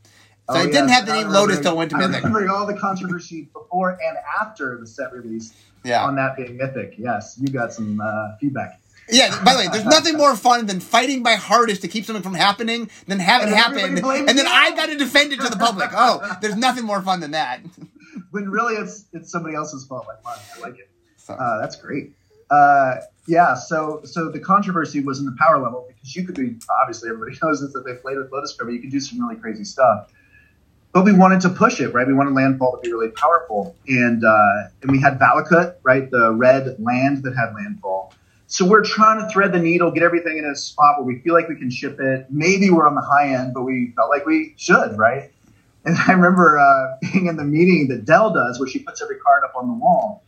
So 0.47 0.57
Oh, 0.57 0.63
it 0.63 0.73
didn't 0.73 0.91
have 0.91 1.07
the 1.07 1.15
name 1.15 1.29
Lotus 1.29 1.59
till 1.61 1.73
it 1.73 1.77
went 1.77 1.91
to 1.93 1.97
I 1.97 2.01
Mythic. 2.07 2.23
remember 2.23 2.51
all 2.53 2.67
the 2.67 2.75
controversy 2.75 3.49
before 3.55 3.93
and 3.93 4.19
after 4.43 4.77
the 4.79 4.87
set 4.87 5.11
release 5.15 5.55
Yeah. 5.85 6.05
on 6.05 6.17
that 6.17 6.37
being 6.37 6.59
Mythic. 6.59 6.97
Yes, 6.99 7.37
you 7.41 7.49
got 7.49 7.73
some 7.73 7.99
uh, 7.99 8.37
feedback. 8.39 8.79
Yeah, 9.09 9.43
by 9.43 9.55
the 9.55 9.61
way, 9.61 9.69
there's 9.69 9.87
nothing 9.87 10.19
more 10.19 10.37
fun 10.37 10.67
than 10.67 10.81
fighting 10.81 11.23
my 11.23 11.37
hardest 11.37 11.81
to 11.81 11.89
keep 11.89 12.05
something 12.05 12.23
from 12.23 12.35
happening 12.35 12.91
than 13.07 13.21
have 13.21 13.41
it 13.41 13.47
And 13.49 13.55
happen, 13.55 13.97
and 13.97 14.29
then 14.29 14.37
you. 14.37 14.45
I 14.47 14.73
got 14.77 14.87
to 14.91 14.97
defend 14.99 15.33
it 15.33 15.41
to 15.41 15.49
the 15.49 15.57
public. 15.57 15.89
Oh, 15.95 16.37
there's 16.43 16.57
nothing 16.57 16.85
more 16.85 17.01
fun 17.01 17.21
than 17.21 17.31
that. 17.31 17.61
When 18.31 18.51
really 18.51 18.75
it's 18.75 19.07
it's 19.15 19.31
somebody 19.31 19.55
else's 19.55 19.87
fault. 19.87 20.07
Like 20.07 20.23
mine. 20.25 20.37
I 20.57 20.61
like 20.61 20.79
it. 20.79 20.91
So, 21.17 21.33
Uh, 21.35 21.59
that's 21.59 21.77
great. 21.77 22.13
Uh, 22.55 23.01
yeah. 23.27 23.55
So 23.55 24.03
so 24.05 24.31
the 24.31 24.39
controversy 24.39 25.01
was 25.01 25.19
in 25.19 25.27
the 25.27 25.37
power 25.39 25.59
level 25.63 25.87
because 25.89 26.15
you 26.15 26.25
could 26.25 26.35
be 26.35 26.57
obviously 26.83 27.09
everybody 27.09 27.39
knows 27.43 27.61
this 27.61 27.73
that 27.73 27.85
they 27.85 27.95
played 27.95 28.19
with 28.19 28.31
Lotus 28.31 28.55
Cobra. 28.55 28.73
You 28.75 28.81
could 28.81 28.91
do 28.91 29.01
some 29.01 29.21
really 29.21 29.41
crazy 29.41 29.65
stuff. 29.65 30.11
But 30.93 31.05
we 31.05 31.13
wanted 31.13 31.41
to 31.41 31.49
push 31.49 31.81
it, 31.81 31.93
right? 31.93 32.07
We 32.07 32.15
wanted 32.15 32.35
landfall 32.35 32.77
to 32.77 32.81
be 32.81 32.93
really 32.93 33.11
powerful, 33.11 33.75
and 33.89 34.25
uh, 34.25 34.69
and 34.83 34.91
we 34.93 35.01
had 35.01 35.19
Valakut, 35.19 35.77
right? 35.83 36.09
The 36.09 36.33
red 36.33 36.77
land 36.79 37.25
that 37.25 37.35
had 37.35 37.53
landfall. 37.55 38.15
So 38.47 38.65
we're 38.65 38.85
trying 38.85 39.21
to 39.21 39.29
thread 39.33 39.53
the 39.53 39.59
needle, 39.59 39.91
get 39.91 40.05
everything 40.05 40.39
in 40.39 40.45
a 40.45 40.55
spot 40.55 40.99
where 40.99 41.05
we 41.05 41.19
feel 41.21 41.35
like 41.35 41.49
we 41.49 41.57
can 41.57 41.71
ship 41.71 41.99
it. 41.99 42.27
Maybe 42.31 42.71
we're 42.71 42.87
on 42.87 42.95
the 42.95 43.01
high 43.01 43.35
end, 43.35 43.55
but 43.55 43.63
we 43.63 43.93
felt 43.97 44.11
like 44.11 44.27
we 44.27 44.55
should, 44.57 44.97
right? 44.97 45.33
And 45.85 45.97
I 46.07 46.13
remember 46.13 46.59
uh, 46.59 46.97
being 47.01 47.27
in 47.27 47.37
the 47.37 47.45
meeting 47.45 47.89
that 47.89 48.05
Dell 48.05 48.33
does, 48.33 48.61
where 48.61 48.69
she 48.69 48.79
puts 48.79 49.03
every 49.03 49.17
card 49.19 49.43
up 49.45 49.55
on 49.57 49.67
the 49.67 49.75
wall. 49.75 50.23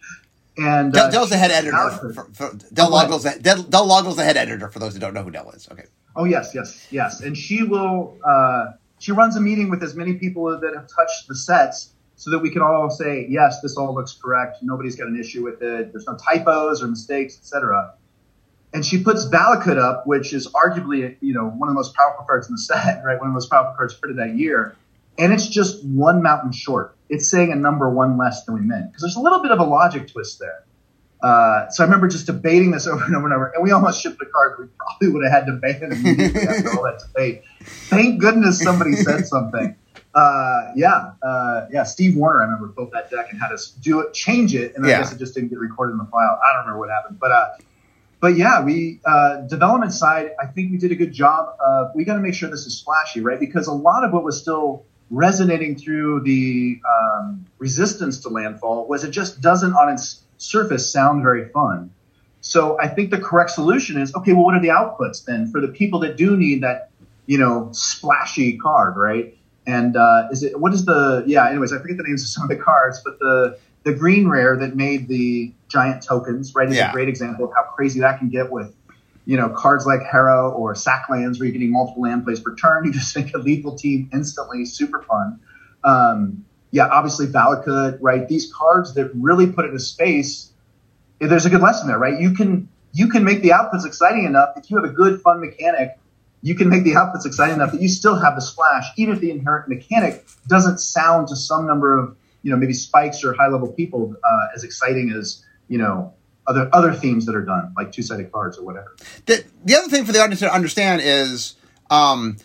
And 0.59 0.93
Del, 0.93 1.07
uh, 1.07 1.11
Del's 1.11 1.31
the 1.31 1.37
head 1.37 1.51
editor. 1.51 1.77
For, 2.13 2.25
for, 2.33 2.55
Del, 2.73 2.87
Oh, 2.87 2.91
what? 2.91 3.05
Laugel's 3.05 3.25
the, 3.25 3.39
Del, 3.39 3.63
Del 3.63 3.87
Laugel's 3.87 4.17
the 4.17 4.25
head 4.25 4.37
editor. 4.37 4.69
For 4.69 4.79
those 4.79 4.95
who 4.95 5.01
don't 5.01 5.15
know 5.15 5.23
who 5.23 5.31
Del 5.31 5.51
is, 5.51 5.69
okay. 5.71 5.85
Oh 6.15 6.25
yes, 6.25 6.55
yes, 6.55 6.87
yes. 6.91 7.21
And 7.21 7.37
she 7.37 7.63
will. 7.63 8.19
Uh, 8.27 8.73
she 8.99 9.13
runs 9.13 9.37
a 9.37 9.41
meeting 9.41 9.69
with 9.69 9.83
as 9.83 9.95
many 9.95 10.15
people 10.15 10.59
that 10.59 10.75
have 10.75 10.89
touched 10.89 11.29
the 11.29 11.37
sets, 11.37 11.93
so 12.17 12.31
that 12.31 12.39
we 12.39 12.51
can 12.51 12.63
all 12.63 12.89
say, 12.89 13.27
yes, 13.29 13.61
this 13.61 13.77
all 13.77 13.95
looks 13.95 14.15
correct. 14.15 14.59
Nobody's 14.63 14.97
got 14.97 15.09
an 15.09 15.21
issue 15.21 15.45
with 15.45 15.61
it. 15.63 15.93
There's 15.93 16.07
no 16.07 16.17
typos 16.17 16.83
or 16.83 16.89
mistakes, 16.89 17.37
etc. 17.37 17.95
And 18.73 18.85
she 18.85 19.03
puts 19.03 19.27
Valakut 19.27 19.79
up, 19.79 20.07
which 20.07 20.33
is 20.33 20.49
arguably, 20.49 21.17
you 21.21 21.35
know, 21.35 21.49
one 21.49 21.69
of 21.69 21.75
the 21.75 21.79
most 21.79 21.95
powerful 21.95 22.25
cards 22.25 22.49
in 22.49 22.55
the 22.55 22.59
set, 22.61 23.03
right? 23.05 23.19
One 23.19 23.29
of 23.29 23.33
the 23.33 23.35
most 23.35 23.51
powerful 23.51 23.75
cards 23.77 23.95
printed 23.95 24.19
that 24.19 24.37
year. 24.37 24.75
And 25.19 25.33
it's 25.33 25.49
just 25.49 25.85
one 25.85 26.23
mountain 26.23 26.53
short. 26.53 26.97
It's 27.09 27.31
saying 27.31 27.53
a 27.53 27.57
number 27.57 27.89
one 27.89 28.19
less 28.19 28.45
than 28.45 28.55
we 28.55 28.61
meant 28.61 28.91
because 28.91 29.03
there's 29.03 29.17
a 29.17 29.21
little 29.21 29.41
bit 29.41 29.51
of 29.53 29.59
a 29.61 29.65
logic 29.65 30.09
twist 30.13 30.39
there. 30.41 30.65
Uh, 31.23 31.69
so 31.71 31.83
I 31.83 31.87
remember 31.87 32.09
just 32.09 32.27
debating 32.27 32.71
this 32.73 32.87
over 32.93 33.05
and 33.05 33.17
over 33.17 33.27
and 33.27 33.35
over, 33.35 33.53
and 33.55 33.63
we 33.65 33.71
almost 33.71 34.03
shipped 34.03 34.21
a 34.21 34.27
card 34.27 34.57
we 34.59 34.67
probably 34.79 35.09
would 35.15 35.25
have 35.25 35.33
had 35.33 35.47
to 35.47 35.53
ban 35.53 35.83
it 35.83 35.93
immediately 35.93 36.43
after 36.43 36.71
all 36.77 36.85
that 36.85 37.01
debate. 37.07 37.43
Thank 37.89 38.21
goodness 38.21 38.63
somebody 38.63 38.95
said 38.97 39.27
something. 39.27 39.77
Uh, 40.15 40.73
yeah, 40.75 41.13
uh, 41.23 41.67
yeah. 41.71 41.85
Steve 41.85 42.17
Warner, 42.17 42.41
I 42.41 42.45
remember 42.45 42.69
built 42.69 42.91
that 42.93 43.11
deck 43.11 43.27
and 43.31 43.41
had 43.41 43.53
us 43.53 43.71
do 43.71 44.01
it, 44.01 44.15
change 44.15 44.55
it, 44.55 44.75
and 44.75 44.85
I 44.85 44.89
Yeah. 44.89 44.99
guess 45.01 45.13
it 45.13 45.19
just 45.19 45.35
didn't 45.35 45.51
get 45.51 45.59
recorded 45.59 45.93
in 45.93 45.99
the 45.99 46.07
file. 46.07 46.41
I 46.43 46.53
don't 46.55 46.61
remember 46.63 46.79
what 46.81 46.89
happened, 46.91 47.19
but 47.21 47.33
uh, 47.33 47.49
but 48.21 48.37
yeah, 48.37 48.63
we 48.65 49.01
uh, 49.05 49.43
development 49.43 49.93
side. 49.93 50.31
I 50.41 50.47
think 50.47 50.73
we 50.73 50.79
did 50.79 50.91
a 50.91 50.95
good 50.95 51.13
job. 51.13 51.55
Of, 51.61 51.91
we 51.95 52.05
got 52.05 52.15
to 52.15 52.21
make 52.21 52.35
sure 52.35 52.49
this 52.51 52.67
is 52.67 52.81
flashy, 52.81 53.21
right? 53.21 53.39
Because 53.39 53.67
a 53.67 53.73
lot 53.73 54.05
of 54.05 54.13
what 54.13 54.25
was 54.25 54.41
still 54.41 54.87
resonating 55.11 55.77
through 55.77 56.21
the 56.23 56.81
um, 56.89 57.47
resistance 57.59 58.19
to 58.21 58.29
landfall 58.29 58.87
was 58.89 59.05
it 59.05 59.11
just 59.11 59.41
doesn't 59.41 59.73
on 59.73 59.93
its 59.93 60.23
surface 60.39 60.93
sound 60.93 61.23
very 61.23 61.49
fun. 61.51 61.91
So 62.41 62.79
I 62.81 62.89
think 62.89 63.11
the 63.11 63.19
correct 63.19 63.51
solution 63.51 64.01
is 64.01 64.15
okay. 64.15 64.33
Well, 64.33 64.45
what 64.45 64.55
are 64.55 64.61
the 64.61 64.69
outputs 64.69 65.25
then 65.25 65.51
for 65.51 65.61
the 65.61 65.69
people 65.69 66.01
that 66.01 66.17
do 66.17 66.37
need 66.37 66.63
that, 66.63 66.91
you 67.27 67.39
know, 67.39 67.71
splashy 67.73 68.57
card, 68.57 68.97
right? 68.97 69.37
And 69.67 69.97
uh, 69.97 70.29
is 70.31 70.45
it 70.45 70.61
what 70.61 70.73
is 70.73 70.85
the 70.85 71.25
yeah? 71.27 71.49
Anyways, 71.49 71.73
I 71.73 71.79
forget 71.79 71.97
the 71.97 72.05
names 72.05 72.23
of 72.23 72.29
some 72.29 72.45
of 72.45 72.49
the 72.49 72.63
cards, 72.63 73.01
but 73.05 73.19
the 73.19 73.59
the 73.83 73.93
green 73.93 74.29
rare 74.29 74.57
that 74.57 74.77
made 74.77 75.09
the 75.09 75.53
giant 75.69 76.05
tokens, 76.05 76.55
right, 76.55 76.69
is 76.69 76.77
Yeah. 76.77 76.91
a 76.91 76.93
great 76.93 77.09
example 77.09 77.47
of 77.47 77.53
how 77.53 77.63
crazy 77.75 78.01
that 78.01 78.19
can 78.19 78.29
get 78.29 78.51
with, 78.51 78.75
you 79.27 79.37
know, 79.37 79.49
cards 79.51 79.85
like 79.87 80.01
Harrow 80.03 80.51
or 80.53 80.75
Sack 80.75 81.07
Lands, 81.11 81.39
where 81.39 81.47
you're 81.47 81.53
getting 81.53 81.73
multiple 81.73 82.03
land 82.03 82.25
plays 82.25 82.41
per 82.41 82.55
turn. 82.55 82.85
You 82.87 82.93
just 82.93 83.15
make 83.17 83.35
a 83.35 83.39
lethal 83.39 83.77
team 83.77 84.09
instantly, 84.13 84.65
super 84.65 85.03
fun. 85.03 85.41
Um, 85.85 86.45
yeah, 86.71 86.87
obviously 86.89 87.27
Valakut, 87.27 87.99
right? 88.01 88.27
These 88.29 88.53
cards 88.55 88.95
that 88.95 89.11
really 89.15 89.47
put 89.47 89.65
it 89.65 89.73
in 89.73 89.79
space. 89.79 90.53
eh, 91.21 91.27
There's 91.27 91.47
a 91.47 91.51
good 91.51 91.61
lesson 91.61 91.89
there, 91.89 91.99
right? 91.99 92.19
You 92.21 92.33
can 92.33 92.69
you 92.93 93.09
can 93.09 93.25
make 93.25 93.43
the 93.43 93.51
outputs 93.51 93.85
exciting 93.85 94.25
enough 94.25 94.51
if 94.57 94.71
you 94.71 94.77
have 94.77 94.85
a 94.85 94.93
good 94.93 95.21
fun 95.21 95.41
mechanic. 95.41 95.99
You 96.43 96.55
can 96.55 96.69
make 96.69 96.85
the 96.85 96.93
outputs 96.93 97.27
exciting 97.27 97.57
enough 97.57 97.73
that 97.73 97.83
you 97.83 97.89
still 97.89 98.15
have 98.17 98.37
the 98.37 98.41
splash, 98.41 98.85
even 98.97 99.15
if 99.15 99.21
the 99.21 99.31
inherent 99.31 99.69
mechanic 99.69 100.25
doesn't 100.47 100.79
sound 100.79 101.29
to 101.29 101.37
some 101.37 101.67
number 101.67 101.99
of 101.99 102.17
you 102.43 102.51
know 102.51 102.57
maybe 102.57 102.73
spikes 102.73 103.25
or 103.25 103.33
high 103.35 103.49
level 103.49 103.73
people 103.73 104.15
uh, 104.23 104.47
as 104.55 104.63
exciting 104.63 105.11
as 105.11 105.45
you 105.69 105.79
know 105.79 106.15
other 106.47 106.69
other 106.73 106.93
themes 106.93 107.27
that 107.27 107.35
are 107.35 107.45
done 107.45 107.73
like 107.77 107.93
two 107.93 108.03
sided 108.03 108.31
cards 108.33 108.59
or 108.59 108.65
whatever. 108.65 108.97
The, 109.27 109.45
the 109.65 109.75
other 109.77 109.89
thing 109.89 110.05
for 110.05 110.13
the 110.13 110.21
audience 110.21 110.41
to 110.41 110.53
understand 110.53 111.01
is 111.05 111.55
um, 111.91 112.37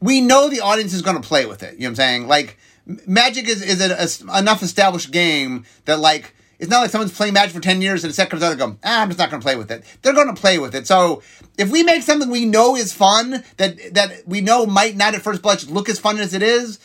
we 0.00 0.20
know 0.20 0.48
the 0.48 0.60
audience 0.60 0.92
is 0.92 1.02
going 1.02 1.20
to 1.20 1.26
play 1.26 1.46
with 1.46 1.62
it. 1.62 1.74
You 1.74 1.80
know 1.80 1.86
what 1.86 1.90
I'm 1.90 1.96
saying? 1.96 2.26
Like, 2.28 2.58
Magic 2.86 3.48
is, 3.48 3.62
is 3.62 3.80
a, 3.80 4.38
enough 4.38 4.62
established 4.62 5.10
game 5.10 5.64
that, 5.86 5.98
like, 5.98 6.34
it's 6.58 6.70
not 6.70 6.80
like 6.80 6.90
someone's 6.90 7.16
playing 7.16 7.32
Magic 7.32 7.54
for 7.54 7.60
10 7.60 7.80
years 7.80 8.04
and 8.04 8.10
a 8.10 8.14
set 8.14 8.28
comes 8.28 8.42
out 8.42 8.50
and 8.50 8.60
go, 8.60 8.76
ah, 8.84 9.02
I'm 9.02 9.08
just 9.08 9.18
not 9.18 9.30
going 9.30 9.40
to 9.40 9.44
play 9.44 9.56
with 9.56 9.70
it. 9.70 9.82
They're 10.02 10.12
going 10.12 10.32
to 10.32 10.40
play 10.40 10.58
with 10.58 10.74
it. 10.74 10.86
So 10.86 11.22
if 11.56 11.70
we 11.70 11.82
make 11.82 12.02
something 12.02 12.28
we 12.28 12.44
know 12.44 12.76
is 12.76 12.92
fun, 12.92 13.42
that, 13.56 13.94
that 13.94 14.22
we 14.26 14.40
know 14.40 14.66
might 14.66 14.96
not 14.96 15.14
at 15.14 15.22
first 15.22 15.40
blush 15.40 15.66
look 15.66 15.88
as 15.88 15.98
fun 15.98 16.18
as 16.18 16.34
it 16.34 16.42
is, 16.42 16.78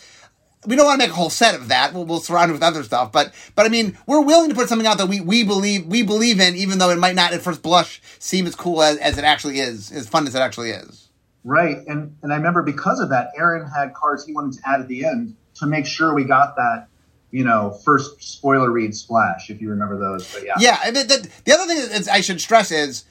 we 0.66 0.76
don't 0.76 0.86
want 0.86 1.00
to 1.00 1.06
make 1.08 1.14
a 1.14 1.16
whole 1.16 1.30
set 1.30 1.56
of 1.56 1.70
that. 1.70 1.94
We'll, 1.94 2.06
we'll 2.06 2.20
surround 2.20 2.50
it 2.52 2.54
with 2.54 2.64
other 2.64 2.84
stuff, 2.84 3.12
but 3.12 3.34
but 3.56 3.66
I 3.66 3.70
mean, 3.70 3.98
we're 4.06 4.22
willing 4.22 4.50
to 4.50 4.56
put 4.56 4.68
something 4.68 4.88
out 4.88 4.98
that 4.98 5.08
we, 5.08 5.22
we 5.22 5.44
believe 5.44 5.86
we 5.86 6.04
believe 6.04 6.40
in, 6.40 6.56
even 6.56 6.80
though 6.80 6.90
it 6.90 7.00
might 7.00 7.16
not 7.16 7.34
at 7.34 7.42
first 7.42 7.62
blush 7.62 8.02
seem 8.20 8.46
as 8.46 8.56
cool 8.56 8.84
as, 8.84 8.98
as 8.98 9.18
it 9.18 9.24
actually 9.24 9.60
is, 9.60 9.92
as 9.92 10.08
fun 10.08 10.28
as 10.28 10.36
it 10.36 10.40
actually 10.40 10.72
is. 10.72 11.08
Right, 11.46 11.78
and 11.88 12.18
and 12.22 12.34
I 12.34 12.36
remember 12.36 12.62
because 12.62 13.00
of 13.00 13.10
that, 13.10 13.32
Aaron 13.38 13.70
had 13.70 13.94
cards 13.94 14.26
he 14.26 14.34
wanted 14.34 14.60
to 14.60 14.70
add 14.70 14.82
at 14.82 14.88
the 14.88 15.06
end 15.06 15.36
to 15.56 15.66
make 15.66 15.86
sure 15.86 16.14
we 16.14 16.26
got 16.26 16.58
that, 16.58 16.88
you 17.32 17.46
know, 17.46 17.72
first 17.86 18.22
spoiler 18.22 18.70
read 18.70 18.94
splash. 18.94 19.50
If 19.50 19.62
you 19.62 19.70
remember 19.70 19.98
those, 19.98 20.32
but 20.34 20.46
yeah, 20.46 20.56
Yeah, 20.60 20.80
and 20.86 20.96
the, 20.96 21.04
the, 21.04 21.30
the 21.46 21.54
other 21.54 21.68
thing 21.68 21.78
is 21.78 22.10
I 22.10 22.20
should 22.20 22.42
stress 22.42 22.72
is 22.72 23.06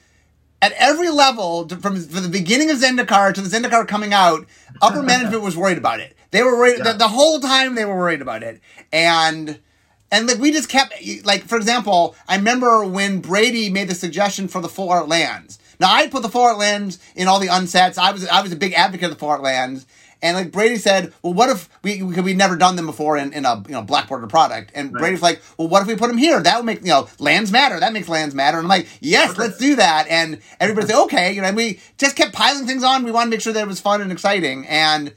at 0.61 0.73
every 0.73 1.09
level, 1.09 1.69
from, 1.69 2.01
from 2.01 2.23
the 2.23 2.29
beginning 2.29 2.71
of 2.71 2.79
Zendikar 2.79 3.33
to 3.35 3.41
the 3.41 3.49
Zendikar 3.49 3.87
coming 3.87 4.13
out, 4.13 4.47
upper 4.83 5.03
management 5.05 5.43
was 5.43 5.57
worried 5.57 5.79
about 5.79 6.01
it. 6.01 6.15
They 6.31 6.43
were 6.43 6.57
worried 6.59 6.79
Yeah. 6.79 6.93
the, 6.93 6.99
the 6.99 7.09
whole 7.09 7.41
time. 7.41 7.75
They 7.75 7.85
were 7.85 7.97
worried 7.97 8.23
about 8.23 8.43
it, 8.43 8.61
and 8.93 9.59
and 10.11 10.27
like 10.27 10.39
we 10.39 10.53
just 10.53 10.69
kept 10.69 10.95
like 11.25 11.45
for 11.45 11.57
example, 11.57 12.15
I 12.29 12.37
remember 12.37 12.85
when 12.85 13.21
Brady 13.21 13.71
made 13.71 13.89
the 13.89 13.95
suggestion 13.95 14.49
for 14.49 14.61
the 14.61 14.69
full 14.69 14.91
art 14.91 15.09
lands. 15.09 15.59
Now 15.81 15.93
I 15.93 16.09
put 16.09 16.23
the 16.23 16.29
full 16.29 16.43
art 16.43 16.59
lands 16.59 16.99
in 17.15 17.29
all 17.29 17.39
the 17.41 17.49
unsets. 17.49 17.99
I 17.99 18.11
was 18.13 18.27
I 18.29 18.41
was 18.43 18.53
a 18.53 18.57
big 18.57 18.73
advocate 18.75 19.05
of 19.05 19.11
the 19.13 19.19
full 19.19 19.31
art 19.31 19.43
lands. 19.43 19.87
And 20.21 20.37
like 20.37 20.51
Brady 20.51 20.79
said, 20.79 21.13
well, 21.23 21.33
what 21.33 21.49
if 21.49 21.69
we 21.85 22.03
we 22.03 22.21
we'd 22.21 22.37
never 22.37 22.57
done 22.57 22.75
them 22.75 22.87
before 22.87 23.17
in, 23.17 23.33
in 23.33 23.45
a 23.45 23.63
you 23.69 23.73
know 23.73 23.83
black 23.83 24.09
border 24.09 24.27
product? 24.27 24.73
And 24.75 24.93
Right. 24.93 25.01
Brady's 25.01 25.23
like, 25.23 25.41
well, 25.57 25.69
what 25.69 25.81
if 25.83 25.87
we 25.87 25.95
put 25.95 26.09
them 26.09 26.19
here? 26.19 26.43
That 26.43 26.57
would 26.57 26.67
make 26.67 26.81
you 26.81 26.89
know 26.89 27.09
lands 27.21 27.53
matter. 27.53 27.79
That 27.79 27.93
makes 27.93 28.09
lands 28.09 28.35
matter. 28.35 28.59
And 28.59 28.65
I'm 28.65 28.69
like, 28.69 28.89
yes, 29.01 29.39
let's 29.39 29.59
do 29.59 29.77
that. 29.77 30.09
And 30.09 30.41
everybody 30.59 30.89
said, 30.89 31.01
okay. 31.05 31.31
You 31.33 31.43
know, 31.43 31.47
and 31.49 31.57
we 31.57 31.79
just 31.99 32.17
kept 32.17 32.33
piling 32.33 32.67
things 32.67 32.83
on. 32.83 33.05
We 33.05 33.13
wanted 33.13 33.27
to 33.27 33.31
make 33.37 33.41
sure 33.43 33.53
that 33.53 33.63
it 33.63 33.69
was 33.69 33.79
fun 33.81 34.01
and 34.03 34.11
exciting. 34.11 34.67
And 34.67 35.15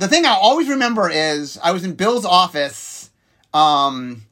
the 0.00 0.08
thing 0.08 0.24
I 0.24 0.30
always 0.34 0.68
remember 0.68 1.08
is 1.10 1.58
I 1.62 1.72
was 1.72 1.84
in 1.84 1.94
Bill's 1.94 2.24
office, 2.24 3.10
um, 3.52 4.22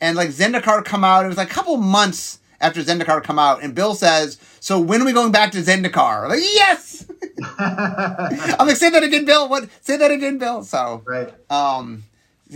and 0.00 0.16
like 0.16 0.30
Zendikar 0.30 0.84
come 0.84 1.04
out. 1.04 1.24
It 1.24 1.28
was 1.28 1.36
like 1.36 1.50
a 1.50 1.54
couple 1.54 1.76
months 1.76 2.38
after 2.62 2.82
Zendikar 2.82 3.22
come 3.22 3.38
out, 3.38 3.62
and 3.62 3.74
Bill 3.74 3.94
says, 3.94 4.38
"So 4.58 4.80
when 4.80 5.02
are 5.02 5.04
we 5.04 5.12
going 5.12 5.32
back 5.32 5.52
to 5.52 5.58
Zendikar?" 5.58 6.24
I'm 6.24 6.30
like, 6.30 6.40
yes. 6.40 7.06
I'm 7.58 8.66
like, 8.66 8.76
say 8.76 8.90
that 8.90 9.02
again, 9.02 9.24
Bill. 9.26 9.48
What? 9.48 9.68
Say 9.82 9.96
that 9.98 10.10
again, 10.10 10.38
Bill. 10.38 10.62
So, 10.64 11.02
right. 11.06 11.32
um, 11.50 12.04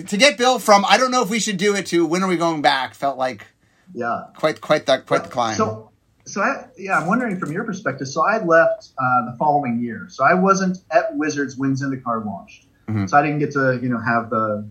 to 0.07 0.17
get 0.17 0.39
Bill 0.39 0.59
from 0.59 0.85
I 0.89 0.97
don't 0.97 1.11
know 1.11 1.23
if 1.23 1.31
we 1.31 1.39
should 1.41 1.57
do 1.59 1.75
it 1.75 1.87
to 1.87 2.07
when 2.07 2.23
are 2.23 2.29
we 2.29 2.37
going 2.37 2.63
back 2.63 2.95
felt 2.95 3.19
like 3.19 3.47
Yeah. 3.95 4.25
quite 4.37 4.61
quite 4.63 4.87
the 4.87 4.99
quite 4.99 5.25
the 5.25 5.31
climb. 5.31 5.57
So, 5.57 5.91
so 6.27 6.41
I, 6.41 6.67
yeah, 6.79 6.99
I'm 6.99 7.07
wondering 7.07 7.39
from 7.39 7.53
your 7.53 7.65
perspective. 7.65 8.09
So 8.09 8.27
I 8.27 8.43
left 8.43 8.89
uh, 8.99 9.31
the 9.31 9.37
following 9.39 9.81
year. 9.81 10.07
So 10.09 10.25
I 10.25 10.35
wasn't 10.35 10.79
at 10.91 11.17
Wizards 11.17 11.57
when 11.57 11.75
Zendikar 11.75 12.25
launched. 12.25 12.67
Mhm. 12.89 13.09
So 13.09 13.17
I 13.17 13.23
didn't 13.23 13.39
get 13.39 13.53
to, 13.53 13.79
you 13.83 13.89
know, 13.89 13.99
have 13.99 14.31
the 14.31 14.67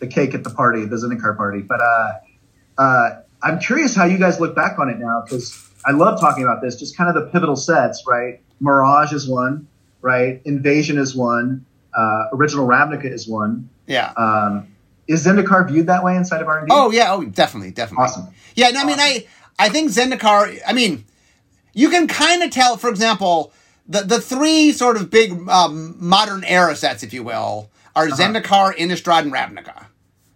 the 0.00 0.06
cake 0.06 0.34
at 0.34 0.44
the 0.44 0.50
party, 0.50 0.84
the 0.84 0.96
Zendikar 0.96 1.36
party. 1.36 1.60
But 1.62 1.80
uh, 1.80 2.12
uh, 2.78 3.10
I'm 3.42 3.58
curious 3.58 3.94
how 3.94 4.04
you 4.04 4.18
guys 4.18 4.40
look 4.40 4.54
back 4.54 4.78
on 4.78 4.88
it 4.90 4.98
now 4.98 5.22
because 5.24 5.68
I 5.84 5.92
love 5.92 6.20
talking 6.20 6.42
about 6.42 6.62
this. 6.62 6.76
Just 6.76 6.96
kind 6.96 7.08
of 7.08 7.14
the 7.14 7.30
pivotal 7.30 7.56
sets, 7.56 8.04
right? 8.06 8.40
Mirage 8.60 9.12
is 9.12 9.28
one, 9.28 9.68
right? 10.00 10.40
Invasion 10.44 10.98
is 10.98 11.14
one. 11.14 11.64
Uh, 11.96 12.24
original 12.32 12.66
Ravnica 12.66 13.04
is 13.10 13.28
one. 13.28 13.68
Yeah. 13.86 14.12
Um, 14.16 14.68
is 15.06 15.26
Zendikar 15.26 15.68
viewed 15.68 15.86
that 15.88 16.02
way 16.02 16.16
inside 16.16 16.40
of 16.40 16.48
R 16.48 16.60
and 16.60 16.68
D? 16.68 16.74
Oh 16.74 16.90
yeah. 16.90 17.12
Oh, 17.12 17.24
definitely, 17.24 17.70
definitely. 17.70 18.04
awesome. 18.04 18.28
Yeah. 18.54 18.70
No, 18.70 18.80
I 18.80 18.84
mean, 18.84 18.98
I 18.98 19.26
I 19.58 19.68
think 19.68 19.90
Zendikar. 19.90 20.58
I 20.66 20.72
mean, 20.72 21.04
you 21.72 21.90
can 21.90 22.06
kind 22.08 22.42
of 22.42 22.50
tell. 22.50 22.76
For 22.76 22.90
example, 22.90 23.52
the 23.88 24.00
the 24.02 24.20
three 24.20 24.72
sort 24.72 24.96
of 24.96 25.10
big 25.10 25.48
um, 25.48 25.96
modern 25.98 26.44
era 26.44 26.74
sets, 26.76 27.02
if 27.02 27.12
you 27.12 27.22
will, 27.22 27.70
are 27.94 28.08
Zendikar, 28.08 28.74
Innistrad, 28.76 29.20
and 29.20 29.32
Ravnica. 29.32 29.86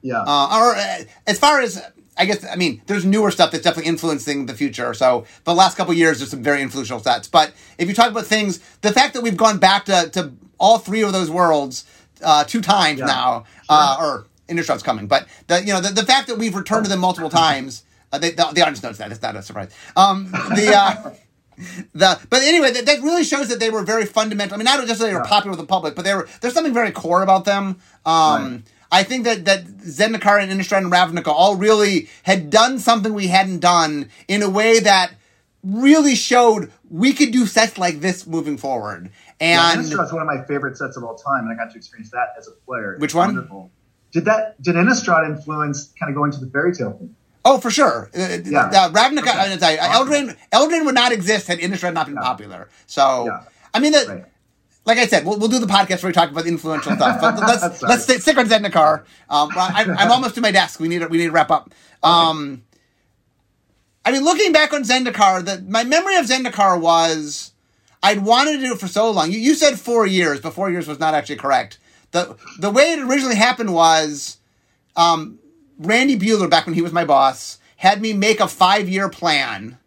Yeah. 0.02 0.22
Uh, 0.26 0.58
or 0.60 0.76
uh, 0.76 0.98
as 1.26 1.38
far 1.38 1.60
as 1.60 1.82
I 2.16 2.24
guess, 2.24 2.44
I 2.44 2.56
mean, 2.56 2.82
there's 2.86 3.04
newer 3.04 3.30
stuff 3.30 3.52
that's 3.52 3.62
definitely 3.64 3.88
influencing 3.88 4.46
the 4.46 4.54
future. 4.54 4.92
So 4.94 5.24
the 5.44 5.54
last 5.54 5.76
couple 5.76 5.92
of 5.92 5.98
years, 5.98 6.18
there's 6.18 6.30
some 6.30 6.42
very 6.42 6.62
influential 6.62 6.98
sets. 6.98 7.28
But 7.28 7.52
if 7.78 7.88
you 7.88 7.94
talk 7.94 8.10
about 8.10 8.26
things, 8.26 8.58
the 8.80 8.92
fact 8.92 9.14
that 9.14 9.22
we've 9.22 9.36
gone 9.36 9.58
back 9.58 9.84
to, 9.86 10.08
to 10.14 10.32
all 10.58 10.78
three 10.78 11.02
of 11.02 11.12
those 11.12 11.30
worlds 11.30 11.84
uh, 12.22 12.42
two 12.44 12.60
times 12.60 12.98
Yeah. 12.98 13.06
now, 13.06 13.44
uh, 13.68 13.96
or 14.00 14.26
Innistrad's 14.48 14.82
coming, 14.82 15.06
but 15.06 15.26
the 15.46 15.60
you 15.60 15.72
know 15.72 15.80
the, 15.80 15.90
the 15.90 16.04
fact 16.06 16.26
that 16.28 16.38
we've 16.38 16.54
returned 16.56 16.84
to 16.84 16.90
them 16.90 16.98
multiple 17.00 17.30
times, 17.44 17.84
uh, 18.12 18.18
they, 18.18 18.30
the, 18.30 18.44
the 18.52 18.62
audience 18.62 18.82
knows 18.82 18.98
that. 18.98 19.10
It's 19.12 19.22
not 19.22 19.36
a 19.36 19.42
surprise. 19.42 19.70
Um, 19.96 20.30
the 20.30 20.72
uh, 20.74 21.10
the 21.94 22.18
but 22.30 22.42
anyway, 22.42 22.70
that, 22.72 22.86
that 22.86 23.02
really 23.02 23.24
shows 23.24 23.48
that 23.48 23.60
they 23.60 23.70
were 23.70 23.82
very 23.82 24.06
fundamental. 24.06 24.54
I 24.54 24.58
mean, 24.58 24.64
not 24.64 24.84
just 24.86 25.00
that 25.00 25.06
they 25.06 25.14
were 25.14 25.20
Yeah. 25.20 25.28
popular 25.28 25.50
with 25.56 25.60
the 25.60 25.66
public, 25.66 25.94
but 25.94 26.04
they 26.04 26.14
were 26.14 26.28
there's 26.40 26.54
something 26.54 26.74
very 26.74 26.92
core 26.92 27.22
about 27.22 27.44
them. 27.44 27.80
Um, 28.06 28.52
Right. 28.52 28.62
I 28.90 29.02
think 29.02 29.24
that 29.24 29.44
that 29.44 29.66
Zendikar 29.66 30.42
and 30.42 30.50
Innistrad 30.50 30.78
and 30.78 30.90
Ravnica 30.92 31.28
all 31.28 31.56
really 31.56 32.08
had 32.22 32.48
done 32.48 32.78
something 32.78 33.12
we 33.12 33.26
hadn't 33.26 33.60
done 33.60 34.08
in 34.28 34.42
a 34.42 34.48
way 34.48 34.80
that 34.80 35.12
really 35.62 36.14
showed 36.14 36.72
we 36.88 37.12
could 37.12 37.30
do 37.30 37.44
sets 37.44 37.76
like 37.76 38.00
this 38.00 38.26
moving 38.26 38.56
forward. 38.56 39.10
Yeah, 39.40 39.72
And 39.72 39.82
Innistrad 39.82 40.06
is 40.06 40.12
one 40.12 40.22
of 40.22 40.26
my 40.26 40.42
favorite 40.46 40.78
sets 40.78 40.96
of 40.96 41.04
all 41.04 41.16
time, 41.16 41.44
and 41.46 41.52
I 41.52 41.54
got 41.62 41.70
to 41.72 41.76
experience 41.76 42.10
that 42.12 42.28
as 42.38 42.48
a 42.48 42.52
player. 42.64 42.96
Which 42.98 43.10
It's 43.10 43.14
one? 43.14 43.34
Wonderful. 43.34 43.70
Did 44.10 44.24
that? 44.24 44.60
Did 44.62 44.76
Innistrad 44.76 45.26
influence 45.28 45.92
kind 46.00 46.08
of 46.08 46.16
going 46.16 46.30
to 46.32 46.40
the 46.40 46.46
fairy 46.50 46.74
tale 46.74 46.92
thing? 46.92 47.14
Oh, 47.48 47.58
for 47.58 47.70
sure, 47.70 48.10
uh, 48.14 48.38
Yeah. 48.44 48.66
uh, 48.66 48.90
Ravnica. 48.90 49.32
Okay. 49.32 49.58
Sorry, 49.58 49.76
Eldraine, 49.78 50.36
Eldraine 50.52 50.84
would 50.84 50.94
not 50.94 51.12
exist 51.12 51.46
had 51.46 51.58
Innistrad 51.60 51.94
not 51.94 52.06
been 52.06 52.16
Yeah. 52.16 52.22
popular. 52.22 52.68
So, 52.86 53.24
Yeah. 53.26 53.40
I 53.72 53.78
mean, 53.80 53.92
that, 53.92 54.06
Right. 54.06 54.24
like 54.84 54.98
I 54.98 55.06
said, 55.06 55.24
we'll, 55.24 55.38
we'll 55.38 55.48
do 55.48 55.58
the 55.58 55.66
podcast 55.66 56.02
where 56.02 56.10
we 56.10 56.12
talk 56.12 56.30
about 56.30 56.46
influential 56.46 56.94
stuff. 56.94 57.20
But 57.22 57.38
let's 57.50 57.82
let's 57.82 58.02
stay, 58.04 58.18
stick 58.18 58.36
on 58.36 58.46
Zendikar. 58.48 59.04
Um, 59.30 59.48
I, 59.56 59.86
I'm 59.98 60.10
almost 60.12 60.34
to 60.34 60.42
my 60.42 60.50
desk. 60.50 60.78
We 60.78 60.88
need 60.88 60.98
to, 61.00 61.06
we 61.08 61.16
need 61.18 61.26
to 61.26 61.32
wrap 61.32 61.50
up. 61.50 61.72
Um, 62.02 62.64
I 64.04 64.12
mean, 64.12 64.24
looking 64.24 64.52
back 64.52 64.72
on 64.74 64.82
Zendikar, 64.84 65.44
the, 65.44 65.64
my 65.68 65.84
memory 65.84 66.16
of 66.16 66.26
Zendikar 66.26 66.78
was 66.80 67.52
I'd 68.02 68.24
wanted 68.24 68.58
to 68.58 68.66
do 68.66 68.72
it 68.74 68.78
for 68.80 68.88
so 68.88 69.10
long. 69.10 69.30
You, 69.32 69.38
you 69.38 69.54
said 69.54 69.78
four 69.80 70.06
years, 70.06 70.40
but 70.40 70.52
four 70.52 70.70
years 70.70 70.86
was 70.86 70.98
not 71.00 71.14
actually 71.14 71.36
correct. 71.36 71.78
the 72.12 72.36
The 72.58 72.70
way 72.70 72.92
it 72.92 72.98
originally 73.00 73.36
happened 73.36 73.72
was 73.72 74.36
um, 74.96 75.38
Randy 75.78 76.18
Buehler, 76.18 76.50
back 76.50 76.66
when 76.66 76.74
he 76.74 76.82
was 76.82 76.92
my 76.92 77.04
boss, 77.04 77.58
had 77.76 78.02
me 78.02 78.12
make 78.12 78.40
a 78.40 78.48
five 78.48 78.88
year 78.88 79.08
plan, 79.08 79.78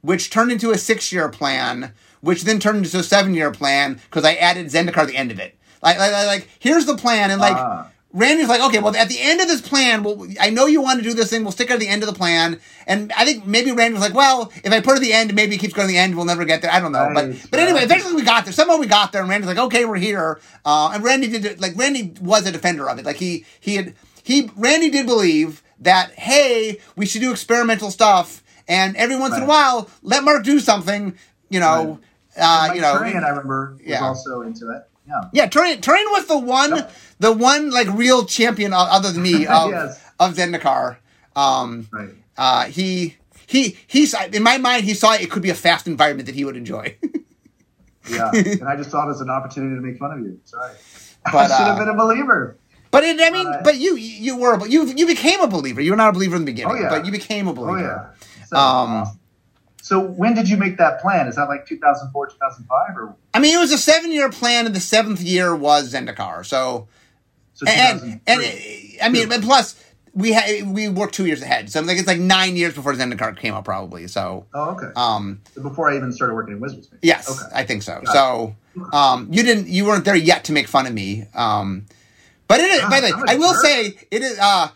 which 0.00 0.30
turned 0.30 0.52
into 0.52 0.70
a 0.72 0.78
six 0.78 1.12
year 1.12 1.28
plan, 1.28 1.92
which 2.20 2.42
then 2.42 2.58
turned 2.58 2.84
into 2.84 2.98
a 2.98 3.02
seven 3.02 3.34
year 3.34 3.50
plan 3.52 4.00
because 4.10 4.24
I 4.24 4.34
added 4.34 4.66
Zendikar 4.66 4.98
at 4.98 5.08
the 5.08 5.16
end 5.16 5.30
of 5.30 5.38
it. 5.38 5.56
Like, 5.82 5.98
like, 5.98 6.12
like, 6.12 6.48
here's 6.58 6.86
the 6.86 6.96
plan, 6.96 7.30
and 7.30 7.40
like. 7.40 7.56
Ah. 7.56 7.90
Randy's 8.12 8.48
like, 8.48 8.62
okay, 8.62 8.78
well, 8.78 8.96
at 8.96 9.10
the 9.10 9.20
end 9.20 9.42
of 9.42 9.46
this 9.48 9.60
plan, 9.60 10.02
well, 10.02 10.26
I 10.40 10.48
know 10.48 10.64
you 10.64 10.80
want 10.80 11.00
to 11.00 11.04
do 11.04 11.12
this 11.12 11.28
thing. 11.28 11.42
We'll 11.42 11.52
stick 11.52 11.68
it 11.68 11.74
at 11.74 11.80
the 11.80 11.88
end 11.88 12.02
of 12.02 12.06
the 12.06 12.14
plan. 12.14 12.58
And 12.86 13.12
I 13.12 13.26
think 13.26 13.44
maybe 13.44 13.72
Randy 13.72 13.92
was 13.92 14.00
like, 14.00 14.14
well, 14.14 14.50
if 14.64 14.72
I 14.72 14.80
put 14.80 14.92
it 14.92 14.96
at 14.96 15.00
the 15.02 15.12
end, 15.12 15.34
maybe 15.34 15.56
it 15.56 15.58
keeps 15.58 15.74
going 15.74 15.86
to 15.86 15.92
the 15.92 15.98
end. 15.98 16.16
We'll 16.16 16.24
never 16.24 16.46
get 16.46 16.62
there. 16.62 16.70
I 16.72 16.80
don't 16.80 16.92
know. 16.92 17.10
but 17.12 17.26
Right, 17.26 17.46
but 17.50 17.60
anyway, 17.60 17.82
eventually 17.82 18.14
we 18.14 18.22
got 18.22 18.44
there. 18.44 18.54
Somehow 18.54 18.78
we 18.78 18.86
got 18.86 19.12
there, 19.12 19.20
and 19.20 19.28
Randy's 19.28 19.48
like, 19.48 19.58
okay, 19.58 19.84
we're 19.84 19.96
here. 19.96 20.40
Uh, 20.64 20.92
and 20.94 21.04
Randy 21.04 21.28
did 21.28 21.44
it. 21.44 21.60
Like 21.60 21.76
Randy 21.76 22.14
was 22.22 22.46
a 22.46 22.52
defender 22.52 22.88
of 22.88 22.98
it. 22.98 23.04
Like 23.04 23.16
he 23.16 23.44
he 23.60 23.76
had 23.76 23.92
he 24.26 24.50
Randy 24.56 24.90
did 24.90 25.06
believe 25.06 25.62
that 25.80 26.10
hey, 26.12 26.80
we 26.96 27.06
should 27.06 27.20
do 27.20 27.30
experimental 27.30 27.92
stuff, 27.92 28.42
and 28.66 28.96
every 28.96 29.16
once 29.16 29.36
in 29.36 29.44
a 29.44 29.46
while 29.46 29.88
let 30.02 30.24
Mark 30.24 30.42
do 30.42 30.58
something. 30.58 31.16
You 31.48 31.60
know, 31.60 32.00
uh, 32.36 32.72
you 32.74 32.80
know, 32.80 32.94
Turian, 32.96 33.22
I 33.24 33.28
remember, 33.28 33.74
was 33.78 33.86
Yeah. 33.86 34.02
also 34.04 34.40
into 34.42 34.70
it. 34.72 34.82
Yeah. 35.06 35.20
yeah, 35.32 35.46
Turian, 35.46 35.80
Turian 35.80 36.10
was 36.10 36.26
the 36.26 36.36
one, 36.36 36.74
Yep. 36.74 36.92
the 37.20 37.32
one 37.32 37.70
like 37.70 37.86
real 37.94 38.24
champion 38.24 38.72
other 38.72 39.12
than 39.12 39.22
me 39.22 39.46
of 39.60 39.70
Yes. 39.70 40.00
of 40.18 40.34
Zendikar. 40.34 40.96
Um, 41.36 41.86
Right. 41.92 42.08
uh, 42.36 42.64
he 42.64 43.16
he 43.46 43.78
he's 43.86 44.12
in 44.32 44.42
my 44.42 44.58
mind 44.58 44.84
he 44.84 44.94
saw 44.94 45.12
it 45.14 45.30
could 45.30 45.42
be 45.42 45.50
a 45.50 45.54
fast 45.54 45.86
environment 45.86 46.26
that 46.26 46.34
he 46.34 46.44
would 46.44 46.56
enjoy. 46.56 46.96
Yeah. 48.10 48.30
and 48.34 48.64
I 48.68 48.74
just 48.76 48.90
saw 48.90 49.06
it 49.06 49.10
as 49.12 49.20
an 49.20 49.30
opportunity 49.30 49.76
to 49.76 49.80
make 49.80 49.98
fun 49.98 50.10
of 50.10 50.18
you. 50.20 50.40
Sorry. 50.44 50.72
But, 51.24 51.34
I 51.52 51.56
should 51.56 51.62
uh, 51.62 51.76
have 51.76 51.78
been 51.78 51.88
a 51.88 51.94
believer. 51.96 52.56
But 52.96 53.04
it, 53.04 53.20
I 53.20 53.30
mean, 53.30 53.46
Uh, 53.46 53.60
but 53.62 53.76
you 53.76 53.96
you 53.96 54.36
were 54.36 54.56
but 54.56 54.70
you 54.70 54.86
you 54.86 55.06
became 55.06 55.40
a 55.40 55.46
believer. 55.46 55.80
You 55.80 55.90
were 55.92 55.96
not 55.96 56.08
a 56.10 56.12
believer 56.12 56.36
in 56.36 56.42
the 56.44 56.52
beginning, 56.52 56.76
Oh, 56.76 56.80
yeah. 56.80 56.88
but 56.88 57.04
you 57.06 57.12
became 57.12 57.46
a 57.48 57.52
believer. 57.52 57.78
Oh, 57.78 57.82
believer. 57.82 58.14
yeah. 58.40 58.46
So, 58.46 58.56
Um, 58.56 59.18
so 59.82 60.00
when 60.00 60.34
did 60.34 60.48
you 60.48 60.56
make 60.56 60.78
that 60.78 61.00
plan? 61.00 61.28
Is 61.28 61.36
that 61.36 61.48
like 61.48 61.66
2004, 61.66 62.26
2005? 62.28 62.96
Or 62.96 63.14
I 63.34 63.38
mean, 63.38 63.54
it 63.54 63.58
was 63.60 63.72
a 63.72 63.78
seven 63.78 64.10
year 64.12 64.28
plan, 64.30 64.66
and 64.66 64.74
the 64.74 64.80
seventh 64.80 65.20
year 65.20 65.54
was 65.54 65.92
Zendikar. 65.92 66.44
So 66.44 66.88
so 67.54 67.66
and 67.68 68.20
and 68.26 68.40
uh, 68.42 69.04
I 69.04 69.08
mean, 69.08 69.30
and 69.32 69.42
plus 69.42 69.76
we 70.12 70.32
had 70.32 70.66
we 70.74 70.88
worked 70.88 71.14
two 71.14 71.26
years 71.26 71.42
ahead, 71.42 71.70
so 71.70 71.80
like 71.82 71.98
it's 71.98 72.06
like 72.08 72.18
nine 72.18 72.56
years 72.56 72.74
before 72.74 72.94
Zendikar 72.94 73.36
came 73.36 73.54
out, 73.54 73.64
probably. 73.64 74.06
So 74.08 74.46
oh, 74.54 74.70
okay. 74.70 74.88
um, 74.96 75.40
Before 75.54 75.90
I 75.90 75.96
even 75.96 76.10
started 76.12 76.34
working 76.34 76.54
in 76.54 76.60
Wizards. 76.60 76.88
yes, 77.02 77.28
Okay. 77.30 77.48
I 77.54 77.64
think 77.64 77.82
so. 77.82 78.00
Got 78.04 78.12
So 78.14 78.56
um, 78.92 79.28
you 79.30 79.42
didn't 79.42 79.68
you 79.68 79.84
weren't 79.86 80.04
there 80.04 80.16
yet 80.16 80.44
to 80.44 80.52
make 80.52 80.68
fun 80.68 80.86
of 80.86 80.94
me. 80.94 81.26
Um, 81.34 81.86
but 82.48 82.60
it 82.60 82.70
is. 82.70 82.82
By 82.82 83.00
the 83.00 83.06
way, 83.16 83.22
I 83.28 83.36
will 83.36 83.52
jerk. 83.52 83.62
say 83.62 83.98
it 84.10 84.22
is. 84.22 84.38
Uh, 84.38 84.68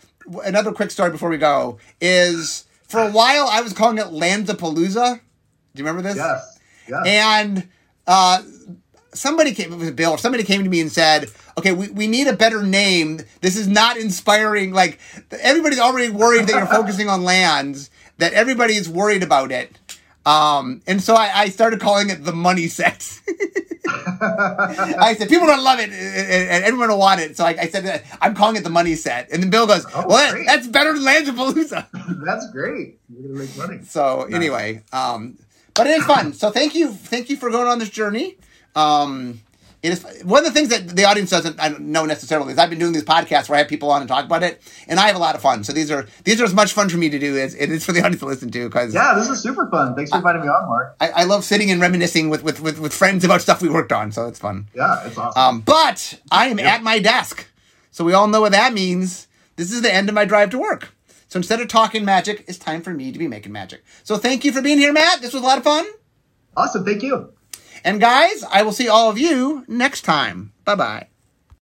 another 0.44 0.72
quick 0.72 0.90
story 0.90 1.11
before 1.11 1.28
we 1.28 1.38
go 1.38 1.78
is 2.00 2.64
for 2.88 3.00
a 3.00 3.11
while 3.11 3.48
I 3.48 3.61
was 3.61 3.72
calling 3.72 3.98
it 3.98 4.06
Lanzapalooza. 4.06 5.20
Do 5.74 5.83
you 5.83 5.85
remember 5.85 6.02
this? 6.02 6.16
Yes. 6.16 6.59
Yes. 6.88 7.02
And 7.06 7.68
uh, 8.06 8.42
somebody 9.12 9.54
came, 9.54 9.72
it 9.72 9.76
was 9.76 9.90
Bill, 9.92 10.16
somebody 10.18 10.44
came 10.44 10.64
to 10.64 10.70
me 10.70 10.80
and 10.80 10.90
said, 10.90 11.30
okay, 11.59 11.72
we, 11.72 11.88
we 11.88 12.06
need 12.06 12.26
a 12.26 12.33
better 12.33 12.62
name. 12.62 13.20
This 13.40 13.56
is 13.56 13.68
not 13.68 13.96
inspiring. 13.96 14.72
Like, 14.72 14.98
everybody's 15.30 15.78
already 15.78 16.11
worried 16.11 16.46
that 16.46 16.56
you're 16.56 16.66
focusing 16.80 17.09
on 17.09 17.22
lands, 17.22 17.90
that 18.18 18.33
everybody 18.33 18.74
is 18.74 18.88
worried 18.88 19.22
about 19.22 19.52
it. 19.52 19.78
Um, 20.26 20.83
and 20.87 21.02
so 21.02 21.14
I, 21.14 21.30
I 21.35 21.48
started 21.48 21.80
calling 21.80 22.11
it 22.11 22.24
the 22.24 22.33
money 22.33 22.68
set. 22.68 23.20
I 23.87 25.14
said, 25.18 25.28
people 25.28 25.46
don't 25.46 25.64
love 25.64 25.80
it, 25.80 25.90
and, 25.90 25.94
and 25.94 26.64
everyone 26.64 26.90
will 26.90 26.98
want 26.98 27.20
it. 27.20 27.37
So 27.37 27.44
I, 27.44 27.56
I 27.61 27.68
said, 27.68 28.04
I'm 28.20 28.35
calling 28.35 28.56
it 28.56 28.64
the 28.64 28.70
money 28.70 28.94
set. 28.94 29.30
And 29.33 29.42
then 29.42 29.50
Bill 29.50 29.66
goes, 29.66 29.85
Oh, 29.94 30.04
well, 30.06 30.35
that, 30.35 30.44
that's 30.46 30.66
better 30.68 30.92
than 30.92 31.04
Lands 31.04 31.28
of 31.28 31.35
Palooza. 31.37 31.87
That's 32.24 32.50
great. 32.50 32.98
You're 33.09 33.22
gonna 33.28 33.35
make 33.44 33.56
money. 33.56 33.80
So 33.85 34.24
Nice. 34.24 34.35
anyway, 34.35 34.83
um, 34.92 35.38
but 35.74 35.87
it 35.87 35.98
is 35.98 36.04
fun. 36.04 36.33
So 36.35 36.50
thank 36.50 36.74
you, 36.74 36.92
thank 36.92 37.30
you 37.30 37.37
for 37.37 37.50
going 37.50 37.66
on 37.68 37.78
this 37.78 37.90
journey. 37.90 38.37
Um, 38.76 39.40
it 39.82 39.92
is 39.92 40.22
one 40.24 40.44
of 40.44 40.44
the 40.44 40.52
things 40.52 40.68
that 40.68 40.94
the 40.94 41.04
audience 41.06 41.30
doesn't 41.30 41.80
know 41.80 42.04
necessarily 42.04 42.52
is 42.52 42.58
I've 42.58 42.68
been 42.68 42.78
doing 42.78 42.92
these 42.92 43.04
podcasts 43.04 43.48
where 43.48 43.56
I 43.56 43.60
have 43.60 43.68
people 43.68 43.90
on 43.90 44.02
and 44.02 44.08
talk 44.08 44.26
about 44.26 44.42
it, 44.42 44.60
and 44.86 45.00
I 45.00 45.06
have 45.06 45.16
a 45.16 45.18
lot 45.18 45.34
of 45.34 45.40
fun. 45.40 45.64
So 45.64 45.72
these 45.72 45.90
are 45.90 46.06
these 46.24 46.38
are 46.40 46.44
as 46.44 46.52
much 46.52 46.74
fun 46.74 46.90
for 46.90 46.98
me 46.98 47.08
to 47.08 47.18
do 47.18 47.38
as 47.38 47.54
it 47.54 47.70
is 47.70 47.84
for 47.84 47.92
the 47.92 48.00
audience 48.04 48.20
to 48.20 48.26
listen 48.26 48.50
to 48.50 48.68
because 48.68 48.92
Yeah, 48.92 49.14
this 49.14 49.28
is 49.28 49.42
super 49.42 49.68
fun. 49.70 49.94
Thanks 49.94 50.10
for 50.10 50.18
inviting 50.18 50.42
me 50.42 50.48
on, 50.48 50.68
Mark. 50.68 50.96
I, 51.00 51.08
I 51.08 51.24
love 51.24 51.44
sitting 51.44 51.70
and 51.70 51.80
reminiscing 51.80 52.28
with, 52.28 52.42
with, 52.42 52.60
with, 52.60 52.78
with 52.78 52.92
friends 52.92 53.24
about 53.24 53.40
stuff 53.40 53.62
we 53.62 53.70
worked 53.70 53.92
on. 53.92 54.12
So 54.12 54.26
it's 54.26 54.38
fun. 54.38 54.68
Yeah, 54.74 55.06
it's 55.06 55.16
awesome. 55.16 55.42
Um, 55.42 55.60
but 55.60 56.20
I 56.30 56.48
am 56.48 56.58
at 56.58 56.82
my 56.82 56.98
desk, 56.98 57.48
so 57.90 58.04
we 58.04 58.12
all 58.12 58.28
know 58.28 58.42
what 58.42 58.52
that 58.52 58.74
means. 58.74 59.28
This 59.56 59.72
is 59.72 59.80
the 59.80 59.92
end 59.92 60.08
of 60.10 60.14
my 60.14 60.26
drive 60.26 60.50
to 60.50 60.58
work. 60.58 60.94
So 61.28 61.38
instead 61.38 61.60
of 61.60 61.68
talking 61.68 62.04
magic, 62.04 62.44
it's 62.48 62.58
time 62.58 62.82
for 62.82 62.92
me 62.92 63.12
to 63.12 63.18
be 63.18 63.28
making 63.28 63.52
magic. 63.52 63.84
So 64.02 64.18
thank 64.18 64.44
you 64.44 64.52
for 64.52 64.60
being 64.60 64.78
here, 64.78 64.92
Matt. 64.92 65.22
This 65.22 65.32
was 65.32 65.42
a 65.42 65.46
lot 65.46 65.58
of 65.58 65.64
fun. 65.64 65.86
awesome. 66.56 66.84
Thank 66.84 67.02
you. 67.02 67.32
And 67.84 68.00
guys, 68.00 68.44
I 68.50 68.62
will 68.62 68.72
see 68.72 68.88
all 68.88 69.10
of 69.10 69.18
you 69.18 69.64
next 69.68 70.02
time. 70.02 70.52
Bye 70.64 70.74
bye. 70.74 71.09